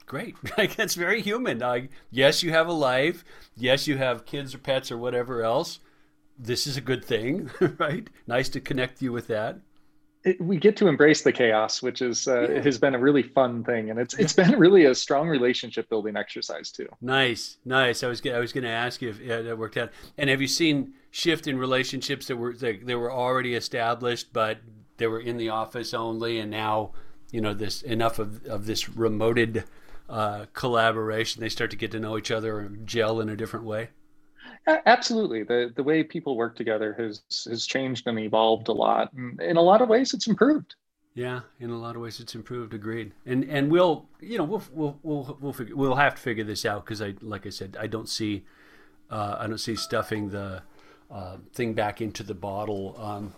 great. 0.05 0.35
Like 0.57 0.75
that's 0.75 0.95
very 0.95 1.21
human. 1.21 1.59
Like, 1.59 1.89
yes, 2.11 2.43
you 2.43 2.51
have 2.51 2.67
a 2.67 2.73
life. 2.73 3.23
Yes, 3.55 3.87
you 3.87 3.97
have 3.97 4.25
kids 4.25 4.53
or 4.53 4.57
pets 4.57 4.91
or 4.91 4.97
whatever 4.97 5.43
else 5.43 5.79
this 6.41 6.65
is 6.65 6.75
a 6.75 6.81
good 6.81 7.05
thing, 7.05 7.51
right? 7.77 8.09
Nice 8.27 8.49
to 8.49 8.59
connect 8.59 9.01
you 9.01 9.11
with 9.11 9.27
that. 9.27 9.59
It, 10.23 10.39
we 10.39 10.57
get 10.57 10.77
to 10.77 10.87
embrace 10.87 11.23
the 11.23 11.31
chaos, 11.31 11.81
which 11.81 12.01
is 12.01 12.27
uh, 12.27 12.47
yeah. 12.49 12.61
has 12.61 12.77
been 12.77 12.93
a 12.93 12.99
really 12.99 13.23
fun 13.23 13.63
thing, 13.63 13.89
and 13.89 13.99
it's 13.99 14.13
it's 14.15 14.33
been 14.33 14.57
really 14.59 14.85
a 14.85 14.93
strong 14.93 15.27
relationship 15.27 15.89
building 15.89 16.15
exercise 16.15 16.71
too. 16.71 16.87
Nice, 17.01 17.57
nice. 17.65 18.03
I 18.03 18.07
was 18.07 18.21
I 18.25 18.39
was 18.39 18.53
going 18.53 18.63
to 18.63 18.69
ask 18.69 19.01
you 19.01 19.09
if 19.09 19.19
yeah, 19.19 19.41
that 19.41 19.57
worked 19.57 19.77
out. 19.77 19.91
And 20.17 20.29
have 20.29 20.41
you 20.41 20.47
seen 20.47 20.93
shift 21.09 21.47
in 21.47 21.57
relationships 21.57 22.27
that 22.27 22.37
were 22.37 22.53
that, 22.53 22.85
that 22.85 22.97
were 22.99 23.11
already 23.11 23.55
established, 23.55 24.31
but 24.31 24.59
they 24.97 25.07
were 25.07 25.19
in 25.19 25.37
the 25.37 25.49
office 25.49 25.93
only, 25.93 26.39
and 26.39 26.51
now 26.51 26.91
you 27.31 27.41
know 27.41 27.53
this 27.53 27.81
enough 27.81 28.19
of 28.19 28.45
of 28.45 28.67
this 28.67 28.85
remoted 28.85 29.63
uh, 30.11 30.45
collaboration, 30.53 31.41
they 31.41 31.49
start 31.49 31.71
to 31.71 31.77
get 31.77 31.89
to 31.91 31.99
know 31.99 32.17
each 32.17 32.31
other 32.31 32.59
and 32.59 32.85
gel 32.85 33.21
in 33.21 33.29
a 33.29 33.35
different 33.35 33.65
way. 33.65 33.89
Absolutely, 34.67 35.43
the 35.43 35.71
the 35.75 35.83
way 35.83 36.03
people 36.03 36.35
work 36.35 36.55
together 36.55 36.93
has 36.93 37.23
has 37.49 37.65
changed 37.65 38.05
and 38.07 38.19
evolved 38.19 38.67
a 38.67 38.73
lot, 38.73 39.11
and 39.13 39.39
in 39.41 39.57
a 39.57 39.61
lot 39.61 39.81
of 39.81 39.89
ways, 39.89 40.13
it's 40.13 40.27
improved. 40.27 40.75
Yeah, 41.13 41.41
in 41.59 41.71
a 41.71 41.77
lot 41.77 41.95
of 41.95 42.01
ways, 42.01 42.19
it's 42.19 42.35
improved. 42.35 42.73
Agreed. 42.73 43.13
And 43.25 43.43
and 43.45 43.71
we'll 43.71 44.05
you 44.19 44.37
know 44.37 44.43
we'll 44.43 44.63
we'll 44.71 44.99
we'll 45.03 45.37
we'll, 45.41 45.53
figure, 45.53 45.75
we'll 45.75 45.95
have 45.95 46.15
to 46.15 46.21
figure 46.21 46.43
this 46.43 46.65
out 46.65 46.85
because 46.85 47.01
I 47.01 47.15
like 47.21 47.45
I 47.45 47.49
said 47.49 47.75
I 47.79 47.87
don't 47.87 48.07
see 48.07 48.45
uh, 49.09 49.37
I 49.39 49.47
don't 49.47 49.57
see 49.57 49.75
stuffing 49.75 50.29
the 50.29 50.61
uh, 51.09 51.37
thing 51.53 51.73
back 51.73 51.99
into 51.99 52.23
the 52.23 52.33
bottle. 52.33 52.95
Um, 52.97 53.33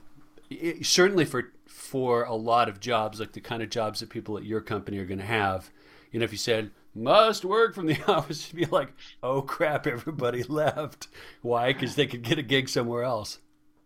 it, 0.49 0.86
certainly 0.86 1.26
for 1.26 1.51
for 1.65 2.24
a 2.26 2.36
lot 2.36 2.69
of 2.69 2.80
jobs, 2.80 3.19
like 3.19 3.32
the 3.32 3.41
kind 3.41 3.63
of 3.63 3.69
jobs 3.69 4.01
that 4.01 4.09
people 4.09 4.38
at 4.38 4.43
your 4.43 4.61
company 4.61 4.97
are 4.99 5.05
going 5.05 5.19
to 5.19 5.26
have. 5.26 5.71
You 6.11 6.19
know, 6.19 6.26
if 6.26 6.32
you 6.32 6.38
said 6.38 6.69
must 6.95 7.45
work 7.45 7.73
from 7.73 7.87
the 7.87 8.01
office 8.07 8.49
to 8.49 8.55
be 8.55 8.65
like, 8.65 8.93
oh 9.21 9.41
crap, 9.41 9.87
everybody 9.87 10.43
left. 10.47 11.07
Why? 11.41 11.73
Because 11.73 11.95
they 11.95 12.07
could 12.07 12.23
get 12.23 12.39
a 12.39 12.43
gig 12.43 12.69
somewhere 12.69 13.03
else. 13.03 13.39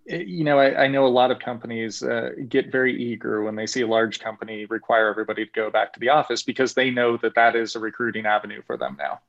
Eh, 0.09 0.23
you 0.25 0.43
know, 0.43 0.59
I, 0.59 0.83
I 0.83 0.87
know 0.87 1.05
a 1.05 1.09
lot 1.09 1.31
of 1.31 1.39
companies 1.39 2.03
uh, 2.03 2.31
get 2.47 2.71
very 2.71 3.01
eager 3.01 3.43
when 3.43 3.55
they 3.55 3.65
see 3.67 3.81
a 3.81 3.87
large 3.87 4.19
company 4.19 4.65
require 4.65 5.09
everybody 5.09 5.45
to 5.45 5.51
go 5.51 5.69
back 5.69 5.93
to 5.93 5.99
the 5.99 6.09
office 6.09 6.43
because 6.43 6.73
they 6.73 6.89
know 6.89 7.17
that 7.17 7.35
that 7.35 7.55
is 7.55 7.75
a 7.75 7.79
recruiting 7.79 8.25
avenue 8.25 8.61
for 8.65 8.77
them 8.77 8.97
now. 8.99 9.19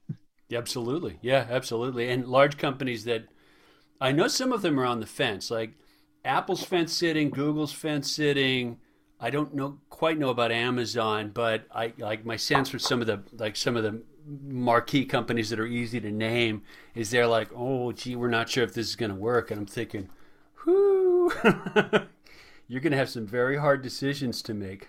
Absolutely. 0.53 1.19
Yeah, 1.21 1.47
absolutely. 1.51 2.09
And 2.09 2.27
large 2.27 2.57
companies 2.57 3.05
that 3.05 3.27
I 4.01 4.13
know 4.13 4.29
some 4.29 4.53
of 4.53 4.63
them 4.63 4.79
are 4.79 4.87
on 4.87 5.01
the 5.01 5.07
fence, 5.07 5.51
like 5.51 5.73
Apple's 6.25 6.63
fence 6.63 6.93
sitting, 6.93 7.31
Google's 7.31 7.73
fence 7.73 8.11
sitting, 8.11 8.79
I 9.21 9.31
don't 9.31 9.55
know 9.55 9.79
quite 9.91 10.19
know 10.19 10.31
about 10.31 10.53
Amazon, 10.53 11.31
but 11.35 11.67
I 11.73 11.93
like 11.99 12.25
my 12.25 12.37
sense 12.37 12.69
for 12.69 12.79
some 12.79 13.01
of 13.01 13.07
the 13.07 13.23
like 13.37 13.57
some 13.57 13.77
of 13.77 13.83
the 13.83 14.03
marquee 14.27 15.05
companies 15.05 15.51
that 15.51 15.59
are 15.59 15.67
easy 15.67 16.01
to 16.01 16.11
name 16.11 16.63
is 16.95 17.11
they're 17.11 17.27
like, 17.27 17.49
oh, 17.55 17.93
gee, 17.93 18.15
we're 18.17 18.29
not 18.29 18.49
sure 18.49 18.65
if 18.65 18.75
this 18.75 18.89
is 18.89 18.97
going 18.97 19.11
to 19.11 19.17
work, 19.17 19.51
and 19.51 19.59
I'm 19.61 19.67
thinking, 19.67 20.09
whoo, 20.65 21.33
you're 22.69 22.81
going 22.81 22.93
to 22.93 22.97
have 22.97 23.09
some 23.09 23.27
very 23.27 23.57
hard 23.57 23.83
decisions 23.83 24.43
to 24.43 24.55
make. 24.55 24.89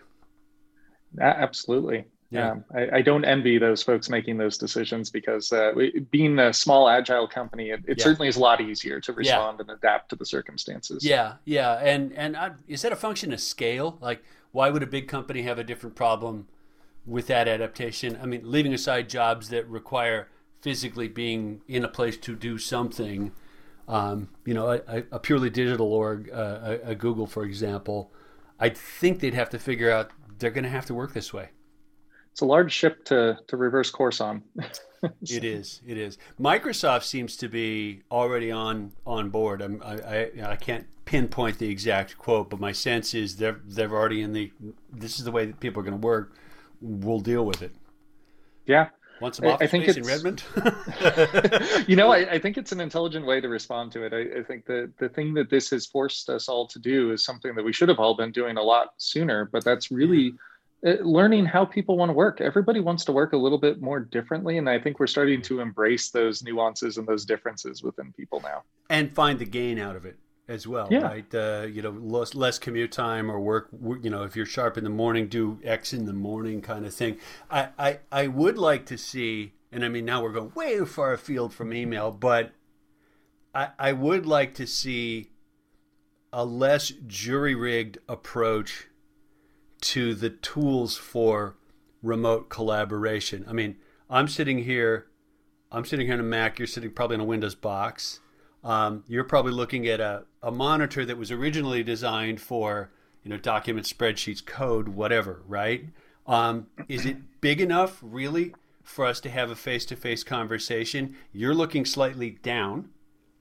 Absolutely. 1.20 2.06
Yeah, 2.32 2.52
um, 2.52 2.66
I, 2.74 2.98
I, 2.98 3.02
don't 3.02 3.26
envy 3.26 3.58
those 3.58 3.82
folks 3.82 4.08
making 4.08 4.38
those 4.38 4.56
decisions 4.60 5.10
because 5.10 5.52
uh, 5.52 5.72
being 6.12 6.38
a 6.38 6.54
small 6.54 6.88
agile 6.88 7.28
company, 7.28 7.72
it, 7.72 7.84
it 7.88 7.98
yeah. 7.98 8.04
certainly 8.04 8.28
is 8.28 8.38
a 8.38 8.40
lot 8.40 8.62
easier 8.62 9.00
to 9.02 9.14
respond 9.14 9.58
yeah. 9.58 9.62
and 9.64 9.72
adapt 9.72 10.10
to 10.10 10.16
the 10.16 10.26
circumstances. 10.26 11.04
Yeah, 11.04 11.36
yeah, 11.46 11.80
and 11.80 12.14
and 12.14 12.38
I, 12.38 12.52
is 12.68 12.84
that 12.84 12.92
a 12.92 12.96
function 12.96 13.34
of 13.34 13.40
scale? 13.40 13.98
Like, 14.00 14.24
why 14.52 14.70
would 14.70 14.84
a 14.84 14.88
big 14.88 15.08
company 15.08 15.42
have 15.42 15.58
a 15.58 15.64
different 15.64 15.96
problem 15.96 16.48
with 17.04 17.26
that 17.28 17.48
adaptation? 17.48 18.20
I 18.22 18.28
mean, 18.28 18.42
leaving 18.44 18.76
aside 18.76 19.10
jobs 19.10 19.50
that 19.50 19.68
require 19.68 20.28
physically 20.62 21.08
being 21.08 21.62
in 21.68 21.84
a 21.84 21.88
place 21.88 22.16
to 22.18 22.36
do 22.36 22.60
something, 22.60 23.32
um, 23.88 24.30
you 24.46 24.54
know, 24.54 24.70
a, 24.70 25.04
a, 25.12 25.18
purely 25.18 25.50
digital 25.50 25.92
org, 25.92 26.30
uh, 26.32 26.78
a, 26.84 26.92
a 26.92 26.96
Google, 26.96 27.26
for 27.26 27.44
example, 27.44 28.12
I 28.60 28.70
think 28.70 29.20
they'd 29.20 29.34
have 29.34 29.50
to 29.52 29.58
figure 29.58 29.90
out 29.90 30.12
they're 30.38 30.52
going 30.52 30.66
to 30.66 30.70
have 30.70 30.86
to 30.88 30.94
work 30.94 31.14
this 31.14 31.34
way 31.34 31.50
it's 32.40 32.42
a 32.42 32.46
large 32.46 32.72
ship 32.72 33.04
to 33.04 33.38
to 33.48 33.58
reverse 33.58 33.92
course 33.92 34.22
on. 34.22 34.42
it 35.22 35.44
is. 35.44 35.82
It 35.86 35.98
is. 35.98 36.18
Microsoft 36.40 37.04
seems 37.04 37.36
to 37.36 37.50
be 37.50 38.04
already 38.10 38.50
on 38.50 38.94
on 39.06 39.30
board. 39.30 39.62
I'm, 39.62 39.84
I 39.84 39.96
I 39.96 40.52
I 40.52 40.56
can't 40.56 40.88
pinpoint 41.04 41.58
the 41.58 41.70
exact 41.70 42.18
quote, 42.18 42.50
but 42.50 42.62
my 42.62 42.72
sense 42.72 43.14
is 43.14 43.36
they're 43.36 43.60
they're 43.66 43.92
already 43.92 44.22
in 44.22 44.32
the. 44.32 44.54
This 44.90 45.20
is 45.20 45.26
the 45.26 45.32
way 45.32 45.48
that 45.48 45.60
people 45.60 45.82
are 45.82 45.84
going 45.84 46.00
to 46.00 46.08
work. 46.08 46.34
We'll 46.80 47.20
deal 47.20 47.46
with 47.46 47.62
it. 47.62 47.76
Yeah. 48.66 48.88
Want 49.20 49.36
some 49.36 49.48
office 49.48 49.68
I 49.68 49.70
think 49.70 49.84
space 49.84 49.98
in 49.98 50.04
Redmond? 50.04 50.44
you 51.90 51.98
know, 51.98 52.10
I, 52.10 52.36
I, 52.36 52.40
think 52.40 52.58
it's 52.58 52.72
an 52.72 52.80
intelligent 52.80 53.26
way 53.26 53.42
to 53.42 53.50
respond 53.50 53.92
to 53.92 54.04
it. 54.04 54.14
I, 54.14 54.40
I, 54.40 54.44
think 54.44 54.66
the 54.66 54.90
the 54.98 55.10
thing 55.10 55.34
that 55.34 55.50
this 55.50 55.70
has 55.72 55.86
forced 55.86 56.30
us 56.30 56.48
all 56.48 56.66
to 56.68 56.80
do 56.80 57.12
is 57.12 57.26
something 57.26 57.54
that 57.56 57.64
we 57.66 57.74
should 57.74 57.90
have 57.90 58.00
all 58.00 58.16
been 58.16 58.32
doing 58.32 58.56
a 58.56 58.64
lot 58.64 58.94
sooner. 58.96 59.44
But 59.44 59.66
that's 59.66 59.92
really 59.92 60.30
uh, 60.30 60.49
learning 60.82 61.46
how 61.46 61.66
people 61.66 61.98
want 61.98 62.10
to 62.10 62.14
work. 62.14 62.42
Everybody 62.42 62.80
wants 62.80 63.04
to 63.06 63.12
work 63.12 63.34
a 63.34 63.38
little 63.38 63.58
bit 63.58 63.82
more 63.82 64.00
differently, 64.00 64.58
and 64.58 64.70
I 64.70 64.80
think 64.80 65.00
we're 65.00 65.08
starting 65.08 65.42
to 65.44 65.60
embrace 65.60 66.10
those 66.10 66.44
nuances 66.44 66.98
and 66.98 67.08
those 67.08 67.26
differences 67.26 67.84
within 67.84 68.14
people 68.14 68.42
now, 68.42 68.64
and 68.90 69.14
find 69.14 69.40
the 69.40 69.46
gain 69.46 69.80
out 69.80 69.96
of 69.96 70.06
it 70.06 70.18
as 70.48 70.68
well. 70.68 70.88
Yeah. 70.90 71.02
Right. 71.02 71.36
Uh, 71.36 71.68
you 71.70 71.82
know, 71.82 71.92
less, 71.92 72.34
less 72.34 72.58
commute 72.58 72.92
time 72.92 73.30
or 73.30 73.40
work. 73.40 73.70
You 74.02 74.10
know, 74.10 74.24
if 74.24 74.36
you're 74.36 74.46
sharp 74.46 74.78
in 74.78 74.84
the 74.84 74.90
morning, 74.90 75.28
do 75.28 75.60
X 75.64 75.94
in 75.94 76.06
the 76.06 76.14
morning, 76.14 76.62
kind 76.62 76.86
of 76.86 76.94
thing. 76.94 77.18
I 77.50 77.70
I, 77.78 78.00
I 78.12 78.28
would 78.28 78.58
like 78.58 78.86
to 78.88 78.98
see, 78.98 79.54
and 79.72 79.86
I 79.86 79.90
mean 79.90 80.06
now 80.06 80.24
we're 80.24 80.32
going 80.32 80.52
way 80.56 80.84
far 80.86 81.14
afield 81.14 81.54
from 81.54 81.74
email, 81.74 82.12
but 82.12 82.52
I 83.54 83.70
I 83.78 83.94
would 83.94 84.26
like 84.26 84.56
to 84.56 84.68
see 84.68 85.32
a 86.32 86.46
less 86.46 86.90
jury 87.08 87.56
rigged 87.56 87.98
approach 88.08 88.89
to 89.82 90.14
the 90.14 90.30
tools 90.30 90.98
for 90.98 91.56
remote 92.02 92.50
collaboration. 92.50 93.46
I 93.48 93.54
mean, 93.54 93.78
I'm 94.10 94.28
sitting 94.28 94.64
here, 94.64 95.08
I'm 95.72 95.86
sitting 95.86 96.08
here 96.08 96.16
on 96.16 96.20
a 96.20 96.24
Mac, 96.24 96.60
you're 96.60 96.68
sitting 96.68 96.92
probably 96.92 97.16
in 97.16 97.22
a 97.22 97.26
Windows 97.26 97.56
box. 97.56 98.20
Um, 98.64 99.04
you're 99.08 99.24
probably 99.24 99.54
looking 99.54 99.88
at 99.88 100.00
a, 100.00 100.26
a 100.44 100.52
monitor 100.52 101.06
that 101.06 101.18
was 101.18 101.32
originally 101.32 101.84
designed 101.84 102.42
for, 102.42 102.92
you 103.24 103.30
know, 103.30 103.38
documents, 103.38 103.92
spreadsheets, 103.92 104.46
code, 104.46 104.90
whatever, 104.90 105.42
right? 105.48 105.86
Um, 106.28 106.68
is 106.88 107.06
it 107.06 107.42
big 107.42 107.62
enough, 107.62 108.00
really, 108.02 108.54
for 108.84 109.06
us 109.06 109.20
to 109.22 109.30
have 109.30 109.50
a 109.50 109.56
face-to-face 109.56 110.24
conversation? 110.24 111.16
You're 111.32 111.56
looking 111.56 111.86
slightly 111.86 112.32
down 112.32 112.90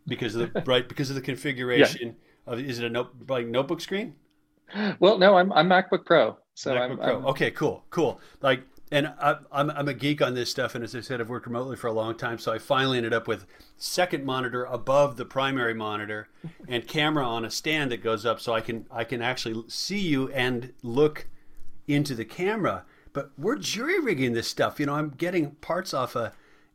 because 0.06 0.34
of 0.34 0.52
the 0.52 0.62
right 0.66 0.88
because 0.88 1.10
of 1.10 1.16
the 1.16 1.22
configuration 1.22 2.16
yeah. 2.46 2.52
of 2.52 2.60
is 2.60 2.78
it 2.78 2.84
a 2.84 2.90
note, 2.90 3.10
like 3.28 3.46
notebook 3.46 3.80
screen? 3.80 4.14
Well, 4.98 5.18
no, 5.18 5.36
I'm 5.36 5.52
I'm 5.52 5.68
MacBook 5.68 6.04
Pro. 6.04 6.36
So 6.54 6.74
MacBook 6.74 6.90
I'm, 6.90 6.96
Pro. 6.98 7.16
I'm... 7.18 7.26
Okay, 7.26 7.50
cool, 7.50 7.84
cool. 7.90 8.20
Like, 8.40 8.62
and 8.90 9.08
I, 9.20 9.36
I'm 9.52 9.70
I'm 9.70 9.88
a 9.88 9.94
geek 9.94 10.22
on 10.22 10.34
this 10.34 10.50
stuff, 10.50 10.74
and 10.74 10.82
as 10.82 10.94
I 10.94 11.00
said, 11.00 11.20
I've 11.20 11.28
worked 11.28 11.46
remotely 11.46 11.76
for 11.76 11.86
a 11.86 11.92
long 11.92 12.16
time, 12.16 12.38
so 12.38 12.52
I 12.52 12.58
finally 12.58 12.96
ended 12.96 13.12
up 13.12 13.28
with 13.28 13.46
second 13.76 14.24
monitor 14.24 14.64
above 14.64 15.16
the 15.16 15.24
primary 15.24 15.74
monitor, 15.74 16.28
and 16.66 16.86
camera 16.86 17.26
on 17.26 17.44
a 17.44 17.50
stand 17.50 17.92
that 17.92 18.02
goes 18.02 18.24
up, 18.26 18.40
so 18.40 18.54
I 18.54 18.60
can 18.60 18.86
I 18.90 19.04
can 19.04 19.22
actually 19.22 19.64
see 19.68 20.00
you 20.00 20.28
and 20.30 20.72
look 20.82 21.26
into 21.86 22.14
the 22.14 22.24
camera. 22.24 22.84
But 23.12 23.30
we're 23.38 23.56
jury 23.56 23.98
rigging 24.00 24.32
this 24.34 24.48
stuff. 24.48 24.78
You 24.78 24.86
know, 24.86 24.94
I'm 24.94 25.10
getting 25.10 25.52
parts 25.56 25.92
off 25.92 26.14
of 26.14 26.32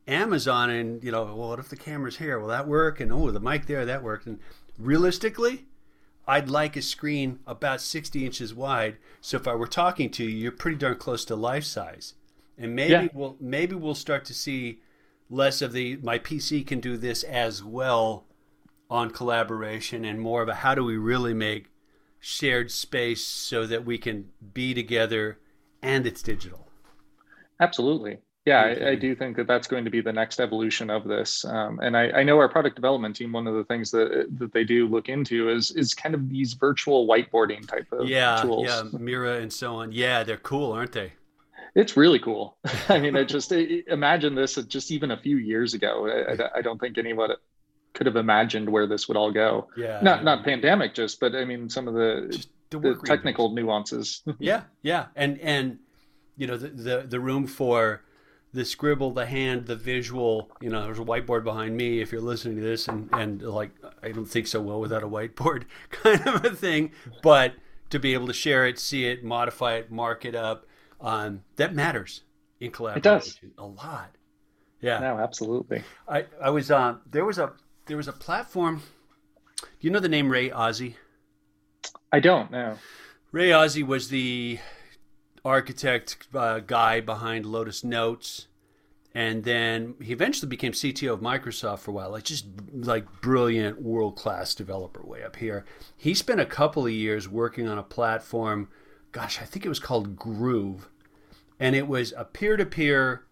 Amazon, 0.08 0.70
and 0.70 1.04
you 1.04 1.12
know, 1.12 1.24
well, 1.24 1.50
what 1.50 1.60
if 1.60 1.70
the 1.70 1.78
camera's 1.78 2.18
here? 2.18 2.39
Will 2.39 2.48
that 2.50 2.68
work? 2.68 3.00
And 3.00 3.12
oh, 3.12 3.32
the 3.32 3.39
mic 3.39 3.66
there, 3.66 3.86
that 3.86 4.04
worked. 4.04 4.26
And 4.26 4.39
realistically, 4.78 5.68
I'd 6.28 6.49
like 6.49 6.76
a 6.78 6.82
screen 6.82 7.39
about 7.45 7.82
60 7.82 8.26
inches 8.26 8.53
wide. 8.53 8.97
So 9.21 9.38
if 9.38 9.47
I 9.47 9.55
were 9.55 9.67
talking 9.67 10.09
to 10.11 10.24
you, 10.24 10.30
you're 10.30 10.51
pretty 10.51 10.78
darn 10.78 10.97
close 10.97 11.26
to 11.26 11.36
life 11.36 11.65
size. 11.65 12.13
And 12.57 12.76
maybe 12.76 12.91
yeah. 12.91 13.07
we'll 13.13 13.36
maybe 13.39 13.76
we'll 13.76 13.95
start 13.95 14.26
to 14.26 14.34
see 14.34 14.80
less 15.30 15.61
of 15.61 15.74
the 15.74 15.97
my 15.97 16.19
PC 16.19 16.65
can 16.65 16.80
do 16.80 16.97
this 16.97 17.24
as 17.24 17.63
well 17.63 18.26
on 18.89 19.09
collaboration 19.09 20.05
and 20.05 20.21
more 20.21 20.43
of 20.43 20.49
a 20.49 20.55
how 20.55 20.76
do 20.76 20.84
we 20.84 20.97
really 20.97 21.34
make 21.34 21.71
shared 22.19 22.71
space 22.71 23.26
so 23.26 23.65
that 23.65 23.84
we 23.84 23.97
can 23.97 24.30
be 24.53 24.74
together 24.74 25.39
and 25.82 26.05
it's 26.05 26.21
digital. 26.21 26.67
Absolutely. 27.59 28.19
Yeah, 28.46 28.62
I, 28.62 28.89
I, 28.89 28.96
do 28.96 29.16
think 29.16 29.38
that 29.38 29.48
that's 29.48 29.68
going 29.68 29.86
to 29.86 29.89
be 29.89 30.02
the 30.02 30.12
next 30.12 30.41
evolution 30.41 30.89
of 30.89 31.06
this. 31.06 31.46
Um, 31.46 31.80
and 31.82 31.96
I, 31.96 32.10
I, 32.12 32.24
know 32.24 32.38
our 32.39 32.50
product 32.50 32.76
development 32.76 33.16
team. 33.16 33.32
One 33.32 33.48
of 33.48 33.56
the 33.56 33.64
things 33.64 33.89
that 33.91 34.28
that 34.38 34.52
they 34.52 34.66
do 34.66 34.86
look 34.86 35.08
into 35.08 35.50
is 35.50 35.72
is 35.72 35.94
kind 35.94 36.14
of 36.14 36.30
these 36.30 36.54
virtual 36.54 37.08
whiteboarding 37.08 37.66
type 37.66 37.88
of 37.94 38.10
yeah, 38.10 38.41
tools. 38.41 38.68
Yeah, 38.68 38.84
Miro 39.00 39.39
and 39.39 39.52
so 39.52 39.76
on. 39.76 39.94
Yeah, 39.94 40.24
they're 40.24 40.36
cool, 40.36 40.74
aren't 40.74 40.91
they? 40.91 41.14
It's 41.74 41.96
really 41.96 42.20
cool. 42.20 42.58
I 42.89 43.00
mean, 43.00 43.16
I 43.16 43.24
just 43.24 43.54
imagine 43.54 44.36
this 44.36 44.56
just 44.56 44.91
even 44.91 45.12
a 45.12 45.18
few 45.18 45.38
years 45.38 45.74
ago. 45.74 46.26
I, 46.28 46.60
I 46.60 46.62
don't 46.62 46.80
think 46.80 46.98
anyone 46.98 47.30
could 47.94 48.08
have 48.08 48.16
imagined 48.16 48.70
where 48.70 48.88
this 48.88 49.08
would 49.08 49.18
all 49.18 49.32
go. 49.32 49.70
Yeah, 49.78 50.00
not 50.02 50.24
not 50.24 50.44
pandemic, 50.44 50.94
just 50.94 51.20
but 51.20 51.36
I 51.36 51.46
mean 51.46 51.70
some 51.70 51.88
of 51.88 51.94
the, 51.94 52.46
the, 52.72 52.80
the 52.80 53.02
technical 53.06 53.54
nuances. 53.54 54.22
yeah, 54.39 54.64
yeah, 54.82 55.06
and 55.16 55.39
and 55.39 55.80
you 56.36 56.48
know 56.48 56.58
the 56.58 56.70
the, 56.70 57.06
the 57.08 57.20
room 57.20 57.48
for 57.48 58.04
the 58.54 58.64
scribble, 58.66 59.12
the 59.12 59.26
hand, 59.26 59.66
the 59.66 59.76
visual. 59.76 60.49
You 60.62 60.70
know, 60.70 60.84
there's 60.84 60.99
a 60.99 61.04
whiteboard 61.04 61.43
behind 61.43 61.76
me. 61.76 62.01
If 62.01 62.12
you're 62.12 62.22
listening 62.22 62.58
to 62.58 62.62
this, 62.62 62.88
and 62.88 63.10
and 63.12 63.41
like 63.41 63.72
I 64.01 64.12
don't 64.12 64.26
think 64.26 64.47
so 64.47 64.62
well 64.62 64.80
without 64.80 65.04
a 65.04 65.08
whiteboard, 65.08 65.66
kind 65.89 66.26
of 66.28 66.45
a 66.45 66.51
thing. 66.51 66.91
But 67.22 67.56
to 67.89 67.99
be 67.99 68.14
able 68.14 68.28
to 68.28 68.34
share 68.34 68.66
it, 68.68 68.80
see 68.80 69.06
it, 69.06 69.24
modify 69.24 69.76
it, 69.76 69.91
mark 69.91 70.26
it 70.26 70.36
up, 70.36 70.66
um, 71.01 71.43
that 71.58 71.74
matters 71.74 72.22
in 72.60 72.72
collaboration. 72.72 72.99
It 72.99 73.04
does 73.04 73.39
a 73.58 73.66
lot. 73.66 74.16
Yeah. 74.82 74.99
No, 74.99 75.18
absolutely. 75.18 75.84
I 76.08 76.26
I 76.41 76.49
was. 76.49 76.70
Uh, 76.70 76.97
there 77.10 77.26
was 77.26 77.39
a 77.39 77.54
there 77.88 77.97
was 77.97 78.08
a 78.08 78.14
platform. 78.14 78.84
Do 79.62 79.68
you 79.82 79.91
know 79.91 79.99
the 79.99 80.10
name 80.10 80.30
Ray 80.30 80.51
Ozzie? 80.51 80.97
I 82.12 82.20
don't 82.20 82.51
know. 82.51 82.78
Ray 83.32 83.51
Ozzie 83.51 83.84
was 83.84 84.10
the 84.10 84.60
architect 85.46 86.28
uh, 86.34 86.60
guy 86.60 87.02
behind 87.02 87.46
Lotus 87.46 87.84
Notes, 87.84 88.48
and 89.14 89.44
then 89.44 89.96
he 90.02 90.12
eventually 90.12 90.50
became 90.50 90.72
CTO 90.72 91.14
of 91.14 91.20
Microsoft 91.20 91.80
for 91.80 91.91
a 91.91 91.94
while. 91.94 92.12
Like 92.12 92.24
just 92.24 92.46
like 92.74 93.22
brilliant 93.22 93.82
world 93.82 94.16
class 94.16 94.56
developer 94.56 95.06
way 95.06 95.24
up 95.24 95.36
here. 95.36 95.66
He 95.96 96.14
spent 96.14 96.39
a 96.39 96.46
couple 96.46 96.86
of 96.86 96.91
years 96.91 97.30
working 97.30 97.68
on 97.68 97.78
a 97.78 97.84
platform. 97.84 98.70
Gosh, 99.12 99.39
I 99.41 99.46
think 99.46 99.66
it 99.66 99.70
was 99.70 99.80
called 99.80 100.16
Groove, 100.16 100.89
and 101.60 101.76
it 101.76 101.88
was 101.88 102.14
a 102.18 102.26
peer 102.26 102.58
to 102.58 102.66
peer. 102.66 103.26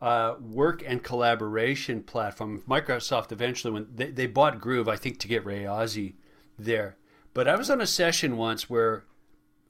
work 0.00 0.82
and 0.84 1.02
collaboration 1.02 2.02
platform. 2.02 2.62
Microsoft 2.68 3.30
eventually, 3.30 3.72
when 3.72 3.86
they, 3.94 4.10
they 4.10 4.26
bought 4.26 4.60
Groove, 4.60 4.88
I 4.88 4.96
think 4.96 5.18
to 5.20 5.28
get 5.28 5.44
Ray 5.44 5.66
Ozzie 5.66 6.16
there. 6.58 6.96
But 7.34 7.46
I 7.46 7.54
was 7.54 7.70
on 7.70 7.80
a 7.80 7.86
session 7.86 8.36
once 8.36 8.68
where 8.68 9.04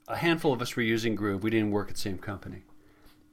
a 0.07 0.17
handful 0.17 0.53
of 0.53 0.61
us 0.61 0.75
were 0.75 0.83
using 0.83 1.15
Groove. 1.15 1.43
We 1.43 1.49
didn't 1.49 1.71
work 1.71 1.89
at 1.89 1.95
the 1.95 2.01
same 2.01 2.17
company, 2.17 2.63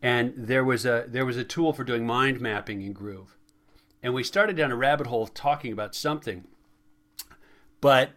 and 0.02 0.32
there 0.36 0.64
was 0.64 0.84
a 0.84 1.04
there 1.08 1.26
was 1.26 1.36
a 1.36 1.44
tool 1.44 1.72
for 1.72 1.84
doing 1.84 2.06
mind 2.06 2.40
mapping 2.40 2.82
in 2.82 2.92
Groove, 2.92 3.36
and 4.02 4.12
we 4.14 4.24
started 4.24 4.56
down 4.56 4.72
a 4.72 4.76
rabbit 4.76 5.06
hole 5.06 5.26
talking 5.26 5.72
about 5.72 5.94
something, 5.94 6.44
but 7.80 8.10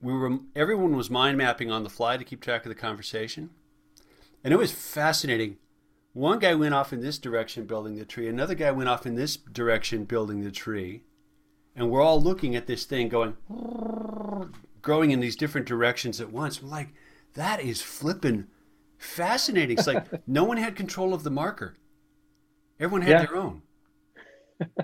we 0.00 0.12
were 0.12 0.38
everyone 0.54 0.96
was 0.96 1.10
mind 1.10 1.36
mapping 1.36 1.70
on 1.70 1.82
the 1.82 1.90
fly 1.90 2.16
to 2.16 2.24
keep 2.24 2.40
track 2.40 2.64
of 2.64 2.68
the 2.68 2.74
conversation, 2.74 3.50
and 4.44 4.54
it 4.54 4.58
was 4.58 4.72
fascinating. 4.72 5.56
One 6.12 6.38
guy 6.38 6.54
went 6.54 6.74
off 6.74 6.92
in 6.92 7.00
this 7.00 7.18
direction 7.18 7.66
building 7.66 7.96
the 7.96 8.04
tree, 8.04 8.28
another 8.28 8.54
guy 8.54 8.70
went 8.70 8.88
off 8.88 9.06
in 9.06 9.14
this 9.14 9.36
direction 9.36 10.04
building 10.04 10.42
the 10.42 10.50
tree, 10.50 11.02
and 11.74 11.90
we're 11.90 12.02
all 12.02 12.20
looking 12.20 12.54
at 12.54 12.66
this 12.66 12.84
thing 12.84 13.08
going 13.08 13.36
growing 14.82 15.10
in 15.10 15.20
these 15.20 15.36
different 15.36 15.66
directions 15.66 16.20
at 16.20 16.32
once. 16.32 16.62
Like 16.62 16.88
that 17.34 17.60
is 17.60 17.82
flipping 17.82 18.48
fascinating. 18.98 19.78
It's 19.78 19.86
like 19.86 20.06
no 20.26 20.44
one 20.44 20.58
had 20.58 20.76
control 20.76 21.14
of 21.14 21.22
the 21.22 21.30
marker. 21.30 21.76
Everyone 22.78 23.02
had 23.02 23.10
yeah. 23.10 23.26
their 23.26 23.36
own. 23.36 23.62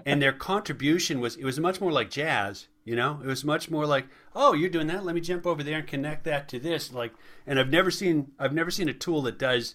and 0.06 0.22
their 0.22 0.32
contribution 0.32 1.20
was 1.20 1.36
it 1.36 1.44
was 1.44 1.58
much 1.58 1.80
more 1.80 1.92
like 1.92 2.08
jazz, 2.08 2.68
you 2.84 2.94
know? 2.94 3.20
It 3.22 3.26
was 3.26 3.44
much 3.44 3.70
more 3.70 3.86
like, 3.86 4.06
"Oh, 4.34 4.52
you're 4.52 4.70
doing 4.70 4.86
that. 4.86 5.04
Let 5.04 5.16
me 5.16 5.20
jump 5.20 5.46
over 5.46 5.62
there 5.62 5.78
and 5.78 5.86
connect 5.86 6.24
that 6.24 6.48
to 6.50 6.60
this." 6.60 6.92
Like 6.92 7.12
and 7.46 7.58
I've 7.58 7.70
never 7.70 7.90
seen 7.90 8.30
I've 8.38 8.54
never 8.54 8.70
seen 8.70 8.88
a 8.88 8.94
tool 8.94 9.22
that 9.22 9.38
does 9.38 9.74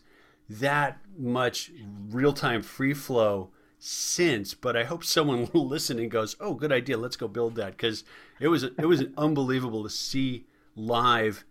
that 0.50 1.00
much 1.18 1.72
real-time 2.10 2.64
free 2.64 2.94
flow 2.94 3.52
since, 3.78 4.54
but 4.56 4.76
I 4.76 4.84
hope 4.86 5.04
someone 5.04 5.50
will 5.54 5.68
listen 5.68 6.00
and 6.00 6.10
goes, 6.10 6.38
"Oh, 6.40 6.54
good 6.54 6.72
idea. 6.72 6.98
Let's 6.98 7.18
go 7.18 7.28
build 7.28 7.56
that." 7.56 7.78
Cuz 7.78 8.06
it 8.40 8.48
was 8.48 8.64
it 8.64 8.88
was 8.88 9.04
unbelievable 9.18 9.84
to 9.84 9.90
see 9.90 10.46
live 10.78 11.44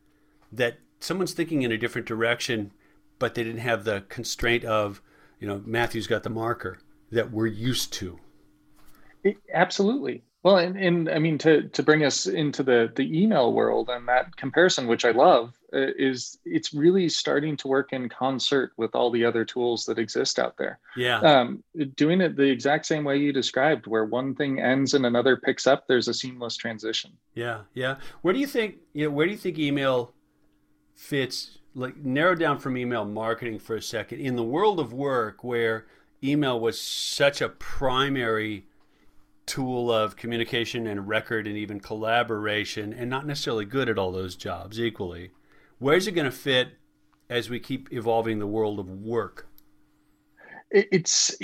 that 0.51 0.79
someone's 1.01 1.33
thinking 1.33 1.63
in 1.63 1.73
a 1.73 1.79
different 1.79 2.07
direction 2.07 2.73
but 3.19 3.35
they 3.35 3.45
didn't 3.45 3.61
have 3.61 3.85
the 3.85 4.05
constraint 4.09 4.65
of, 4.65 5.03
you 5.41 5.49
know, 5.49 5.63
Matthew's 5.65 6.07
got 6.07 6.23
the 6.23 6.31
marker 6.31 6.79
that 7.11 7.31
we're 7.31 7.47
used 7.47 7.93
to. 7.95 8.19
It, 9.25 9.39
absolutely. 9.53 10.23
Well, 10.45 10.59
and, 10.59 10.77
and 10.77 11.09
I 11.09 11.19
mean 11.19 11.37
to 11.39 11.69
to 11.69 11.83
bring 11.83 12.05
us 12.05 12.27
into 12.27 12.63
the 12.63 12.93
the 12.95 13.23
email 13.23 13.53
world 13.53 13.91
and 13.91 14.07
that 14.07 14.37
comparison, 14.37 14.87
which 14.87 15.05
I 15.05 15.11
love, 15.11 15.53
uh, 15.75 15.91
is 15.99 16.39
it's 16.45 16.73
really 16.73 17.09
starting 17.09 17.57
to 17.57 17.69
work 17.69 17.93
in 17.93 18.09
concert 18.09 18.73
with 18.77 18.95
all 18.95 19.11
the 19.11 19.25
other 19.25 19.45
tools 19.45 19.85
that 19.87 19.99
exist 19.99 20.39
out 20.39 20.57
there. 20.57 20.79
Yeah. 20.97 21.19
Um, 21.19 21.65
doing 21.97 22.21
it 22.21 22.37
the 22.37 22.45
exact 22.45 22.87
same 22.87 23.03
way 23.03 23.17
you 23.19 23.33
described, 23.33 23.89
where 23.89 24.05
one 24.05 24.37
thing 24.37 24.61
ends 24.61 24.95
and 24.95 25.05
another 25.05 25.37
picks 25.37 25.67
up. 25.67 25.89
There's 25.89 26.07
a 26.07 26.15
seamless 26.15 26.57
transition. 26.57 27.11
Yeah, 27.35 27.63
yeah. 27.75 27.97
Where 28.23 28.33
do 28.33 28.39
you 28.39 28.47
think? 28.47 28.77
You 28.93 29.07
know, 29.07 29.11
where 29.11 29.27
do 29.27 29.33
you 29.33 29.39
think 29.39 29.59
email 29.59 30.15
fits 30.99 31.59
like 31.75 31.97
narrow 31.97 32.35
down 32.35 32.59
from 32.59 32.77
email 32.77 33.05
marketing 33.05 33.59
for 33.59 33.77
a 33.77 33.83
second. 33.83 34.21
In 34.21 34.37
the 34.37 34.43
world 34.43 34.81
of 34.81 34.93
work 34.93 35.43
where 35.43 35.87
email 36.23 36.59
was 36.59 36.81
such 36.81 37.41
a 37.41 37.49
primary 37.49 38.67
tool 39.47 39.91
of 39.91 40.17
communication 40.17 40.87
and 40.87 41.09
record 41.09 41.47
and 41.47 41.57
even 41.57 41.81
collaboration 41.81 42.93
and 42.93 43.09
not 43.09 43.27
necessarily 43.27 43.65
good 43.65 43.89
at 43.89 43.99
all 43.99 44.13
those 44.13 44.37
jobs 44.37 44.79
equally 44.79 45.31
where's 45.79 46.07
it 46.07 46.13
going 46.13 46.25
to 46.25 46.31
fit 46.31 46.73
as 47.31 47.49
we 47.49 47.61
keep 47.61 47.93
evolving 47.93 48.39
the 48.39 48.47
world 48.47 48.79
of 48.79 48.89
work? 48.89 49.49
It's 50.71 51.35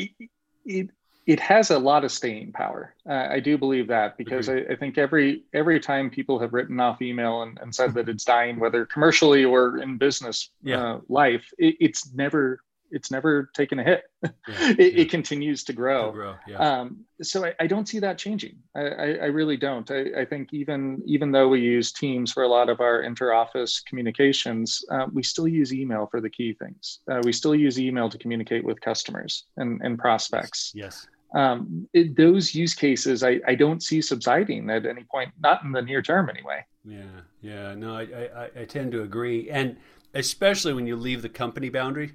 it, 0.65 0.91
it 1.27 1.41
has 1.41 1.71
a 1.71 1.79
lot 1.79 2.05
of 2.05 2.13
staying 2.13 2.53
power. 2.53 2.95
Uh, 3.09 3.29
I 3.31 3.41
do 3.41 3.57
believe 3.57 3.89
that 3.89 4.19
because 4.19 4.49
I, 4.49 4.59
I, 4.71 4.77
think 4.77 4.99
every 4.99 5.45
every 5.55 5.81
time 5.81 6.11
people 6.11 6.39
have 6.39 6.53
written 6.53 6.79
off 6.81 7.01
email 7.01 7.43
and, 7.43 7.59
and 7.61 7.75
said 7.75 7.95
that 7.95 8.09
it's 8.09 8.25
dying, 8.25 8.61
whether 8.61 8.85
commercially 8.85 9.45
or 9.45 9.79
in 9.79 9.97
business 9.97 10.51
yeah. 10.63 10.83
uh, 10.83 11.01
life, 11.09 11.51
it, 11.59 11.77
it's 11.81 12.13
never 12.13 12.61
it's 12.91 13.11
never 13.11 13.51
taken 13.55 13.79
a 13.79 13.85
hit. 13.85 14.05
Yeah, 14.49 14.71
it, 14.71 14.79
yeah. 14.79 15.03
it, 15.03 15.11
continues 15.11 15.65
to 15.65 15.73
grow. 15.75 16.07
To 16.07 16.13
grow 16.13 16.35
yeah. 16.47 16.57
um, 16.57 17.05
so 17.21 17.45
I, 17.45 17.55
I, 17.61 17.67
don't 17.67 17.87
see 17.87 17.99
that 17.99 18.17
changing. 18.17 18.57
I, 18.75 18.81
I, 18.81 19.07
I 19.07 19.27
really 19.27 19.59
don't. 19.59 19.91
I, 19.91 20.25
think 20.25 20.53
even 20.53 21.03
even 21.05 21.31
though 21.31 21.49
we 21.49 21.61
use 21.61 21.93
Teams 21.93 22.33
for 22.33 22.43
a 22.43 22.49
lot 22.49 22.71
of 22.71 22.81
our 22.81 23.03
inter-office 23.03 23.81
communications, 23.81 24.83
uh, 24.91 25.07
we 25.13 25.23
still 25.23 25.49
use 25.49 25.75
email 25.75 26.07
for 26.11 26.23
the 26.23 26.31
key 26.31 26.55
things. 26.55 27.01
Uh, 27.11 27.21
we 27.23 27.33
still 27.33 27.55
use 27.55 27.79
email 27.79 28.09
to 28.09 28.17
communicate 28.17 28.65
with 28.65 28.81
customers 28.81 29.45
and, 29.59 29.81
and 29.83 29.99
prospects. 29.99 30.73
Yes 30.75 31.07
um, 31.35 31.89
it, 31.93 32.17
those 32.17 32.55
use 32.55 32.75
cases 32.75 33.23
I, 33.23 33.41
I 33.47 33.55
don't 33.55 33.83
see 33.83 34.01
subsiding 34.01 34.71
at 34.71 34.87
any 34.87 35.05
point, 35.05 35.33
not 35.41 35.63
in 35.65 35.73
the 35.73 35.83
near 35.83 36.01
term 36.01 36.31
anyway. 36.31 36.65
Yeah, 36.85 37.21
yeah, 37.41 37.75
no, 37.75 37.97
I, 37.97 38.03
I, 38.03 38.51
I 38.61 38.65
tend 38.65 38.93
to 38.93 39.03
agree, 39.03 39.51
and 39.51 39.77
especially 40.15 40.73
when 40.75 40.87
you 40.87 40.97
leave 40.97 41.23
the 41.23 41.29
company 41.29 41.69
boundary. 41.69 42.13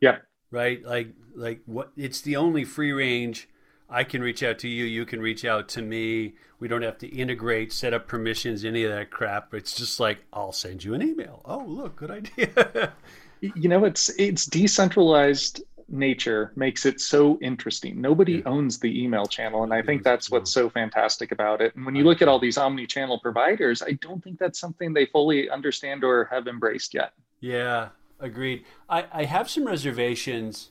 Yeah. 0.00 0.18
Right, 0.50 0.84
like 0.84 1.14
like 1.36 1.60
what? 1.66 1.92
It's 1.96 2.20
the 2.20 2.36
only 2.36 2.64
free 2.64 2.92
range. 2.92 3.48
I 3.88 4.04
can 4.04 4.20
reach 4.20 4.42
out 4.42 4.58
to 4.60 4.68
you. 4.68 4.84
You 4.84 5.04
can 5.04 5.20
reach 5.20 5.44
out 5.44 5.68
to 5.70 5.82
me. 5.82 6.34
We 6.58 6.68
don't 6.68 6.82
have 6.82 6.98
to 6.98 7.08
integrate, 7.08 7.72
set 7.72 7.94
up 7.94 8.06
permissions, 8.06 8.64
any 8.64 8.84
of 8.84 8.92
that 8.92 9.10
crap. 9.10 9.54
It's 9.54 9.74
just 9.74 10.00
like 10.00 10.24
I'll 10.32 10.52
send 10.52 10.82
you 10.82 10.94
an 10.94 11.02
email. 11.02 11.42
Oh, 11.44 11.64
look, 11.66 11.96
good 11.96 12.10
idea. 12.10 12.92
you 13.40 13.68
know, 13.68 13.84
it's 13.84 14.10
it's 14.18 14.46
decentralized 14.46 15.62
nature 15.90 16.52
makes 16.56 16.86
it 16.86 17.00
so 17.00 17.38
interesting. 17.42 18.00
Nobody 18.00 18.34
yeah. 18.34 18.42
owns 18.46 18.78
the 18.78 19.02
email 19.02 19.26
channel. 19.26 19.64
And 19.64 19.74
I 19.74 19.82
think 19.82 20.02
that's 20.02 20.30
what's 20.30 20.50
mm-hmm. 20.50 20.66
so 20.66 20.70
fantastic 20.70 21.32
about 21.32 21.60
it. 21.60 21.74
And 21.74 21.84
when 21.84 21.94
you 21.94 22.04
look 22.04 22.22
at 22.22 22.28
all 22.28 22.38
these 22.38 22.56
omni 22.56 22.86
channel 22.86 23.18
providers, 23.18 23.82
I 23.82 23.92
don't 23.92 24.22
think 24.22 24.38
that's 24.38 24.58
something 24.58 24.94
they 24.94 25.06
fully 25.06 25.50
understand 25.50 26.04
or 26.04 26.24
have 26.30 26.46
embraced 26.46 26.94
yet. 26.94 27.12
Yeah, 27.40 27.88
agreed. 28.18 28.64
I, 28.88 29.06
I 29.12 29.24
have 29.24 29.50
some 29.50 29.66
reservations 29.66 30.70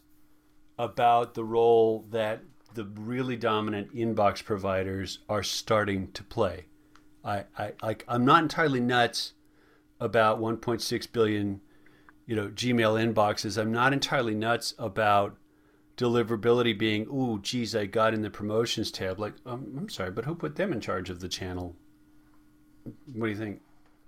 about 0.77 1.33
the 1.33 1.43
role 1.43 2.05
that 2.11 2.41
the 2.73 2.85
really 2.85 3.35
dominant 3.35 3.93
inbox 3.93 4.43
providers 4.43 5.19
are 5.27 5.43
starting 5.43 6.11
to 6.13 6.23
play. 6.23 6.65
I, 7.23 7.43
I 7.57 7.73
like 7.81 8.05
I'm 8.07 8.23
not 8.23 8.43
entirely 8.43 8.79
nuts 8.79 9.33
about 9.99 10.39
1.6 10.39 11.11
billion 11.11 11.59
you 12.29 12.35
know 12.35 12.47
Gmail 12.49 13.13
inboxes. 13.13 13.59
I'm 13.59 13.71
not 13.71 13.91
entirely 13.91 14.35
nuts 14.35 14.75
about 14.77 15.35
deliverability 15.97 16.77
being, 16.77 17.07
oh, 17.11 17.39
geez, 17.39 17.75
I 17.75 17.87
got 17.87 18.13
in 18.13 18.21
the 18.21 18.29
promotions 18.29 18.91
tab. 18.91 19.19
Like, 19.19 19.33
um, 19.47 19.73
I'm 19.75 19.89
sorry, 19.89 20.11
but 20.11 20.25
who 20.25 20.35
put 20.35 20.55
them 20.55 20.71
in 20.71 20.79
charge 20.79 21.09
of 21.09 21.21
the 21.21 21.27
channel? 21.27 21.75
What 23.13 23.25
do 23.25 23.31
you 23.31 23.35
think? 23.35 23.61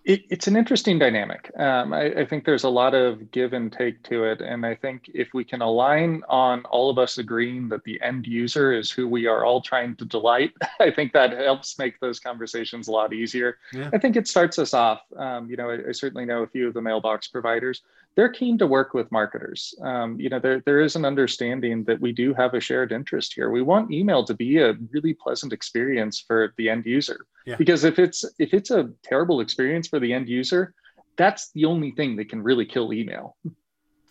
It, 0.04 0.24
it's 0.30 0.48
an 0.48 0.56
interesting 0.56 1.00
dynamic. 1.00 1.52
Um, 1.58 1.94
I, 1.94 2.22
I, 2.22 2.26
think 2.26 2.46
there's 2.46 2.64
a 2.64 2.70
lot 2.70 2.96
of 2.96 3.30
give 3.30 3.54
and 3.54 3.72
take 3.72 4.02
to 4.04 4.24
it. 4.24 4.42
And 4.42 4.66
I 4.66 4.74
think 4.74 5.12
if 5.14 5.32
we 5.34 5.44
can 5.44 5.62
align 5.62 6.24
on 6.28 6.64
all 6.66 6.90
of 6.90 6.98
us 6.98 7.20
agreeing 7.20 7.70
that 7.70 7.84
the 7.84 8.02
end 8.02 8.26
user 8.26 8.74
is 8.74 8.90
who 8.90 9.08
we 9.08 9.28
are 9.28 9.46
all 9.46 9.62
trying 9.62 9.96
to 9.98 10.06
delight, 10.06 10.54
I 10.80 10.90
think 10.90 11.14
that 11.14 11.34
helps 11.34 11.78
make 11.78 12.00
those 12.00 12.20
conversations 12.20 12.88
a 12.88 12.92
lot 12.92 13.14
easier. 13.14 13.58
Yeah. 13.74 13.92
I 13.94 14.00
think 14.00 14.16
it 14.16 14.28
starts 14.28 14.58
us 14.58 14.74
off. 14.74 15.02
Um, 15.18 15.48
you 15.48 15.56
know, 15.56 15.70
I, 15.70 15.90
I 15.90 15.92
certainly 15.92 16.26
know 16.26 16.42
a 16.42 16.48
few 16.48 16.68
of 16.68 16.74
the 16.74 16.82
mailbox 16.82 17.28
providers 17.28 17.82
they're 18.16 18.30
keen 18.30 18.58
to 18.58 18.68
work 18.68 18.94
with 18.94 19.12
marketers. 19.12 19.74
Um, 19.82 20.20
you 20.20 20.30
know, 20.30 20.40
there, 20.40 20.62
there 20.66 20.82
is 20.82 20.96
an 20.96 21.06
understanding 21.06 21.84
that 21.86 22.02
we 22.02 22.12
do 22.12 22.34
have 22.34 22.54
a 22.54 22.60
shared 22.60 22.92
interest 22.92 23.34
here. 23.34 23.50
We 23.50 23.62
want 23.62 23.92
email 23.92 24.26
to 24.26 24.34
be 24.34 24.58
a 24.58 24.74
really 24.92 25.14
pleasant 25.14 25.54
experience 25.54 26.20
for 26.20 26.54
the 26.58 26.70
end 26.70 26.86
user. 26.86 27.26
Yeah. 27.46 27.56
Because 27.56 27.84
if 27.84 28.00
it's 28.00 28.26
if 28.38 28.54
it's 28.54 28.72
a 28.72 28.90
terrible 29.04 29.40
experience 29.40 29.88
for 29.88 30.00
the 30.00 30.14
end 30.14 30.28
user, 30.28 30.74
that's 31.16 31.52
the 31.52 31.66
only 31.66 31.92
thing 31.92 32.18
that 32.18 32.30
can 32.30 32.44
really 32.44 32.66
kill 32.66 32.94
email. 32.94 33.38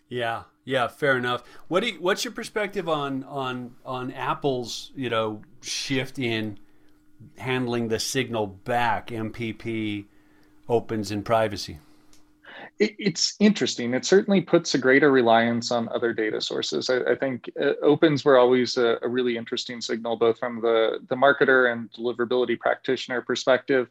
Yeah, 0.08 0.42
yeah, 0.64 0.88
fair 0.88 1.16
enough. 1.16 1.44
What 1.68 1.80
do 1.80 1.90
you, 1.90 2.00
what's 2.00 2.24
your 2.24 2.32
perspective 2.32 2.88
on 2.88 3.22
on 3.24 3.76
on 3.86 4.10
Apple's 4.12 4.90
you 4.96 5.08
know 5.08 5.42
shift 5.60 6.18
in 6.18 6.58
handling 7.38 7.88
the 7.88 8.00
signal 8.00 8.46
back 8.46 9.08
MPP 9.08 10.06
opens 10.68 11.10
in 11.10 11.22
privacy? 11.22 11.78
It, 12.80 12.96
it's 12.98 13.36
interesting. 13.38 13.94
It 13.94 14.04
certainly 14.04 14.40
puts 14.40 14.74
a 14.74 14.78
greater 14.78 15.12
reliance 15.12 15.70
on 15.70 15.88
other 15.90 16.12
data 16.12 16.40
sources. 16.40 16.90
I, 16.90 17.12
I 17.12 17.14
think 17.14 17.48
uh, 17.60 17.74
opens 17.82 18.24
were 18.24 18.38
always 18.38 18.76
a, 18.76 18.98
a, 19.02 19.08
really 19.08 19.36
interesting 19.36 19.80
signal, 19.80 20.16
both 20.16 20.38
from 20.38 20.60
the, 20.60 20.98
the 21.08 21.14
marketer 21.14 21.70
and 21.70 21.90
deliverability 21.92 22.58
practitioner 22.58 23.20
perspective. 23.20 23.88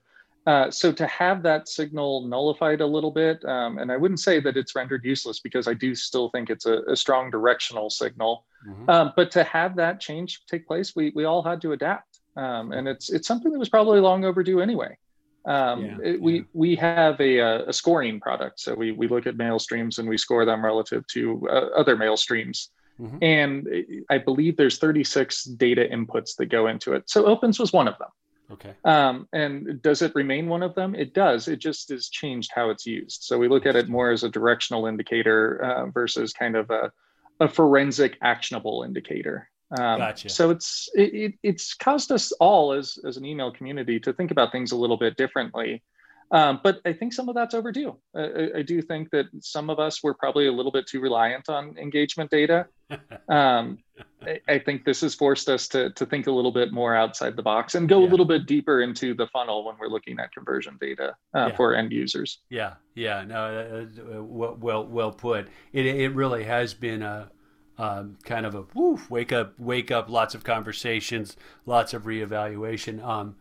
Uh, 0.47 0.71
so 0.71 0.91
to 0.91 1.05
have 1.05 1.43
that 1.43 1.67
signal 1.67 2.25
nullified 2.25 2.81
a 2.81 2.85
little 2.85 3.11
bit, 3.11 3.43
um, 3.45 3.77
and 3.77 3.91
I 3.91 3.97
wouldn't 3.97 4.21
say 4.21 4.39
that 4.39 4.57
it's 4.57 4.75
rendered 4.75 5.05
useless 5.05 5.39
because 5.39 5.67
I 5.67 5.75
do 5.75 5.93
still 5.93 6.29
think 6.29 6.49
it's 6.49 6.65
a, 6.65 6.81
a 6.87 6.95
strong 6.95 7.29
directional 7.29 7.89
signal. 7.89 8.45
Mm-hmm. 8.67 8.89
Um, 8.89 9.13
but 9.15 9.29
to 9.31 9.43
have 9.43 9.75
that 9.75 9.99
change 9.99 10.45
take 10.47 10.65
place, 10.65 10.95
we 10.95 11.11
we 11.13 11.25
all 11.25 11.43
had 11.43 11.61
to 11.61 11.73
adapt, 11.73 12.21
um, 12.35 12.71
and 12.71 12.87
it's 12.87 13.11
it's 13.11 13.27
something 13.27 13.51
that 13.51 13.59
was 13.59 13.69
probably 13.69 13.99
long 13.99 14.25
overdue 14.25 14.59
anyway. 14.61 14.97
Um, 15.45 15.85
yeah, 15.85 15.97
it, 16.03 16.21
we 16.21 16.45
we 16.53 16.75
have 16.75 17.19
a, 17.19 17.67
a 17.67 17.73
scoring 17.73 18.19
product, 18.19 18.59
so 18.59 18.73
we 18.75 18.91
we 18.91 19.07
look 19.07 19.27
at 19.27 19.37
mail 19.37 19.59
streams 19.59 19.97
and 19.97 20.07
we 20.07 20.17
score 20.17 20.45
them 20.45 20.63
relative 20.63 21.05
to 21.07 21.47
uh, 21.49 21.69
other 21.77 21.95
mail 21.95 22.17
streams. 22.17 22.69
Mm-hmm. 22.99 23.17
And 23.21 23.67
I 24.09 24.17
believe 24.17 24.57
there's 24.57 24.77
36 24.77 25.45
data 25.45 25.87
inputs 25.89 26.35
that 26.37 26.47
go 26.47 26.67
into 26.67 26.93
it. 26.93 27.09
So 27.09 27.25
opens 27.25 27.57
was 27.57 27.71
one 27.71 27.87
of 27.87 27.97
them. 27.97 28.09
Okay. 28.51 28.73
Um, 28.83 29.27
and 29.31 29.81
does 29.81 30.01
it 30.01 30.15
remain 30.15 30.47
one 30.47 30.63
of 30.63 30.75
them? 30.75 30.95
It 30.95 31.13
does. 31.13 31.47
It 31.47 31.59
just 31.59 31.89
has 31.89 32.09
changed 32.09 32.51
how 32.53 32.71
it's 32.71 32.85
used. 32.85 33.23
So 33.23 33.37
we 33.37 33.47
look 33.47 33.65
at 33.65 33.75
it 33.75 33.89
more 33.89 34.11
as 34.11 34.23
a 34.23 34.29
directional 34.29 34.87
indicator 34.87 35.63
uh, 35.63 35.85
versus 35.91 36.33
kind 36.33 36.55
of 36.55 36.69
a, 36.71 36.91
a 37.39 37.47
forensic 37.47 38.17
actionable 38.21 38.83
indicator. 38.83 39.49
Um, 39.71 39.99
gotcha. 39.99 40.29
So 40.29 40.49
it's 40.49 40.89
it, 40.95 41.35
it's 41.43 41.73
caused 41.73 42.11
us 42.11 42.31
all 42.33 42.73
as 42.73 42.97
as 43.05 43.17
an 43.17 43.25
email 43.25 43.51
community 43.51 43.99
to 44.01 44.13
think 44.13 44.31
about 44.31 44.51
things 44.51 44.71
a 44.71 44.77
little 44.77 44.97
bit 44.97 45.15
differently. 45.17 45.83
Um, 46.31 46.59
but 46.63 46.79
I 46.85 46.93
think 46.93 47.13
some 47.13 47.27
of 47.27 47.35
that's 47.35 47.55
overdue. 47.55 47.97
I, 48.15 48.49
I, 48.57 48.61
do 48.61 48.83
think 48.83 49.09
that 49.09 49.25
some 49.41 49.69
of 49.69 49.79
us 49.79 50.03
were 50.03 50.13
probably 50.13 50.45
a 50.45 50.51
little 50.51 50.71
bit 50.71 50.85
too 50.85 50.99
reliant 50.99 51.49
on 51.49 51.75
engagement 51.79 52.29
data. 52.29 52.67
um, 53.29 53.79
I, 54.21 54.39
I, 54.47 54.59
think 54.59 54.85
this 54.85 55.01
has 55.01 55.15
forced 55.15 55.49
us 55.49 55.67
to, 55.69 55.89
to 55.91 56.05
think 56.05 56.27
a 56.27 56.31
little 56.31 56.51
bit 56.51 56.71
more 56.71 56.95
outside 56.95 57.35
the 57.35 57.41
box 57.41 57.73
and 57.73 57.89
go 57.89 58.01
yeah. 58.01 58.07
a 58.07 58.09
little 58.09 58.27
bit 58.27 58.45
deeper 58.45 58.81
into 58.81 59.15
the 59.15 59.25
funnel 59.27 59.65
when 59.65 59.75
we're 59.79 59.87
looking 59.87 60.19
at 60.19 60.31
conversion 60.31 60.77
data 60.79 61.15
uh, 61.33 61.47
yeah. 61.47 61.55
for 61.55 61.73
end 61.73 61.91
users. 61.91 62.39
Yeah, 62.51 62.73
yeah, 62.93 63.23
no, 63.23 63.35
uh, 63.35 64.17
uh, 64.17 64.23
well, 64.23 64.55
well, 64.59 64.85
well 64.85 65.11
put. 65.11 65.47
It, 65.73 65.87
it 65.87 66.09
really 66.09 66.43
has 66.43 66.75
been 66.75 67.01
a 67.01 67.31
um, 67.79 68.17
kind 68.25 68.45
of 68.45 68.55
a 68.55 68.65
woof, 68.75 69.09
wake 69.09 69.31
up, 69.31 69.53
wake 69.57 69.89
up, 69.89 70.09
lots 70.09 70.35
of 70.35 70.43
conversations, 70.43 71.37
lots 71.65 71.93
of 71.93 72.03
reevaluation. 72.03 73.03
Um, 73.03 73.37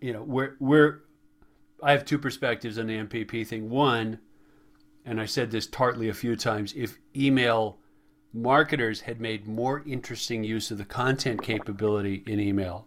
you 0.00 0.12
know, 0.12 0.22
we're 0.22 0.56
we're 0.60 1.00
I 1.82 1.92
have 1.92 2.04
two 2.04 2.18
perspectives 2.18 2.78
on 2.78 2.86
the 2.86 2.98
MPP 2.98 3.46
thing. 3.46 3.70
One, 3.70 4.18
and 5.06 5.18
I 5.18 5.24
said 5.24 5.50
this 5.50 5.66
tartly 5.66 6.10
a 6.10 6.14
few 6.14 6.36
times, 6.36 6.74
if 6.76 6.98
email 7.16 7.78
marketers 8.34 9.00
had 9.00 9.22
made 9.22 9.46
more 9.46 9.82
interesting 9.86 10.44
use 10.44 10.70
of 10.70 10.76
the 10.76 10.84
content 10.84 11.42
capability 11.42 12.22
in 12.26 12.38
email, 12.38 12.86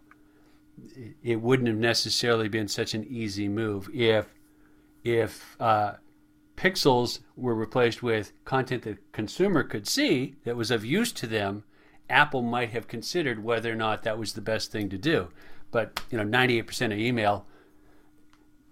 it 1.20 1.40
wouldn't 1.40 1.66
have 1.66 1.78
necessarily 1.78 2.48
been 2.48 2.68
such 2.68 2.94
an 2.94 3.04
easy 3.10 3.48
move. 3.48 3.90
If 3.92 4.26
if 5.02 5.56
uh, 5.60 5.94
pixels 6.56 7.20
were 7.36 7.54
replaced 7.54 8.02
with 8.02 8.32
content 8.44 8.82
that 8.82 9.12
consumer 9.12 9.62
could 9.62 9.86
see 9.86 10.36
that 10.44 10.56
was 10.56 10.70
of 10.70 10.84
use 10.84 11.12
to 11.12 11.26
them, 11.26 11.64
Apple 12.08 12.42
might 12.42 12.70
have 12.70 12.88
considered 12.88 13.42
whether 13.42 13.72
or 13.72 13.76
not 13.76 14.02
that 14.02 14.18
was 14.18 14.34
the 14.34 14.40
best 14.40 14.70
thing 14.70 14.88
to 14.90 14.98
do. 14.98 15.28
But 15.70 16.00
you 16.10 16.22
know, 16.22 16.24
98% 16.24 16.92
of 16.92 16.98
email, 16.98 17.46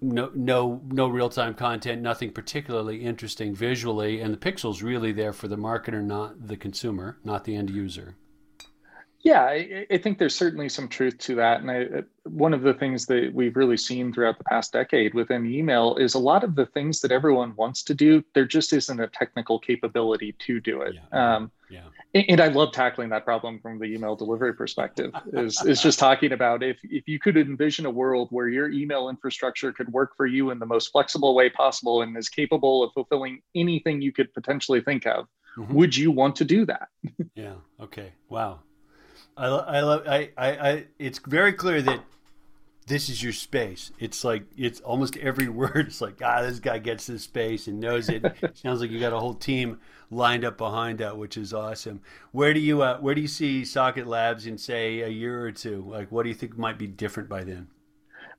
no 0.00 0.30
no 0.34 0.80
no 0.86 1.08
real 1.08 1.28
time 1.28 1.54
content, 1.54 2.02
nothing 2.02 2.32
particularly 2.32 3.02
interesting 3.02 3.54
visually, 3.54 4.20
and 4.20 4.32
the 4.32 4.38
pixel's 4.38 4.82
really 4.82 5.12
there 5.12 5.32
for 5.32 5.48
the 5.48 5.56
marketer, 5.56 6.02
not 6.02 6.46
the 6.48 6.56
consumer, 6.56 7.18
not 7.24 7.44
the 7.44 7.56
end 7.56 7.70
user. 7.70 8.16
Yeah, 9.22 9.42
I, 9.42 9.86
I, 9.90 9.98
think 9.98 10.18
there's 10.18 10.34
certainly 10.34 10.70
some 10.70 10.88
truth 10.88 11.18
to 11.18 11.34
that. 11.34 11.60
And 11.60 11.70
I, 11.70 12.02
one 12.22 12.54
of 12.54 12.62
the 12.62 12.72
things 12.72 13.04
that 13.06 13.30
we've 13.34 13.54
really 13.54 13.76
seen 13.76 14.14
throughout 14.14 14.38
the 14.38 14.44
past 14.44 14.72
decade 14.72 15.12
within 15.12 15.44
email 15.44 15.96
is 15.96 16.14
a 16.14 16.18
lot 16.18 16.42
of 16.42 16.54
the 16.54 16.64
things 16.64 17.00
that 17.02 17.12
everyone 17.12 17.54
wants 17.56 17.82
to 17.84 17.94
do, 17.94 18.24
there 18.34 18.46
just 18.46 18.72
isn't 18.72 18.98
a 18.98 19.08
technical 19.08 19.58
capability 19.58 20.32
to 20.38 20.58
do 20.60 20.80
it. 20.80 20.94
Yeah. 20.94 21.34
Um, 21.36 21.50
yeah. 21.68 21.82
And 22.14 22.40
I 22.40 22.48
love 22.48 22.72
tackling 22.72 23.10
that 23.10 23.24
problem 23.24 23.60
from 23.60 23.78
the 23.78 23.84
email 23.84 24.16
delivery 24.16 24.54
perspective. 24.54 25.12
is 25.32 25.62
is 25.66 25.80
just 25.80 25.98
talking 25.98 26.32
about 26.32 26.62
if 26.62 26.78
if 26.82 27.06
you 27.06 27.20
could 27.20 27.36
envision 27.36 27.86
a 27.86 27.90
world 27.90 28.28
where 28.30 28.48
your 28.48 28.70
email 28.70 29.08
infrastructure 29.10 29.72
could 29.72 29.92
work 29.92 30.16
for 30.16 30.26
you 30.26 30.50
in 30.50 30.58
the 30.58 30.66
most 30.66 30.90
flexible 30.90 31.34
way 31.34 31.50
possible 31.50 32.02
and 32.02 32.16
is 32.16 32.28
capable 32.28 32.82
of 32.82 32.92
fulfilling 32.94 33.42
anything 33.54 34.00
you 34.00 34.12
could 34.12 34.32
potentially 34.34 34.80
think 34.80 35.06
of, 35.06 35.26
mm-hmm. 35.56 35.72
would 35.72 35.96
you 35.96 36.10
want 36.10 36.34
to 36.36 36.44
do 36.44 36.66
that? 36.66 36.88
yeah. 37.36 37.54
Okay. 37.80 38.12
Wow. 38.28 38.60
I, 39.40 39.46
I 39.46 39.80
love 39.80 40.02
I, 40.06 40.30
I, 40.36 40.48
I 40.50 40.84
it's 40.98 41.18
very 41.18 41.54
clear 41.54 41.80
that 41.82 42.00
this 42.86 43.08
is 43.08 43.22
your 43.22 43.32
space. 43.32 43.90
It's 43.98 44.22
like 44.22 44.44
it's 44.56 44.80
almost 44.80 45.16
every 45.16 45.48
word. 45.62 45.86
It's 45.86 46.00
like 46.02 46.20
ah, 46.22 46.42
this 46.42 46.58
guy 46.58 46.78
gets 46.78 47.06
this 47.06 47.24
space 47.24 47.66
and 47.66 47.80
knows 47.80 48.10
it. 48.10 48.22
Sounds 48.54 48.80
like 48.80 48.90
you 48.90 49.00
got 49.00 49.14
a 49.14 49.18
whole 49.18 49.34
team 49.34 49.80
lined 50.10 50.44
up 50.44 50.58
behind 50.58 50.98
that, 50.98 51.16
which 51.16 51.38
is 51.38 51.54
awesome. 51.54 52.02
Where 52.32 52.52
do 52.52 52.60
you 52.60 52.82
uh, 52.82 52.98
where 52.98 53.14
do 53.14 53.22
you 53.22 53.28
see 53.28 53.62
SocketLabs 53.62 54.46
in 54.46 54.58
say 54.58 55.00
a 55.00 55.08
year 55.08 55.42
or 55.42 55.52
two? 55.52 55.84
Like, 55.88 56.12
what 56.12 56.24
do 56.24 56.28
you 56.28 56.34
think 56.34 56.58
might 56.58 56.78
be 56.78 56.86
different 56.86 57.28
by 57.28 57.44
then? 57.44 57.68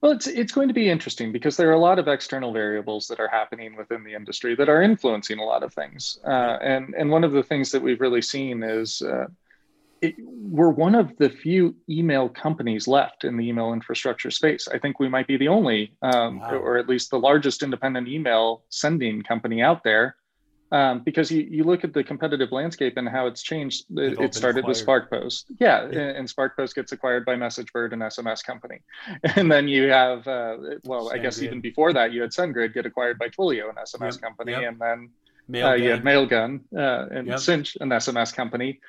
Well, 0.02 0.12
it's 0.12 0.28
it's 0.28 0.52
going 0.52 0.68
to 0.68 0.74
be 0.74 0.88
interesting 0.89 1.32
because 1.32 1.58
there 1.58 1.70
are 1.70 1.74
a 1.74 1.80
lot 1.80 1.97
of 1.97 2.08
external 2.08 2.54
variables 2.54 3.08
that 3.08 3.20
are 3.20 3.28
happening 3.28 3.76
within 3.76 4.04
the 4.04 4.14
industry 4.14 4.54
that 4.56 4.70
are 4.70 4.84
influencing 4.84 5.39
a 5.39 5.43
lot 5.43 5.64
of 5.64 5.74
things. 5.74 6.20
Uh, 6.28 6.58
and 6.62 6.93
and 6.95 7.10
one 7.10 7.24
of 7.24 7.32
the 7.32 7.43
things 7.43 7.72
that 7.72 7.82
we've 7.82 8.02
really 8.02 8.22
seen 8.22 8.62
is 8.62 9.02
uh, 9.02 9.26
it, 10.02 10.16
we're 10.20 10.70
one 10.70 10.95
of 10.95 11.16
the 11.18 11.30
few 11.30 11.76
email 11.89 12.28
companies 12.28 12.88
left 12.88 13.24
in 13.24 13.38
the 13.38 13.47
email 13.47 13.72
infrastructure 13.72 14.32
space. 14.32 14.68
I 14.68 14.80
think 14.80 14.99
we 14.99 15.08
might 15.08 15.28
be 15.28 15.38
the 15.38 15.47
only, 15.47 15.93
um, 16.02 16.39
wow. 16.39 16.56
or 16.56 16.78
at 16.78 16.89
least 16.89 17.12
the 17.12 17.20
largest 17.20 17.62
independent 17.62 18.08
email 18.08 18.64
sending 18.70 19.22
company 19.22 19.62
out 19.62 19.84
there. 19.84 20.16
Um, 20.74 21.02
because 21.04 21.30
you, 21.30 21.41
you 21.41 21.66
look 21.66 21.84
at 21.84 21.93
the 21.93 22.02
competitive 22.02 22.54
landscape 22.54 22.95
and 22.95 23.08
how 23.08 23.28
it's 23.28 23.41
changed. 23.41 23.84
It, 23.91 24.18
it 24.22 24.34
started 24.34 24.64
acquired. 24.64 25.10
with 25.10 25.12
SparkPost. 25.12 25.43
Yeah, 25.60 25.89
yeah, 25.91 25.99
and 25.99 26.26
SparkPost 26.26 26.76
gets 26.76 26.93
acquired 26.93 27.26
by 27.26 27.36
MessageBird, 27.36 27.91
an 27.91 27.99
SMS 27.99 28.41
company. 28.41 28.80
And 29.36 29.52
then 29.52 29.68
you 29.68 29.89
have, 29.89 30.26
uh, 30.30 30.56
well, 30.86 31.10
SendGrid. 31.10 31.14
I 31.14 31.18
guess 31.18 31.41
even 31.41 31.60
before 31.60 31.91
that, 31.91 32.14
you 32.14 32.22
had 32.22 32.32
SendGrid 32.32 32.74
get 32.74 32.86
acquired 32.86 33.20
by 33.20 33.28
Twilio, 33.28 33.70
an 33.70 33.76
SMS 33.76 34.14
yep. 34.14 34.22
company. 34.22 34.54
Yep. 34.54 34.64
And 34.64 34.80
then 34.80 35.10
Mailgun. 35.52 35.72
Uh, 35.72 35.76
you 35.76 35.89
had 35.89 36.04
Mailgun 36.04 36.62
uh, 36.76 37.08
and 37.12 37.28
yep. 37.28 37.39
Sinch, 37.39 37.76
an 37.82 37.89
SMS 37.89 38.34
company. 38.34 38.80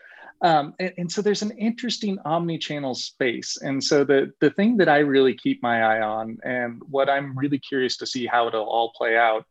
Um, 0.43 0.75
and, 0.81 0.93
and, 0.99 1.13
so 1.13 1.23
there's 1.23 1.43
an 1.43 1.53
interesting 1.53 2.19
omni-channel 2.25 2.97
space. 2.97 3.59
And 3.63 3.83
so 3.83 4.03
the, 4.03 4.33
the 4.41 4.51
thing 4.51 4.77
that 4.79 4.89
I 4.89 4.99
really 4.99 5.35
keep 5.37 5.63
my 5.63 5.83
eye 5.83 6.01
on 6.01 6.37
and 6.43 6.83
what 6.91 7.09
I'm 7.09 7.39
really 7.39 7.61
curious 7.61 7.97
to 7.99 8.07
see 8.07 8.27
how 8.27 8.49
it'll 8.49 8.69
all 8.69 8.93
play 8.97 9.17
out 9.17 9.45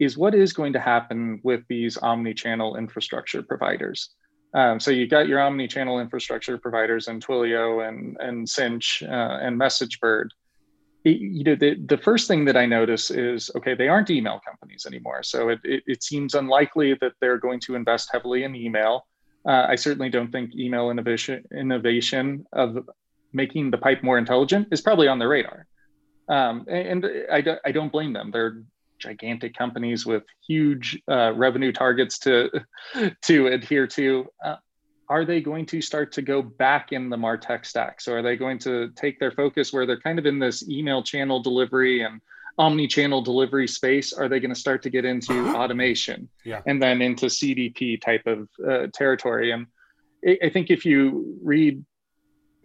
is 0.00 0.16
what 0.16 0.34
is 0.34 0.54
going 0.54 0.72
to 0.72 0.80
happen 0.80 1.40
with 1.42 1.60
these 1.68 1.98
omni-channel 1.98 2.76
infrastructure 2.76 3.42
providers. 3.42 4.10
Um, 4.54 4.80
so 4.80 4.90
you 4.90 5.06
got 5.06 5.28
your 5.28 5.40
omni-channel 5.40 6.00
infrastructure 6.00 6.56
providers 6.56 7.08
and 7.08 7.24
Twilio 7.24 7.86
and, 7.86 8.16
and 8.18 8.48
Sinch 8.48 9.02
uh, 9.02 9.38
and 9.42 9.60
MessageBird. 9.60 10.28
It, 11.04 11.18
you 11.20 11.44
know, 11.44 11.56
the, 11.56 11.74
the 11.74 11.98
first 11.98 12.26
thing 12.26 12.46
that 12.46 12.56
I 12.56 12.64
notice 12.64 13.10
is, 13.10 13.50
okay, 13.54 13.74
they 13.74 13.88
aren't 13.88 14.08
email 14.08 14.40
companies 14.46 14.86
anymore. 14.86 15.22
So 15.22 15.50
it, 15.50 15.60
it, 15.62 15.82
it 15.86 16.02
seems 16.02 16.34
unlikely 16.34 16.96
that 17.02 17.12
they're 17.20 17.38
going 17.38 17.60
to 17.60 17.74
invest 17.74 18.08
heavily 18.10 18.44
in 18.44 18.56
email. 18.56 19.06
Uh, 19.48 19.66
I 19.66 19.76
certainly 19.76 20.10
don't 20.10 20.30
think 20.30 20.54
email 20.54 20.90
innovation 20.90 21.42
innovation 21.56 22.46
of 22.52 22.86
making 23.32 23.70
the 23.70 23.78
pipe 23.78 24.02
more 24.02 24.18
intelligent 24.18 24.68
is 24.70 24.82
probably 24.82 25.08
on 25.08 25.18
their 25.18 25.28
radar. 25.28 25.66
Um, 26.28 26.66
and, 26.68 27.06
I, 27.32 27.42
I 27.64 27.72
don't 27.72 27.90
blame 27.90 28.12
them. 28.12 28.30
They're 28.30 28.62
gigantic 28.98 29.56
companies 29.56 30.04
with 30.04 30.24
huge 30.46 31.00
uh, 31.10 31.32
revenue 31.34 31.72
targets 31.72 32.18
to 32.20 32.50
to 33.22 33.46
adhere 33.46 33.86
to. 33.86 34.26
Uh, 34.44 34.56
are 35.08 35.24
they 35.24 35.40
going 35.40 35.64
to 35.64 35.80
start 35.80 36.12
to 36.12 36.22
go 36.22 36.42
back 36.42 36.92
in 36.92 37.08
the 37.08 37.16
Martech 37.16 37.64
stack? 37.64 38.02
So 38.02 38.12
are 38.12 38.22
they 38.22 38.36
going 38.36 38.58
to 38.60 38.90
take 38.90 39.18
their 39.18 39.30
focus 39.32 39.72
where 39.72 39.86
they're 39.86 40.00
kind 40.00 40.18
of 40.18 40.26
in 40.26 40.38
this 40.38 40.68
email 40.68 41.02
channel 41.02 41.40
delivery 41.40 42.02
and 42.02 42.20
omni-channel 42.58 43.22
delivery 43.22 43.68
space 43.68 44.12
are 44.12 44.28
they 44.28 44.40
going 44.40 44.52
to 44.52 44.58
start 44.58 44.82
to 44.82 44.90
get 44.90 45.04
into 45.04 45.32
automation 45.54 46.28
yeah. 46.44 46.60
and 46.66 46.82
then 46.82 47.00
into 47.00 47.26
cdp 47.26 48.00
type 48.00 48.26
of 48.26 48.48
uh, 48.68 48.86
territory 48.92 49.52
and 49.52 49.66
i 50.42 50.48
think 50.48 50.70
if 50.70 50.84
you 50.84 51.38
read 51.42 51.84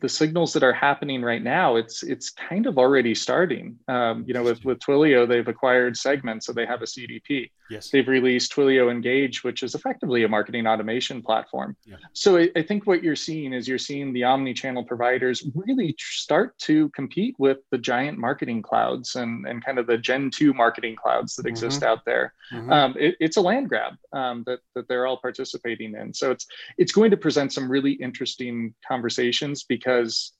the 0.03 0.09
signals 0.09 0.51
that 0.51 0.63
are 0.63 0.73
happening 0.73 1.21
right 1.21 1.41
now, 1.41 1.77
it's 1.77 2.03
it's 2.03 2.29
kind 2.29 2.67
of 2.67 2.77
already 2.77 3.15
starting. 3.15 3.79
Um, 3.87 4.25
you 4.27 4.33
know, 4.33 4.43
with 4.43 4.63
with 4.65 4.79
Twilio, 4.79 5.25
they've 5.25 5.47
acquired 5.47 5.95
Segment, 5.95 6.43
so 6.43 6.51
they 6.51 6.65
have 6.65 6.81
a 6.81 6.85
CDP. 6.85 7.49
Yes. 7.69 7.89
They've 7.89 8.07
released 8.07 8.53
Twilio 8.53 8.91
Engage, 8.91 9.43
which 9.43 9.63
is 9.63 9.75
effectively 9.75 10.23
a 10.23 10.27
marketing 10.27 10.67
automation 10.67 11.21
platform. 11.21 11.75
Yeah. 11.85 11.95
So 12.13 12.37
I, 12.37 12.49
I 12.55 12.61
think 12.61 12.85
what 12.85 13.03
you're 13.03 13.15
seeing 13.15 13.53
is 13.53 13.67
you're 13.67 13.77
seeing 13.77 14.13
the 14.13 14.23
omni-channel 14.23 14.83
providers 14.83 15.47
really 15.55 15.95
start 15.97 16.57
to 16.59 16.89
compete 16.89 17.35
with 17.39 17.59
the 17.71 17.77
giant 17.77 18.17
marketing 18.17 18.61
clouds 18.61 19.15
and 19.15 19.47
and 19.47 19.63
kind 19.63 19.79
of 19.79 19.87
the 19.87 19.97
Gen 19.97 20.29
two 20.29 20.53
marketing 20.53 20.95
clouds 20.95 21.35
that 21.35 21.43
mm-hmm. 21.43 21.49
exist 21.49 21.83
out 21.83 22.05
there. 22.05 22.33
Mm-hmm. 22.51 22.71
Um, 22.71 22.95
it, 22.99 23.15
it's 23.19 23.37
a 23.37 23.41
land 23.41 23.69
grab 23.69 23.93
um, 24.11 24.43
that 24.45 24.59
that 24.75 24.87
they're 24.87 25.07
all 25.07 25.17
participating 25.17 25.95
in. 25.95 26.13
So 26.13 26.31
it's 26.31 26.45
it's 26.77 26.91
going 26.91 27.11
to 27.11 27.17
present 27.17 27.53
some 27.53 27.69
really 27.69 27.93
interesting 27.93 28.73
conversations 28.87 29.63
because 29.63 30.33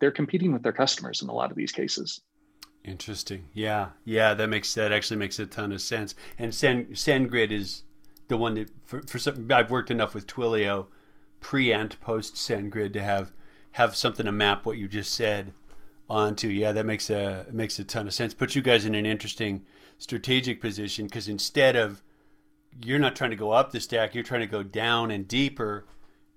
they're 0.00 0.10
competing 0.10 0.52
with 0.52 0.62
their 0.62 0.72
customers 0.72 1.22
in 1.22 1.28
a 1.28 1.34
lot 1.34 1.50
of 1.50 1.56
these 1.56 1.72
cases. 1.72 2.22
Interesting. 2.84 3.46
Yeah, 3.52 3.90
yeah, 4.04 4.32
that 4.34 4.48
makes 4.48 4.72
that 4.74 4.92
actually 4.92 5.18
makes 5.18 5.38
a 5.38 5.46
ton 5.46 5.72
of 5.72 5.82
sense. 5.82 6.14
And 6.38 6.54
Send 6.54 6.88
SendGrid 6.90 7.50
is 7.50 7.82
the 8.28 8.38
one 8.38 8.54
that 8.54 8.70
for, 8.84 9.02
for 9.02 9.18
some 9.18 9.48
I've 9.52 9.70
worked 9.70 9.90
enough 9.90 10.14
with 10.14 10.26
Twilio 10.26 10.86
pre 11.40 11.72
and 11.72 11.98
post 12.00 12.36
SendGrid 12.36 12.92
to 12.94 13.02
have 13.02 13.32
have 13.72 13.94
something 13.94 14.26
to 14.26 14.32
map 14.32 14.64
what 14.64 14.78
you 14.78 14.88
just 14.88 15.14
said 15.14 15.52
onto. 16.08 16.48
Yeah, 16.48 16.72
that 16.72 16.86
makes 16.86 17.10
a 17.10 17.46
makes 17.52 17.78
a 17.78 17.84
ton 17.84 18.06
of 18.06 18.14
sense. 18.14 18.32
Puts 18.32 18.56
you 18.56 18.62
guys 18.62 18.86
in 18.86 18.94
an 18.94 19.04
interesting 19.04 19.66
strategic 19.98 20.58
position 20.60 21.04
because 21.04 21.28
instead 21.28 21.76
of 21.76 22.02
you're 22.82 22.98
not 22.98 23.14
trying 23.14 23.30
to 23.30 23.36
go 23.36 23.50
up 23.50 23.72
the 23.72 23.80
stack, 23.80 24.14
you're 24.14 24.24
trying 24.24 24.40
to 24.40 24.46
go 24.46 24.62
down 24.62 25.10
and 25.10 25.28
deeper 25.28 25.84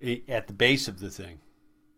eh, 0.02 0.18
at 0.28 0.48
the 0.48 0.54
base 0.54 0.90
of 0.90 1.00
the 1.00 1.10
thing 1.10 1.40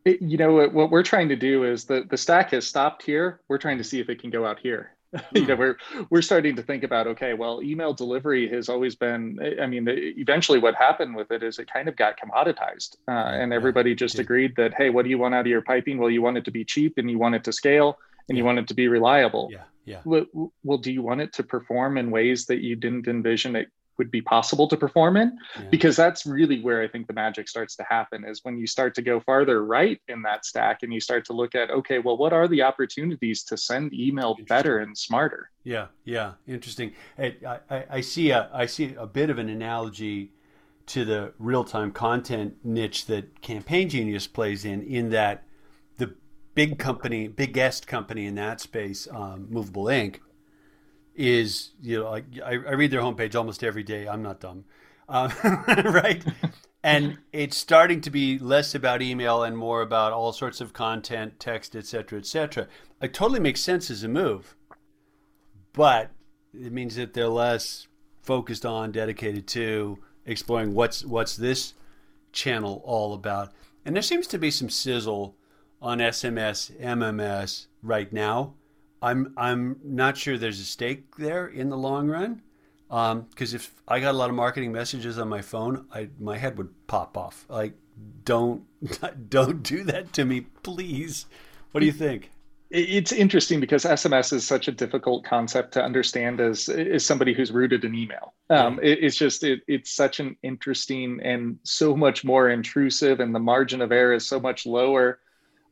it, 0.06 0.22
you 0.22 0.38
know 0.38 0.54
what, 0.54 0.74
what 0.74 0.92
we're 0.92 1.04
trying 1.04 1.30
to 1.30 1.36
do 1.36 1.64
is 1.64 1.86
the 1.86 2.06
the 2.10 2.18
stack 2.18 2.52
has 2.52 2.66
stopped 2.66 3.04
here. 3.04 3.42
We're 3.48 3.58
trying 3.58 3.80
to 3.80 3.84
see 3.84 4.00
if 4.00 4.10
it 4.10 4.22
can 4.22 4.30
go 4.30 4.46
out 4.46 4.60
here. 4.60 4.92
You 5.34 5.46
know 5.46 5.56
hmm. 5.56 5.62
we're 5.62 5.78
we're 6.10 6.22
starting 6.22 6.58
to 6.58 6.62
think 6.62 6.84
about 6.84 7.08
okay 7.08 7.34
well 7.34 7.62
email 7.64 7.94
delivery 7.94 8.50
has 8.50 8.68
always 8.68 8.96
been 8.96 9.40
i 9.62 9.66
mean 9.66 9.86
eventually 9.88 10.60
what 10.60 10.76
happened 10.76 11.16
with 11.16 11.32
it 11.32 11.42
is 11.42 11.58
it 11.58 11.72
kind 11.72 11.88
of 11.88 11.96
got 11.96 12.20
commoditized 12.20 12.98
uh, 13.08 13.12
and 13.12 13.54
everybody 13.54 13.96
just 13.96 14.20
agreed 14.20 14.54
that 14.58 14.74
hey 14.74 14.90
what 14.90 15.04
do 15.04 15.10
you 15.10 15.18
want 15.18 15.34
out 15.34 15.42
of 15.42 15.48
your 15.48 15.62
piping? 15.62 16.00
Well 16.00 16.10
you 16.10 16.22
want 16.22 16.38
it 16.38 16.44
to 16.46 16.52
be 16.52 16.66
cheap 16.66 16.98
and 16.98 17.10
you 17.10 17.18
want 17.18 17.36
it 17.36 17.46
to 17.46 17.54
scale 17.54 17.98
and 18.28 18.38
you 18.38 18.44
want 18.44 18.60
it 18.60 18.68
to 18.68 18.74
be 18.74 18.90
reliable. 18.90 19.48
Yeah 19.52 19.64
yeah. 19.86 20.02
Well, 20.04 20.26
well 20.64 20.80
do 20.80 20.92
you 20.92 21.02
want 21.02 21.22
it 21.22 21.32
to 21.34 21.44
perform 21.44 21.98
in 21.98 22.12
ways 22.12 22.48
that 22.48 22.62
you 22.62 22.76
didn't 22.76 23.08
envision 23.08 23.56
it 23.56 23.70
would 23.98 24.12
be 24.12 24.22
possible 24.22 24.68
to 24.68 24.78
perform 24.78 25.18
in 25.18 25.38
yeah. 25.58 25.66
because 25.70 25.96
that's 25.96 26.26
really 26.26 26.62
where 26.62 26.82
i 26.82 26.88
think 26.88 27.08
the 27.08 27.14
magic 27.14 27.48
starts 27.48 27.76
to 27.76 27.84
happen 27.90 28.26
is 28.26 28.42
when 28.44 28.58
you 28.58 28.68
start 28.68 28.94
to 28.96 29.02
go 29.02 29.20
farther 29.20 29.64
right 29.66 30.02
in 30.08 30.22
that 30.22 30.46
stack 30.46 30.84
and 30.84 30.94
you 30.94 31.00
start 31.00 31.26
to 31.26 31.34
look 31.34 31.56
at 31.56 31.70
okay 31.70 32.00
well 32.00 32.18
what 32.18 32.34
are 32.34 32.48
the 32.48 32.62
opportunities 32.62 33.44
to 33.44 33.58
send 33.58 33.94
email 33.94 34.36
better 34.48 34.80
and 34.80 34.98
smarter? 34.98 35.50
Yeah 35.64 35.88
yeah 36.04 36.34
interesting. 36.48 36.94
I, 37.18 37.36
I, 37.70 37.86
I 37.90 38.02
see 38.02 38.32
a 38.32 38.50
i 38.54 38.66
see 38.66 38.94
a 38.96 39.08
bit 39.08 39.30
of 39.30 39.38
an 39.40 39.50
analogy 39.50 40.32
to 40.88 41.04
the 41.04 41.34
real-time 41.40 41.92
content 41.92 42.56
niche 42.64 43.06
that 43.08 43.42
campaign 43.42 43.90
genius 43.90 44.28
plays 44.28 44.66
in 44.66 44.82
in 44.84 45.10
that 45.10 45.44
the 45.98 46.16
big 46.54 46.78
company 46.78 47.28
biggest 47.28 47.88
company 47.88 48.26
in 48.26 48.36
that 48.36 48.62
space 48.62 49.08
um, 49.12 49.48
movable 49.50 49.88
ink 49.88 50.22
is 51.16 51.72
you 51.82 52.00
know 52.00 52.10
like 52.10 52.26
I, 52.44 52.52
I 52.52 52.74
read 52.74 52.92
their 52.92 53.02
homepage 53.02 53.36
almost 53.36 53.64
every 53.64 53.84
day. 53.84 54.08
I'm 54.08 54.22
not 54.22 54.40
dumb, 54.42 54.66
uh, 55.08 55.30
right? 55.86 56.24
and 56.84 57.18
it's 57.34 57.58
starting 57.58 58.02
to 58.02 58.10
be 58.10 58.38
less 58.38 58.76
about 58.76 59.02
email 59.02 59.44
and 59.44 59.58
more 59.58 59.82
about 59.82 60.14
all 60.14 60.32
sorts 60.34 60.62
of 60.62 60.74
content, 60.74 61.40
text, 61.40 61.76
etc., 61.76 62.20
etc. 62.20 62.68
It 63.02 63.14
totally 63.14 63.40
makes 63.40 63.62
sense 63.62 63.90
as 63.90 64.04
a 64.04 64.08
move, 64.08 64.56
but 65.74 66.12
it 66.54 66.72
means 66.72 66.96
that 66.96 67.14
they're 67.14 67.28
less 67.28 67.88
focused 68.22 68.66
on, 68.66 68.92
dedicated 68.92 69.48
to 69.48 70.00
exploring 70.26 70.74
what's 70.74 71.06
what's 71.06 71.36
this 71.36 71.74
channel 72.32 72.82
all 72.86 73.14
about. 73.14 73.52
And 73.86 73.96
there 73.96 74.04
seems 74.04 74.28
to 74.28 74.38
be 74.38 74.52
some 74.52 74.70
sizzle 74.70 75.36
on 75.82 76.00
SMS, 76.00 76.72
MMS 76.82 77.68
right 77.82 78.12
now 78.12 78.56
I'm 79.02 79.34
I'm 79.38 79.78
not 79.84 80.18
sure 80.18 80.38
there's 80.38 80.60
a 80.60 80.66
stake 80.66 81.16
there 81.18 81.48
in 81.48 81.70
the 81.70 81.78
long 81.78 82.08
run. 82.08 82.42
Because 82.88 83.54
um, 83.54 83.56
if 83.56 83.74
I 83.88 84.00
got 84.00 84.14
a 84.14 84.18
lot 84.18 84.30
of 84.30 84.36
marketing 84.36 84.72
messages 84.72 85.18
on 85.18 85.28
my 85.28 85.42
phone, 85.42 85.88
I 85.94 86.10
my 86.20 86.38
head 86.38 86.58
would 86.58 86.88
pop 86.88 87.18
off. 87.18 87.46
Like, 87.50 87.74
don't 88.24 88.64
don't 89.30 89.64
do 89.64 89.84
that 89.84 90.14
to 90.14 90.26
me, 90.26 90.42
please. 90.64 91.26
What 91.72 91.80
do 91.80 91.86
you 91.86 91.92
think? 91.92 92.32
It's 92.72 93.12
interesting 93.12 93.60
because 93.60 93.86
SMS 93.86 94.34
is 94.34 94.46
such 94.46 94.68
a 94.68 94.72
difficult 94.72 95.24
concept 95.24 95.74
to 95.74 95.84
understand 95.84 96.42
as 96.42 96.68
as 96.68 97.06
somebody 97.06 97.34
who's 97.34 97.52
rooted 97.52 97.86
in 97.86 97.96
email. 97.96 98.34
Um, 98.50 98.80
it, 98.82 99.04
it's 99.04 99.16
just 99.16 99.44
it, 99.44 99.62
it's 99.68 99.92
such 99.92 100.20
an 100.20 100.36
interesting 100.44 101.20
and 101.24 101.60
so 101.64 101.96
much 101.96 102.24
more 102.24 102.50
intrusive, 102.50 103.20
and 103.20 103.34
the 103.34 103.40
margin 103.40 103.82
of 103.82 103.92
error 103.92 104.14
is 104.14 104.28
so 104.28 104.40
much 104.40 104.66
lower 104.66 105.20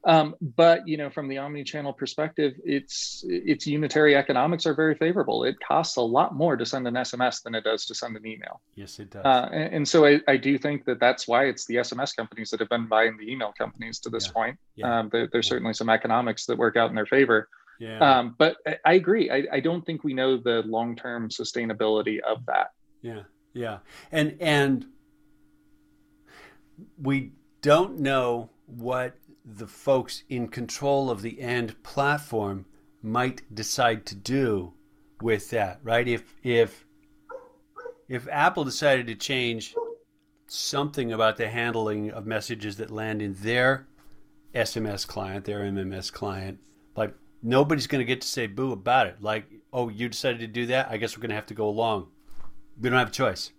um, 0.06 0.36
but 0.42 0.88
you 0.88 0.98
know, 0.98 1.10
from 1.10 1.30
the 1.30 1.38
omni-channel 1.38 1.94
perspective, 1.94 2.54
it's 2.66 3.24
its 3.28 3.66
unitary 3.66 4.16
economics 4.16 4.66
are 4.66 4.74
very 4.74 4.96
favorable. 4.96 5.46
It 5.46 5.58
costs 5.60 5.96
a 5.96 6.02
lot 6.02 6.36
more 6.36 6.58
to 6.58 6.66
send 6.66 6.88
an 6.88 6.96
SMS 6.96 7.42
than 7.42 7.56
it 7.56 7.64
does 7.64 7.86
to 7.86 7.96
send 7.96 8.18
an 8.18 8.26
email. 8.26 8.62
Yes, 8.76 9.00
it 9.00 9.12
does. 9.12 9.24
Uh, 9.24 9.50
and, 9.54 9.74
and, 9.76 9.88
so 9.88 10.06
I, 10.06 10.20
I, 10.28 10.36
do 10.36 10.58
think 10.58 10.84
that 10.86 11.00
that's 11.00 11.26
why 11.28 11.46
it's 11.46 11.66
the 11.66 11.76
SMS 11.76 12.14
companies 12.16 12.50
that 12.50 12.60
have 12.60 12.70
been 12.70 12.88
buying 12.88 13.16
the 13.18 13.32
email 13.32 13.54
companies 13.58 14.00
to 14.00 14.10
this 14.10 14.28
yeah. 14.28 14.34
point. 14.34 14.60
Yeah. 14.76 15.00
Um, 15.00 15.10
there, 15.12 15.30
there's 15.32 15.46
yeah. 15.46 15.52
certainly 15.52 15.74
some 15.74 15.90
economics 15.90 16.46
that 16.48 16.58
work 16.58 16.76
out 16.76 16.90
in 16.90 16.96
their 16.96 17.06
favor. 17.06 17.48
Yeah. 17.80 18.00
Um, 18.00 18.36
but 18.38 18.58
I, 18.68 18.78
I 18.86 18.94
agree. 18.96 19.30
I, 19.30 19.46
I 19.54 19.60
don't 19.62 19.86
think 19.86 20.04
we 20.04 20.14
know 20.14 20.38
the 20.38 20.64
long-term 20.66 21.30
sustainability 21.30 22.20
of 22.20 22.46
that. 22.48 22.72
Yeah, 23.02 23.24
yeah, 23.54 23.80
and 24.12 24.38
and 24.40 24.86
we 27.02 27.32
don't 27.62 28.00
know 28.00 28.50
what 28.66 29.16
the 29.46 29.68
folks 29.68 30.24
in 30.30 30.48
control 30.48 31.10
of 31.10 31.22
the 31.22 31.42
end 31.42 31.82
platform 31.84 32.66
might 33.02 33.42
decide 33.54 34.06
to 34.06 34.16
do 34.16 34.74
with 35.22 35.50
that, 35.50 35.80
right? 35.84 36.08
If 36.08 36.36
if 36.44 36.86
if 38.08 38.28
Apple 38.30 38.64
decided 38.64 39.08
to 39.08 39.16
change 39.16 39.76
something 40.48 41.12
about 41.12 41.38
the 41.38 41.50
handling 41.50 42.12
of 42.12 42.26
messages 42.26 42.78
that 42.78 42.92
land 42.92 43.22
in 43.22 43.34
their 43.36 43.88
SMS 44.54 45.08
client, 45.08 45.46
their 45.46 45.62
MMS 45.62 46.12
client, 46.12 46.60
like 46.96 47.14
nobody's 47.42 47.88
going 47.88 48.00
to 48.00 48.06
get 48.06 48.22
to 48.22 48.28
say 48.28 48.48
boo 48.48 48.72
about 48.72 49.08
it. 49.08 49.22
Like, 49.22 49.46
oh, 49.72 49.90
you 49.90 50.10
decided 50.10 50.40
to 50.40 50.48
do 50.48 50.68
that? 50.68 50.90
I 50.90 50.98
guess 50.98 51.18
we're 51.18 51.22
going 51.22 51.30
to 51.30 51.36
have 51.36 51.48
to 51.48 51.54
go 51.54 51.68
along. 51.68 52.08
We 52.80 52.90
don't 52.90 53.00
have 53.00 53.10
a 53.10 53.12
choice. 53.12 53.52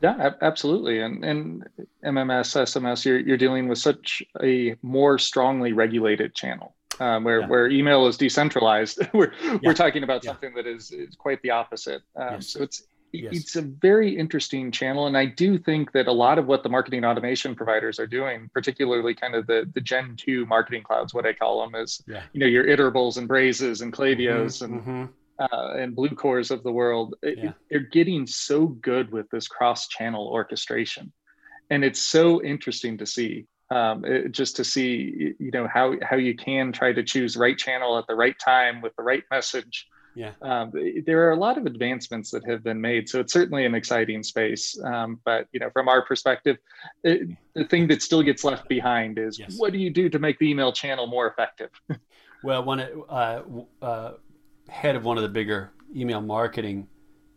Yeah, 0.00 0.30
absolutely. 0.42 1.00
And 1.00 1.24
and 1.24 1.68
MMS, 2.04 2.56
SMS, 2.56 3.04
you're 3.04 3.18
you're 3.18 3.36
dealing 3.36 3.68
with 3.68 3.78
such 3.78 4.22
a 4.42 4.76
more 4.82 5.18
strongly 5.18 5.72
regulated 5.72 6.34
channel. 6.34 6.74
Um, 7.00 7.22
where, 7.22 7.42
yeah. 7.42 7.46
where 7.46 7.68
email 7.68 8.08
is 8.08 8.16
decentralized, 8.16 9.00
we're 9.12 9.32
yeah. 9.42 9.58
we're 9.62 9.74
talking 9.74 10.02
about 10.02 10.24
yeah. 10.24 10.30
something 10.30 10.54
that 10.54 10.66
is, 10.66 10.90
is 10.90 11.14
quite 11.14 11.40
the 11.42 11.50
opposite. 11.50 12.02
Um, 12.16 12.34
yes. 12.34 12.48
So 12.48 12.62
it's 12.62 12.82
yes. 13.12 13.32
it's 13.36 13.56
a 13.56 13.62
very 13.62 14.16
interesting 14.16 14.72
channel, 14.72 15.06
and 15.06 15.16
I 15.16 15.26
do 15.26 15.58
think 15.58 15.92
that 15.92 16.08
a 16.08 16.12
lot 16.12 16.38
of 16.38 16.46
what 16.46 16.64
the 16.64 16.68
marketing 16.68 17.04
automation 17.04 17.54
providers 17.54 18.00
are 18.00 18.06
doing, 18.06 18.50
particularly 18.52 19.14
kind 19.14 19.36
of 19.36 19.46
the 19.46 19.68
the 19.74 19.80
Gen 19.80 20.16
two 20.16 20.44
marketing 20.46 20.82
clouds, 20.82 21.14
what 21.14 21.24
I 21.24 21.32
call 21.32 21.60
them, 21.60 21.80
is 21.80 22.02
you 22.08 22.40
know 22.40 22.46
your 22.46 22.64
iterables 22.64 23.16
and 23.16 23.28
Brazes 23.28 23.80
and 23.80 23.92
Klaviyos 23.92 24.62
mm-hmm. 24.62 24.64
and 24.64 24.82
mm-hmm 24.82 25.04
uh, 25.38 25.74
and 25.76 25.96
Bluecores 25.96 26.50
of 26.50 26.62
the 26.62 26.72
world, 26.72 27.14
yeah. 27.22 27.52
they're 27.70 27.80
getting 27.80 28.26
so 28.26 28.66
good 28.66 29.12
with 29.12 29.28
this 29.30 29.46
cross-channel 29.48 30.26
orchestration, 30.26 31.12
and 31.70 31.84
it's 31.84 32.02
so 32.02 32.42
interesting 32.42 32.98
to 32.98 33.06
see. 33.06 33.46
Um, 33.70 34.02
it, 34.06 34.32
just 34.32 34.56
to 34.56 34.64
see, 34.64 35.34
you 35.38 35.50
know, 35.50 35.68
how 35.68 35.94
how 36.02 36.16
you 36.16 36.34
can 36.34 36.72
try 36.72 36.92
to 36.92 37.02
choose 37.02 37.36
right 37.36 37.56
channel 37.56 37.98
at 37.98 38.06
the 38.06 38.14
right 38.14 38.36
time 38.38 38.80
with 38.80 38.96
the 38.96 39.02
right 39.02 39.22
message. 39.30 39.86
Yeah, 40.14 40.32
um, 40.42 40.72
there 41.04 41.28
are 41.28 41.32
a 41.32 41.36
lot 41.36 41.58
of 41.58 41.66
advancements 41.66 42.30
that 42.30 42.44
have 42.48 42.64
been 42.64 42.80
made, 42.80 43.08
so 43.08 43.20
it's 43.20 43.32
certainly 43.32 43.66
an 43.66 43.74
exciting 43.74 44.22
space. 44.22 44.76
Um, 44.82 45.20
but 45.24 45.46
you 45.52 45.60
know, 45.60 45.68
from 45.70 45.86
our 45.86 46.02
perspective, 46.02 46.56
it, 47.04 47.28
the 47.54 47.64
thing 47.64 47.86
that 47.88 48.02
still 48.02 48.22
gets 48.22 48.42
left 48.42 48.68
behind 48.68 49.18
is 49.18 49.38
yes. 49.38 49.56
what 49.58 49.72
do 49.72 49.78
you 49.78 49.90
do 49.90 50.08
to 50.08 50.18
make 50.18 50.38
the 50.38 50.50
email 50.50 50.72
channel 50.72 51.06
more 51.06 51.28
effective? 51.28 51.70
well, 52.42 52.64
one 52.64 52.80
uh, 52.80 53.42
uh, 53.82 54.12
head 54.68 54.96
of 54.96 55.04
one 55.04 55.16
of 55.16 55.22
the 55.22 55.28
bigger 55.28 55.72
email 55.94 56.20
marketing 56.20 56.88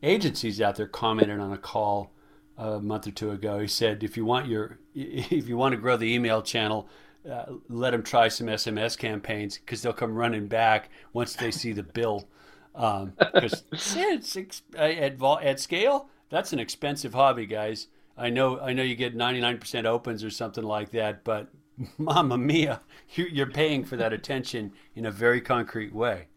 agencies 0.04 0.60
out 0.62 0.76
there 0.76 0.88
commented 0.88 1.40
on 1.40 1.54
a 1.54 1.58
call 1.58 2.12
a 2.58 2.80
month 2.80 3.08
or 3.08 3.12
two 3.12 3.32
ago. 3.32 3.60
He 3.60 3.68
said, 3.68 4.04
if 4.04 4.18
you 4.18 4.26
want 4.26 4.48
your 4.48 4.80
if 4.96 5.48
you 5.48 5.58
want 5.58 5.74
to 5.74 5.82
grow 5.82 5.98
the 5.98 6.14
email 6.14 6.42
channel, 6.42 6.88
uh, 7.30 7.46
let 7.70 7.92
them 7.92 8.04
try 8.04 8.28
some 8.28 8.48
SMS 8.48 8.98
campaigns 8.98 9.58
because 9.58 9.82
they'll 9.82 9.94
come 9.94 10.16
running 10.16 10.48
back 10.48 10.90
once 11.14 11.36
they 11.36 11.52
see 11.52 11.72
the 11.72 11.84
bill. 11.84 12.28
Because 12.74 13.54
um, 13.54 13.60
it's 13.72 14.62
at 14.76 15.22
at 15.22 15.60
scale, 15.60 16.10
that's 16.30 16.54
an 16.54 16.60
expensive 16.60 17.14
hobby, 17.14 17.46
guys. 17.46 17.88
I 18.18 18.30
know 18.30 18.60
I 18.60 18.74
know 18.74 18.84
you 18.84 18.96
get 18.96 19.16
99% 19.16 19.86
opens 19.86 20.24
or 20.24 20.30
something 20.30 20.64
like 20.64 20.92
that, 20.92 21.24
but 21.24 21.48
Mamma 21.98 22.38
mia, 22.38 22.82
you're 23.16 23.50
paying 23.50 23.84
for 23.84 23.98
that 23.98 24.14
attention 24.14 24.74
in 24.96 25.06
a 25.06 25.12
very 25.12 25.42
concrete 25.42 25.94
way. 25.94 26.28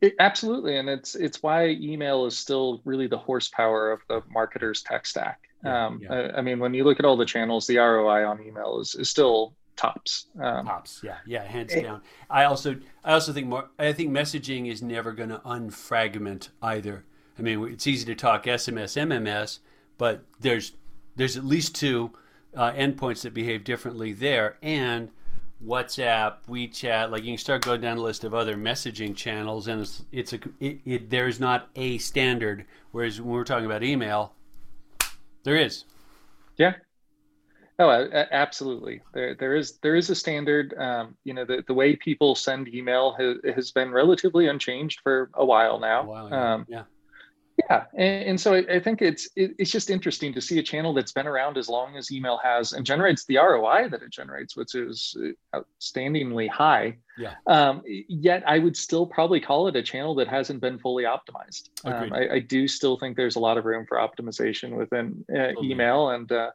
It, 0.00 0.14
absolutely, 0.18 0.76
and 0.76 0.88
it's 0.88 1.14
it's 1.14 1.42
why 1.42 1.68
email 1.68 2.26
is 2.26 2.36
still 2.36 2.82
really 2.84 3.06
the 3.06 3.18
horsepower 3.18 3.92
of 3.92 4.00
the 4.08 4.20
marketer's 4.34 4.82
tech 4.82 5.06
stack. 5.06 5.48
Yeah, 5.64 5.86
um, 5.86 6.00
yeah. 6.02 6.12
I, 6.12 6.38
I, 6.38 6.40
mean, 6.42 6.58
when 6.58 6.74
you 6.74 6.84
look 6.84 6.98
at 6.98 7.06
all 7.06 7.16
the 7.16 7.24
channels, 7.24 7.66
the 7.66 7.76
ROI 7.78 8.26
on 8.26 8.42
email 8.42 8.80
is, 8.80 8.94
is 8.94 9.08
still 9.08 9.54
tops. 9.76 10.26
Um, 10.40 10.66
tops, 10.66 11.00
yeah, 11.02 11.18
yeah, 11.26 11.44
hands 11.44 11.72
it, 11.72 11.82
down. 11.84 12.02
I 12.28 12.44
also 12.44 12.76
I 13.04 13.12
also 13.12 13.32
think 13.32 13.46
more. 13.46 13.70
I 13.78 13.92
think 13.92 14.10
messaging 14.10 14.70
is 14.70 14.82
never 14.82 15.12
going 15.12 15.30
to 15.30 15.40
unfragment 15.44 16.50
either. 16.60 17.04
I 17.38 17.42
mean, 17.42 17.66
it's 17.68 17.86
easy 17.86 18.04
to 18.06 18.14
talk 18.14 18.44
SMS, 18.44 18.96
MMS, 18.96 19.60
but 19.98 20.24
there's 20.40 20.72
there's 21.16 21.36
at 21.36 21.44
least 21.44 21.74
two 21.74 22.12
uh, 22.54 22.72
endpoints 22.72 23.22
that 23.22 23.34
behave 23.34 23.64
differently 23.64 24.12
there, 24.12 24.56
and 24.62 25.10
WhatsApp, 25.66 26.36
WeChat, 26.48 27.10
like 27.10 27.22
you 27.22 27.32
can 27.32 27.38
start 27.38 27.64
going 27.64 27.80
down 27.80 27.98
a 27.98 28.02
list 28.02 28.24
of 28.24 28.34
other 28.34 28.56
messaging 28.56 29.14
channels, 29.14 29.68
and 29.68 29.82
it's, 29.82 30.04
it's 30.10 30.32
a 30.32 30.40
it, 30.60 30.80
it, 30.84 31.10
there's 31.10 31.38
not 31.38 31.68
a 31.76 31.98
standard. 31.98 32.64
Whereas 32.90 33.20
when 33.20 33.30
we're 33.30 33.44
talking 33.44 33.66
about 33.66 33.82
email, 33.82 34.32
there 35.44 35.56
is. 35.56 35.84
Yeah. 36.56 36.74
Oh, 37.78 37.90
absolutely. 38.30 39.00
There 39.14 39.34
there 39.34 39.56
is 39.56 39.78
there 39.82 39.96
is 39.96 40.10
a 40.10 40.14
standard. 40.14 40.74
Um, 40.78 41.16
you 41.24 41.34
know, 41.34 41.44
the 41.44 41.64
the 41.66 41.74
way 41.74 41.96
people 41.96 42.34
send 42.34 42.68
email 42.68 43.12
has 43.18 43.36
has 43.54 43.70
been 43.70 43.90
relatively 43.90 44.48
unchanged 44.48 45.00
for 45.02 45.30
a 45.34 45.44
while 45.44 45.80
now. 45.80 46.02
A 46.02 46.06
while. 46.06 46.34
Um, 46.34 46.66
yeah. 46.68 46.82
Yeah, 47.70 47.84
and, 47.94 48.24
and 48.24 48.40
so 48.40 48.54
I, 48.54 48.58
I, 48.74 48.80
think 48.80 49.02
it's 49.02 49.28
it, 49.36 49.54
it's 49.58 49.70
just 49.70 49.90
interesting 49.90 50.32
to 50.34 50.40
see 50.40 50.58
a 50.58 50.62
channel 50.62 50.92
that's 50.94 51.12
been 51.12 51.26
around 51.26 51.56
as 51.56 51.68
long 51.68 51.96
as 51.96 52.10
email 52.10 52.38
has 52.42 52.72
and 52.72 52.84
generates 52.84 53.24
the 53.26 53.36
ROI 53.36 53.88
that 53.90 54.02
it 54.02 54.10
generates, 54.10 54.56
which 54.56 54.74
is 54.74 55.16
outstandingly 55.54 56.48
high. 56.48 56.96
Yeah. 57.18 57.34
Um, 57.46 57.82
yet 57.86 58.42
I 58.46 58.58
would 58.58 58.76
still 58.76 59.06
probably 59.06 59.40
call 59.40 59.68
it 59.68 59.76
a 59.76 59.82
channel 59.82 60.14
that 60.16 60.28
hasn't 60.28 60.60
been 60.60 60.78
fully 60.78 61.04
optimized. 61.04 61.68
Um, 61.84 62.12
I, 62.12 62.34
I, 62.34 62.38
do 62.38 62.66
still 62.66 62.96
think 62.98 63.16
there's 63.16 63.36
a 63.36 63.40
lot 63.40 63.58
of 63.58 63.64
room 63.64 63.86
for 63.86 63.98
optimization 63.98 64.76
within 64.76 65.24
uh, 65.34 65.52
email, 65.62 66.10
and 66.10 66.30
uh, 66.32 66.50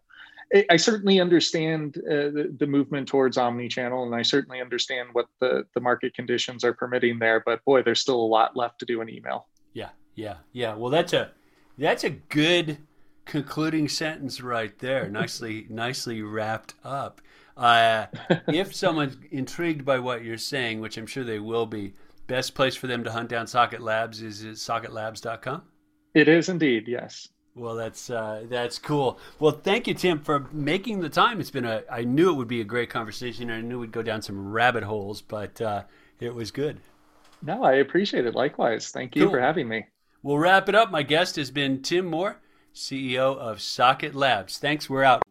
I 0.69 0.77
certainly 0.77 1.19
understand 1.19 1.97
uh, 1.97 2.31
the, 2.31 2.55
the, 2.57 2.67
movement 2.67 3.07
towards 3.07 3.37
omni-channel, 3.37 4.05
and 4.05 4.15
I 4.15 4.21
certainly 4.21 4.61
understand 4.61 5.09
what 5.11 5.27
the 5.39 5.65
the 5.73 5.81
market 5.81 6.13
conditions 6.13 6.63
are 6.63 6.73
permitting 6.73 7.19
there. 7.19 7.43
But 7.45 7.63
boy, 7.65 7.83
there's 7.83 7.99
still 7.99 8.19
a 8.19 8.25
lot 8.25 8.55
left 8.55 8.79
to 8.79 8.85
do 8.85 9.01
in 9.01 9.09
email. 9.09 9.47
Yeah, 9.73 9.89
yeah, 10.17 10.37
yeah. 10.51 10.75
Well, 10.75 10.89
that's 10.89 11.13
a 11.13 11.31
That's 11.77 12.03
a 12.03 12.09
good 12.09 12.79
concluding 13.23 13.87
sentence 13.87 14.41
right 14.41 14.77
there. 14.79 15.07
Nicely, 15.11 15.67
nicely 15.69 16.21
wrapped 16.21 16.73
up. 16.83 17.21
Uh, 17.55 18.07
if 18.47 18.75
someone's 18.75 19.17
intrigued 19.31 19.85
by 19.85 19.99
what 19.99 20.23
you're 20.23 20.37
saying, 20.37 20.81
which 20.81 20.97
I'm 20.97 21.05
sure 21.07 21.23
they 21.23 21.39
will 21.39 21.65
be, 21.65 21.93
best 22.25 22.55
place 22.55 22.75
for 22.75 22.87
them 22.87 23.03
to 23.03 23.11
hunt 23.11 23.29
down 23.29 23.45
SocketLabs 23.45 24.21
is, 24.21 24.43
is 24.43 24.59
socketlabs.com. 24.59 25.63
It 26.13 26.27
is 26.27 26.49
indeed, 26.49 26.87
yes. 26.87 27.29
Well, 27.55 27.75
that's 27.75 28.09
uh, 28.11 28.45
that's 28.49 28.77
cool. 28.77 29.19
Well, 29.39 29.51
thank 29.51 29.87
you, 29.87 29.95
Tim, 29.95 30.19
for 30.19 30.47
making 30.51 30.99
the 30.99 31.09
time. 31.09 31.39
It's 31.39 31.49
been 31.49 31.65
a. 31.65 31.83
I 31.91 32.03
knew 32.03 32.29
it 32.29 32.35
would 32.35 32.47
be 32.47 32.61
a 32.61 32.63
great 32.65 32.91
conversation. 32.91 33.49
I 33.49 33.61
knew 33.61 33.79
we'd 33.79 33.91
go 33.91 34.03
down 34.03 34.21
some 34.21 34.51
rabbit 34.51 34.83
holes, 34.83 35.23
but 35.23 35.59
uh, 35.59 35.83
it 36.19 36.33
was 36.33 36.51
good. 36.51 36.79
No, 37.41 37.63
I 37.63 37.73
appreciate 37.73 38.27
it. 38.27 38.35
Likewise, 38.35 38.89
thank 38.91 39.15
you 39.15 39.23
cool. 39.23 39.31
for 39.31 39.39
having 39.39 39.67
me. 39.67 39.85
We'll 40.27 40.39
wrap 40.39 40.67
it 40.67 40.75
up. 40.75 40.91
My 40.91 41.03
guest 41.03 41.37
has 41.37 41.51
been 41.51 41.81
Tim 41.81 42.05
Moore, 42.05 42.41
CEO 42.75 43.37
of 43.37 43.59
SocketLabs. 43.59 44.57
Thanks. 44.57 44.89
We're 44.89 45.03
out. 45.03 45.21